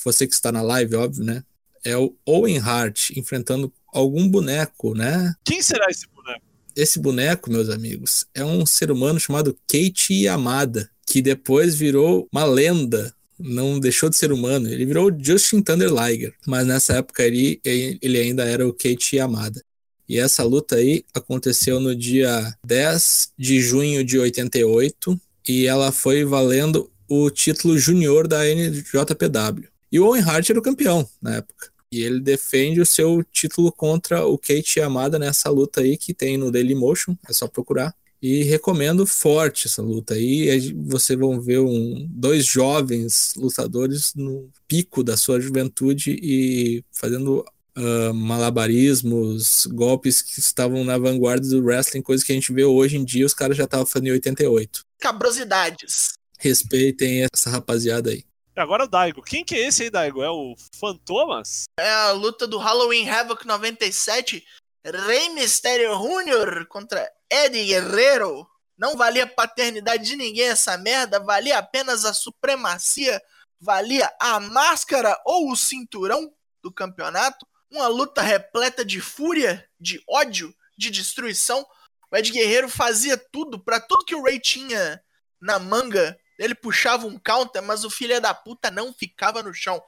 você 0.01 0.25
que 0.25 0.33
está 0.33 0.53
na 0.53 0.61
live, 0.61 0.95
óbvio, 0.95 1.25
né? 1.25 1.43
É 1.83 1.97
o 1.97 2.15
Owen 2.25 2.57
Hart 2.57 3.09
enfrentando 3.17 3.69
algum 3.91 4.29
boneco, 4.29 4.95
né? 4.95 5.33
Quem 5.43 5.61
será 5.61 5.87
esse 5.89 6.07
boneco? 6.07 6.41
Esse 6.73 6.99
boneco, 6.99 7.51
meus 7.51 7.69
amigos, 7.69 8.25
é 8.33 8.45
um 8.45 8.65
ser 8.65 8.91
humano 8.91 9.19
chamado 9.19 9.57
Kate 9.67 10.13
Yamada, 10.13 10.89
que 11.05 11.21
depois 11.21 11.75
virou 11.75 12.29
uma 12.31 12.45
lenda 12.45 13.13
não 13.37 13.77
deixou 13.77 14.09
de 14.09 14.15
ser 14.15 14.31
humano, 14.31 14.69
ele 14.69 14.85
virou 14.85 15.11
Justin 15.19 15.61
Thunder 15.61 15.89
Liger, 15.89 16.33
mas 16.47 16.65
nessa 16.65 16.93
época 16.93 17.21
ele, 17.21 17.59
ele 17.65 18.17
ainda 18.17 18.45
era 18.45 18.65
o 18.65 18.71
Kate 18.71 19.17
Yamada. 19.17 19.61
E 20.07 20.19
essa 20.19 20.43
luta 20.43 20.75
aí 20.75 21.03
aconteceu 21.13 21.79
no 21.79 21.95
dia 21.95 22.55
10 22.65 23.31
de 23.37 23.59
junho 23.59 24.03
de 24.03 24.19
88 24.19 25.19
e 25.47 25.65
ela 25.65 25.91
foi 25.91 26.23
valendo 26.23 26.91
o 27.07 27.29
título 27.29 27.77
júnior 27.77 28.27
da 28.27 28.45
NJPW. 28.45 29.67
E 29.91 29.99
o 29.99 30.05
Owen 30.05 30.21
Hart 30.21 30.49
era 30.49 30.59
o 30.59 30.63
campeão 30.63 31.07
na 31.21 31.35
época. 31.35 31.69
E 31.91 32.01
ele 32.01 32.19
defende 32.19 32.81
o 32.81 32.85
seu 32.85 33.23
título 33.31 33.71
contra 33.71 34.25
o 34.25 34.37
Kate 34.37 34.79
Yamada 34.79 35.17
nessa 35.17 35.49
luta 35.49 35.81
aí 35.81 35.97
que 35.97 36.13
tem 36.13 36.37
no 36.37 36.51
Dailymotion, 36.51 37.15
é 37.27 37.33
só 37.33 37.47
procurar. 37.47 37.95
E 38.21 38.43
recomendo 38.43 39.05
forte 39.05 39.67
essa 39.67 39.81
luta 39.81 40.15
aí. 40.15 40.73
Vocês 40.87 41.17
vão 41.17 41.39
ver 41.39 41.59
um, 41.59 42.07
dois 42.09 42.45
jovens 42.45 43.33
lutadores 43.37 44.13
no 44.15 44.49
pico 44.67 45.03
da 45.03 45.15
sua 45.15 45.39
juventude 45.39 46.17
e 46.21 46.83
fazendo 46.91 47.45
uh, 47.77 48.13
malabarismos, 48.13 49.65
golpes 49.67 50.21
que 50.21 50.39
estavam 50.39 50.83
na 50.83 50.97
vanguarda 50.97 51.47
do 51.47 51.63
wrestling, 51.63 52.01
coisa 52.01 52.23
que 52.23 52.31
a 52.31 52.35
gente 52.35 52.51
vê 52.53 52.63
hoje 52.63 52.97
em 52.97 53.05
dia, 53.05 53.25
os 53.25 53.33
caras 53.33 53.57
já 53.57 53.65
estavam 53.65 53.85
fazendo 53.85 54.07
em 54.07 54.11
88. 54.11 54.81
Cabrosidades. 54.99 56.13
Respeitem 56.39 57.27
essa 57.33 57.49
rapaziada 57.49 58.09
aí. 58.09 58.23
Agora 58.55 58.85
o 58.85 58.87
Daigo. 58.87 59.21
Quem 59.21 59.43
que 59.43 59.55
é 59.55 59.67
esse 59.67 59.83
aí, 59.83 59.89
Daigo? 59.89 60.23
É 60.23 60.29
o 60.29 60.55
Fantomas? 60.79 61.65
É 61.77 61.91
a 61.91 62.11
luta 62.11 62.47
do 62.47 62.57
Halloween 62.57 63.09
Havoc 63.09 63.45
97. 63.45 64.43
Rey 64.85 65.29
Mysterio 65.29 65.91
Jr. 65.97 66.65
contra 66.67 67.11
Eddie 67.29 67.65
Guerrero. 67.65 68.47
Não 68.77 68.95
valia 68.95 69.27
paternidade 69.27 70.05
de 70.05 70.15
ninguém 70.15 70.49
essa 70.49 70.77
merda, 70.77 71.19
valia 71.19 71.57
apenas 71.57 72.03
a 72.03 72.13
supremacia, 72.13 73.21
valia 73.59 74.11
a 74.19 74.39
máscara 74.39 75.17
ou 75.25 75.51
o 75.51 75.55
cinturão 75.55 76.31
do 76.61 76.71
campeonato. 76.71 77.45
Uma 77.71 77.87
luta 77.87 78.21
repleta 78.21 78.85
de 78.85 79.01
fúria, 79.01 79.67
de 79.79 80.01
ódio, 80.07 80.53
de 80.77 80.89
destruição. 80.89 81.65
O 82.11 82.15
Ed 82.15 82.31
Guerreiro 82.31 82.69
fazia 82.69 83.17
tudo, 83.17 83.59
para 83.59 83.79
tudo 83.79 84.05
que 84.05 84.15
o 84.15 84.23
Ray 84.23 84.39
tinha 84.39 85.01
na 85.41 85.59
manga, 85.59 86.17
ele 86.37 86.55
puxava 86.55 87.05
um 87.07 87.17
counter, 87.17 87.61
mas 87.61 87.83
o 87.83 87.89
filho 87.89 88.19
da 88.19 88.33
puta 88.33 88.69
não 88.71 88.93
ficava 88.93 89.41
no 89.41 89.53
chão. 89.53 89.81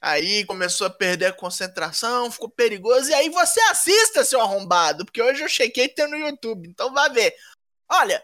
Aí 0.00 0.44
começou 0.44 0.86
a 0.86 0.90
perder 0.90 1.26
a 1.26 1.32
concentração, 1.32 2.30
ficou 2.30 2.50
perigoso. 2.50 3.08
E 3.08 3.14
aí 3.14 3.30
você 3.30 3.60
assista, 3.62 4.24
seu 4.24 4.40
arrombado, 4.40 5.04
porque 5.04 5.22
hoje 5.22 5.42
eu 5.42 5.48
chequei 5.48 5.88
tem 5.88 6.08
no 6.08 6.16
YouTube, 6.16 6.68
então 6.68 6.92
vai 6.92 7.08
ver. 7.10 7.34
Olha, 7.88 8.22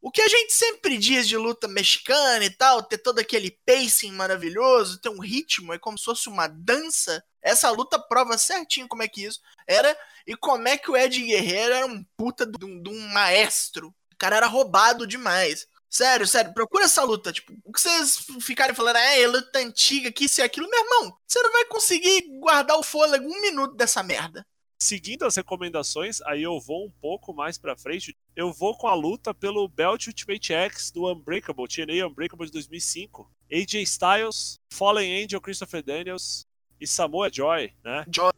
o 0.00 0.10
que 0.10 0.22
a 0.22 0.28
gente 0.28 0.52
sempre 0.52 0.96
diz 0.96 1.26
de 1.26 1.36
luta 1.36 1.66
mexicana 1.66 2.44
e 2.44 2.50
tal, 2.50 2.82
ter 2.82 2.98
todo 2.98 3.18
aquele 3.18 3.50
pacing 3.66 4.12
maravilhoso, 4.12 5.00
ter 5.00 5.08
um 5.08 5.20
ritmo, 5.20 5.72
é 5.72 5.78
como 5.78 5.98
se 5.98 6.04
fosse 6.04 6.28
uma 6.28 6.46
dança. 6.46 7.22
Essa 7.42 7.70
luta 7.70 7.98
prova 7.98 8.38
certinho 8.38 8.88
como 8.88 9.02
é 9.02 9.08
que 9.08 9.24
isso 9.24 9.40
era 9.66 9.96
e 10.26 10.36
como 10.36 10.68
é 10.68 10.76
que 10.76 10.90
o 10.90 10.96
Ed 10.96 11.20
Guerreiro 11.20 11.74
era 11.74 11.86
um 11.86 12.04
puta 12.16 12.46
de 12.46 12.64
um, 12.64 12.82
de 12.82 12.90
um 12.90 13.08
maestro. 13.08 13.88
O 14.12 14.16
cara 14.16 14.36
era 14.36 14.46
roubado 14.46 15.06
demais. 15.06 15.66
Sério, 15.90 16.26
sério, 16.26 16.52
procura 16.52 16.84
essa 16.84 17.02
luta. 17.02 17.32
Tipo, 17.32 17.54
o 17.64 17.72
que 17.72 17.80
vocês 17.80 18.18
ficarem 18.40 18.74
falando, 18.74 18.96
é, 18.96 19.22
é 19.22 19.26
luta 19.26 19.58
antiga, 19.58 20.12
que 20.12 20.26
isso 20.26 20.40
e 20.40 20.44
aquilo, 20.44 20.68
meu 20.68 20.80
irmão, 20.84 21.16
você 21.26 21.40
não 21.42 21.50
vai 21.50 21.64
conseguir 21.64 22.22
guardar 22.38 22.76
o 22.76 22.82
fôlego 22.82 23.26
um 23.26 23.40
minuto 23.40 23.74
dessa 23.74 24.02
merda. 24.02 24.46
Seguindo 24.80 25.24
as 25.24 25.36
recomendações, 25.36 26.20
aí 26.22 26.42
eu 26.42 26.60
vou 26.60 26.86
um 26.86 26.90
pouco 26.90 27.34
mais 27.34 27.58
pra 27.58 27.76
frente. 27.76 28.16
Eu 28.36 28.52
vou 28.52 28.76
com 28.76 28.86
a 28.86 28.94
luta 28.94 29.34
pelo 29.34 29.66
Belt 29.68 30.06
Ultimate 30.06 30.52
X 30.52 30.90
do 30.92 31.10
Unbreakable, 31.10 31.66
TNA 31.66 32.06
Unbreakable 32.06 32.46
de 32.46 32.52
2005. 32.52 33.28
AJ 33.52 33.74
Styles, 33.82 34.60
Fallen 34.72 35.24
Angel 35.24 35.40
Christopher 35.40 35.82
Daniels, 35.82 36.46
e 36.80 36.86
Samoa 36.86 37.30
Joy, 37.32 37.72
né? 37.84 38.04
Joy. 38.12 38.32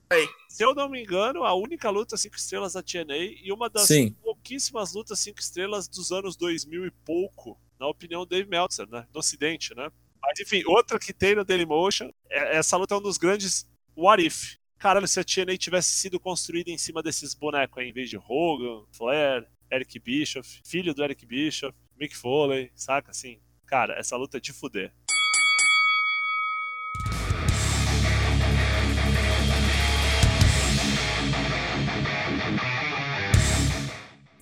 Se 0.48 0.64
eu 0.64 0.74
não 0.74 0.88
me 0.88 1.02
engano, 1.02 1.44
a 1.44 1.54
única 1.54 1.90
luta 1.90 2.16
5 2.16 2.34
estrelas 2.36 2.72
da 2.72 2.82
TNA 2.82 3.16
e 3.42 3.52
uma 3.52 3.68
das 3.68 3.86
Sim. 3.86 4.12
pouquíssimas 4.22 4.94
lutas 4.94 5.20
5 5.20 5.38
estrelas 5.38 5.86
dos 5.86 6.10
anos 6.10 6.36
2000 6.36 6.86
e 6.86 6.90
pouco, 6.90 7.60
na 7.78 7.86
opinião 7.86 8.26
Dave 8.26 8.48
Meltzer, 8.48 8.88
né? 8.88 9.06
No 9.12 9.20
ocidente, 9.20 9.74
né? 9.74 9.90
Mas 10.20 10.40
enfim, 10.40 10.62
outra 10.66 10.98
que 10.98 11.12
tem 11.12 11.34
no 11.34 11.44
Dailymotion, 11.44 12.10
é, 12.28 12.56
essa 12.56 12.76
luta 12.76 12.94
é 12.94 12.98
um 12.98 13.02
dos 13.02 13.18
grandes 13.18 13.66
what 13.96 14.24
if. 14.24 14.56
Caralho, 14.80 15.06
se 15.06 15.20
a 15.20 15.24
TNA 15.24 15.58
tivesse 15.58 15.90
sido 15.90 16.18
construída 16.18 16.70
em 16.70 16.78
cima 16.78 17.02
desses 17.02 17.34
bonecos 17.34 17.76
aí, 17.76 17.90
em 17.90 17.92
vez 17.92 18.08
de 18.08 18.16
Hogan, 18.16 18.86
Flair, 18.90 19.46
Eric 19.70 19.98
Bischoff, 19.98 20.62
filho 20.64 20.94
do 20.94 21.04
Eric 21.04 21.26
Bischoff, 21.26 21.76
Mick 22.00 22.16
Foley, 22.16 22.72
saca 22.74 23.10
assim? 23.10 23.38
Cara, 23.66 23.92
essa 23.98 24.16
luta 24.16 24.38
é 24.38 24.40
de 24.40 24.54
fuder. 24.54 24.90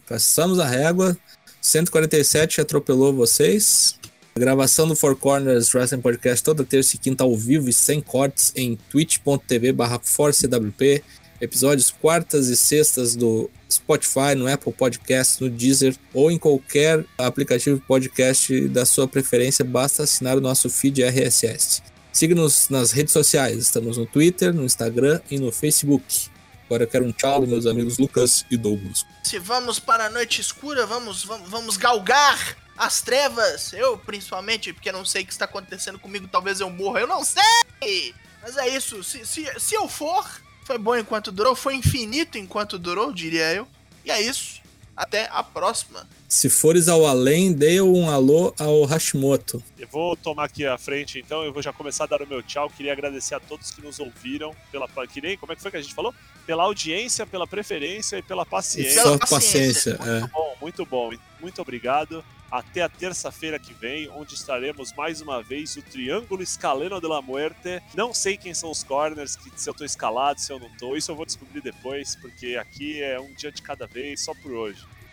Passamos 0.06 0.60
a 0.60 0.66
régua. 0.68 1.18
147 1.60 2.60
atropelou 2.60 3.12
vocês. 3.12 3.97
Gravação 4.38 4.86
do 4.86 4.94
Four 4.94 5.16
Corners 5.16 5.74
Wrestling 5.74 6.00
Podcast 6.00 6.42
toda 6.44 6.64
terça 6.64 6.96
e 6.96 6.98
quinta 6.98 7.24
ao 7.24 7.36
vivo 7.36 7.68
e 7.68 7.72
sem 7.72 8.00
cortes 8.00 8.52
em 8.56 8.76
twitch.tv 8.90 9.72
barra 9.72 10.00
forcewp. 10.02 11.02
Episódios 11.40 11.90
quartas 11.90 12.48
e 12.48 12.56
sextas 12.56 13.14
do 13.14 13.50
Spotify, 13.70 14.34
no 14.36 14.50
Apple 14.50 14.72
Podcast, 14.72 15.42
no 15.42 15.50
Deezer 15.50 15.94
ou 16.12 16.30
em 16.30 16.38
qualquer 16.38 17.04
aplicativo 17.16 17.80
podcast 17.86 18.68
da 18.68 18.84
sua 18.84 19.06
preferência, 19.06 19.64
basta 19.64 20.02
assinar 20.02 20.36
o 20.36 20.40
nosso 20.40 20.68
feed 20.70 21.02
RSS. 21.02 21.82
Siga-nos 22.12 22.68
nas 22.68 22.90
redes 22.90 23.12
sociais, 23.12 23.58
estamos 23.58 23.96
no 23.96 24.06
Twitter, 24.06 24.52
no 24.52 24.64
Instagram 24.64 25.20
e 25.30 25.38
no 25.38 25.52
Facebook. 25.52 26.28
Agora 26.66 26.84
eu 26.84 26.88
quero 26.88 27.04
um 27.04 27.12
tchau 27.12 27.40
dos 27.40 27.48
meus 27.48 27.66
amigos 27.66 27.98
Lucas 27.98 28.44
e 28.50 28.56
Douglas. 28.56 29.04
Se 29.22 29.38
vamos 29.38 29.78
para 29.78 30.06
a 30.06 30.10
noite 30.10 30.40
escura, 30.40 30.86
vamos, 30.86 31.24
vamos, 31.24 31.48
vamos 31.48 31.76
galgar 31.76 32.67
as 32.78 33.02
trevas. 33.02 33.72
Eu, 33.72 33.98
principalmente, 33.98 34.72
porque 34.72 34.92
não 34.92 35.04
sei 35.04 35.22
o 35.22 35.26
que 35.26 35.32
está 35.32 35.44
acontecendo 35.44 35.98
comigo, 35.98 36.28
talvez 36.28 36.60
eu 36.60 36.70
morra, 36.70 37.00
eu 37.00 37.06
não 37.06 37.24
sei! 37.24 38.14
Mas 38.40 38.56
é 38.56 38.68
isso, 38.68 39.02
se, 39.02 39.26
se, 39.26 39.46
se 39.58 39.74
eu 39.74 39.88
for, 39.88 40.24
foi 40.64 40.78
bom 40.78 40.96
enquanto 40.96 41.32
durou, 41.32 41.56
foi 41.56 41.74
infinito 41.74 42.38
enquanto 42.38 42.78
durou, 42.78 43.12
diria 43.12 43.52
eu. 43.52 43.66
E 44.04 44.10
é 44.10 44.20
isso. 44.20 44.62
Até 44.96 45.28
a 45.30 45.42
próxima. 45.42 46.06
Se 46.28 46.50
fores 46.50 46.88
ao 46.88 47.06
além, 47.06 47.54
dê 47.54 47.80
um 47.80 48.10
alô 48.10 48.54
ao 48.58 48.84
Hashimoto. 48.84 49.62
Eu 49.78 49.88
vou 49.88 50.14
tomar 50.14 50.44
aqui 50.44 50.66
a 50.66 50.76
frente, 50.76 51.18
então. 51.18 51.42
Eu 51.42 51.54
vou 51.54 51.62
já 51.62 51.72
começar 51.72 52.04
a 52.04 52.06
dar 52.06 52.20
o 52.20 52.26
meu 52.26 52.42
tchau. 52.42 52.68
Queria 52.68 52.92
agradecer 52.92 53.34
a 53.34 53.40
todos 53.40 53.70
que 53.70 53.80
nos 53.80 53.98
ouviram. 53.98 54.54
Pela, 54.70 54.86
que 55.06 55.22
nem, 55.22 55.38
como 55.38 55.52
é 55.52 55.56
que 55.56 55.62
foi 55.62 55.70
que 55.70 55.78
a 55.78 55.80
gente 55.80 55.94
falou? 55.94 56.14
Pela 56.46 56.64
audiência, 56.64 57.24
pela 57.24 57.46
preferência 57.46 58.18
e 58.18 58.22
pela 58.22 58.44
paciência. 58.44 59.00
E 59.00 59.02
só 59.02 59.16
paciência. 59.16 59.96
Muito 59.98 60.10
é. 60.10 60.28
bom, 60.28 60.56
muito 60.60 60.84
bom. 60.84 61.10
Muito 61.40 61.62
obrigado. 61.62 62.22
Até 62.50 62.82
a 62.82 62.90
terça-feira 62.90 63.58
que 63.58 63.72
vem, 63.72 64.10
onde 64.10 64.34
estaremos 64.34 64.92
mais 64.92 65.22
uma 65.22 65.42
vez 65.42 65.76
o 65.76 65.82
Triângulo 65.82 66.42
Escaleno 66.42 67.00
de 67.00 67.06
la 67.06 67.22
Muerte. 67.22 67.82
Não 67.94 68.12
sei 68.12 68.36
quem 68.36 68.52
são 68.52 68.70
os 68.70 68.82
corners, 68.82 69.34
que, 69.34 69.50
se 69.56 69.68
eu 69.68 69.74
tô 69.74 69.84
escalado, 69.84 70.40
se 70.40 70.52
eu 70.52 70.58
não 70.58 70.68
tô. 70.76 70.94
Isso 70.94 71.10
eu 71.10 71.16
vou 71.16 71.24
descobrir 71.24 71.62
depois, 71.62 72.16
porque 72.16 72.56
aqui 72.56 73.02
é 73.02 73.18
um 73.18 73.32
dia 73.32 73.50
de 73.50 73.62
cada 73.62 73.86
vez, 73.86 74.22
só 74.22 74.34
por 74.34 74.52
hoje. 74.52 74.84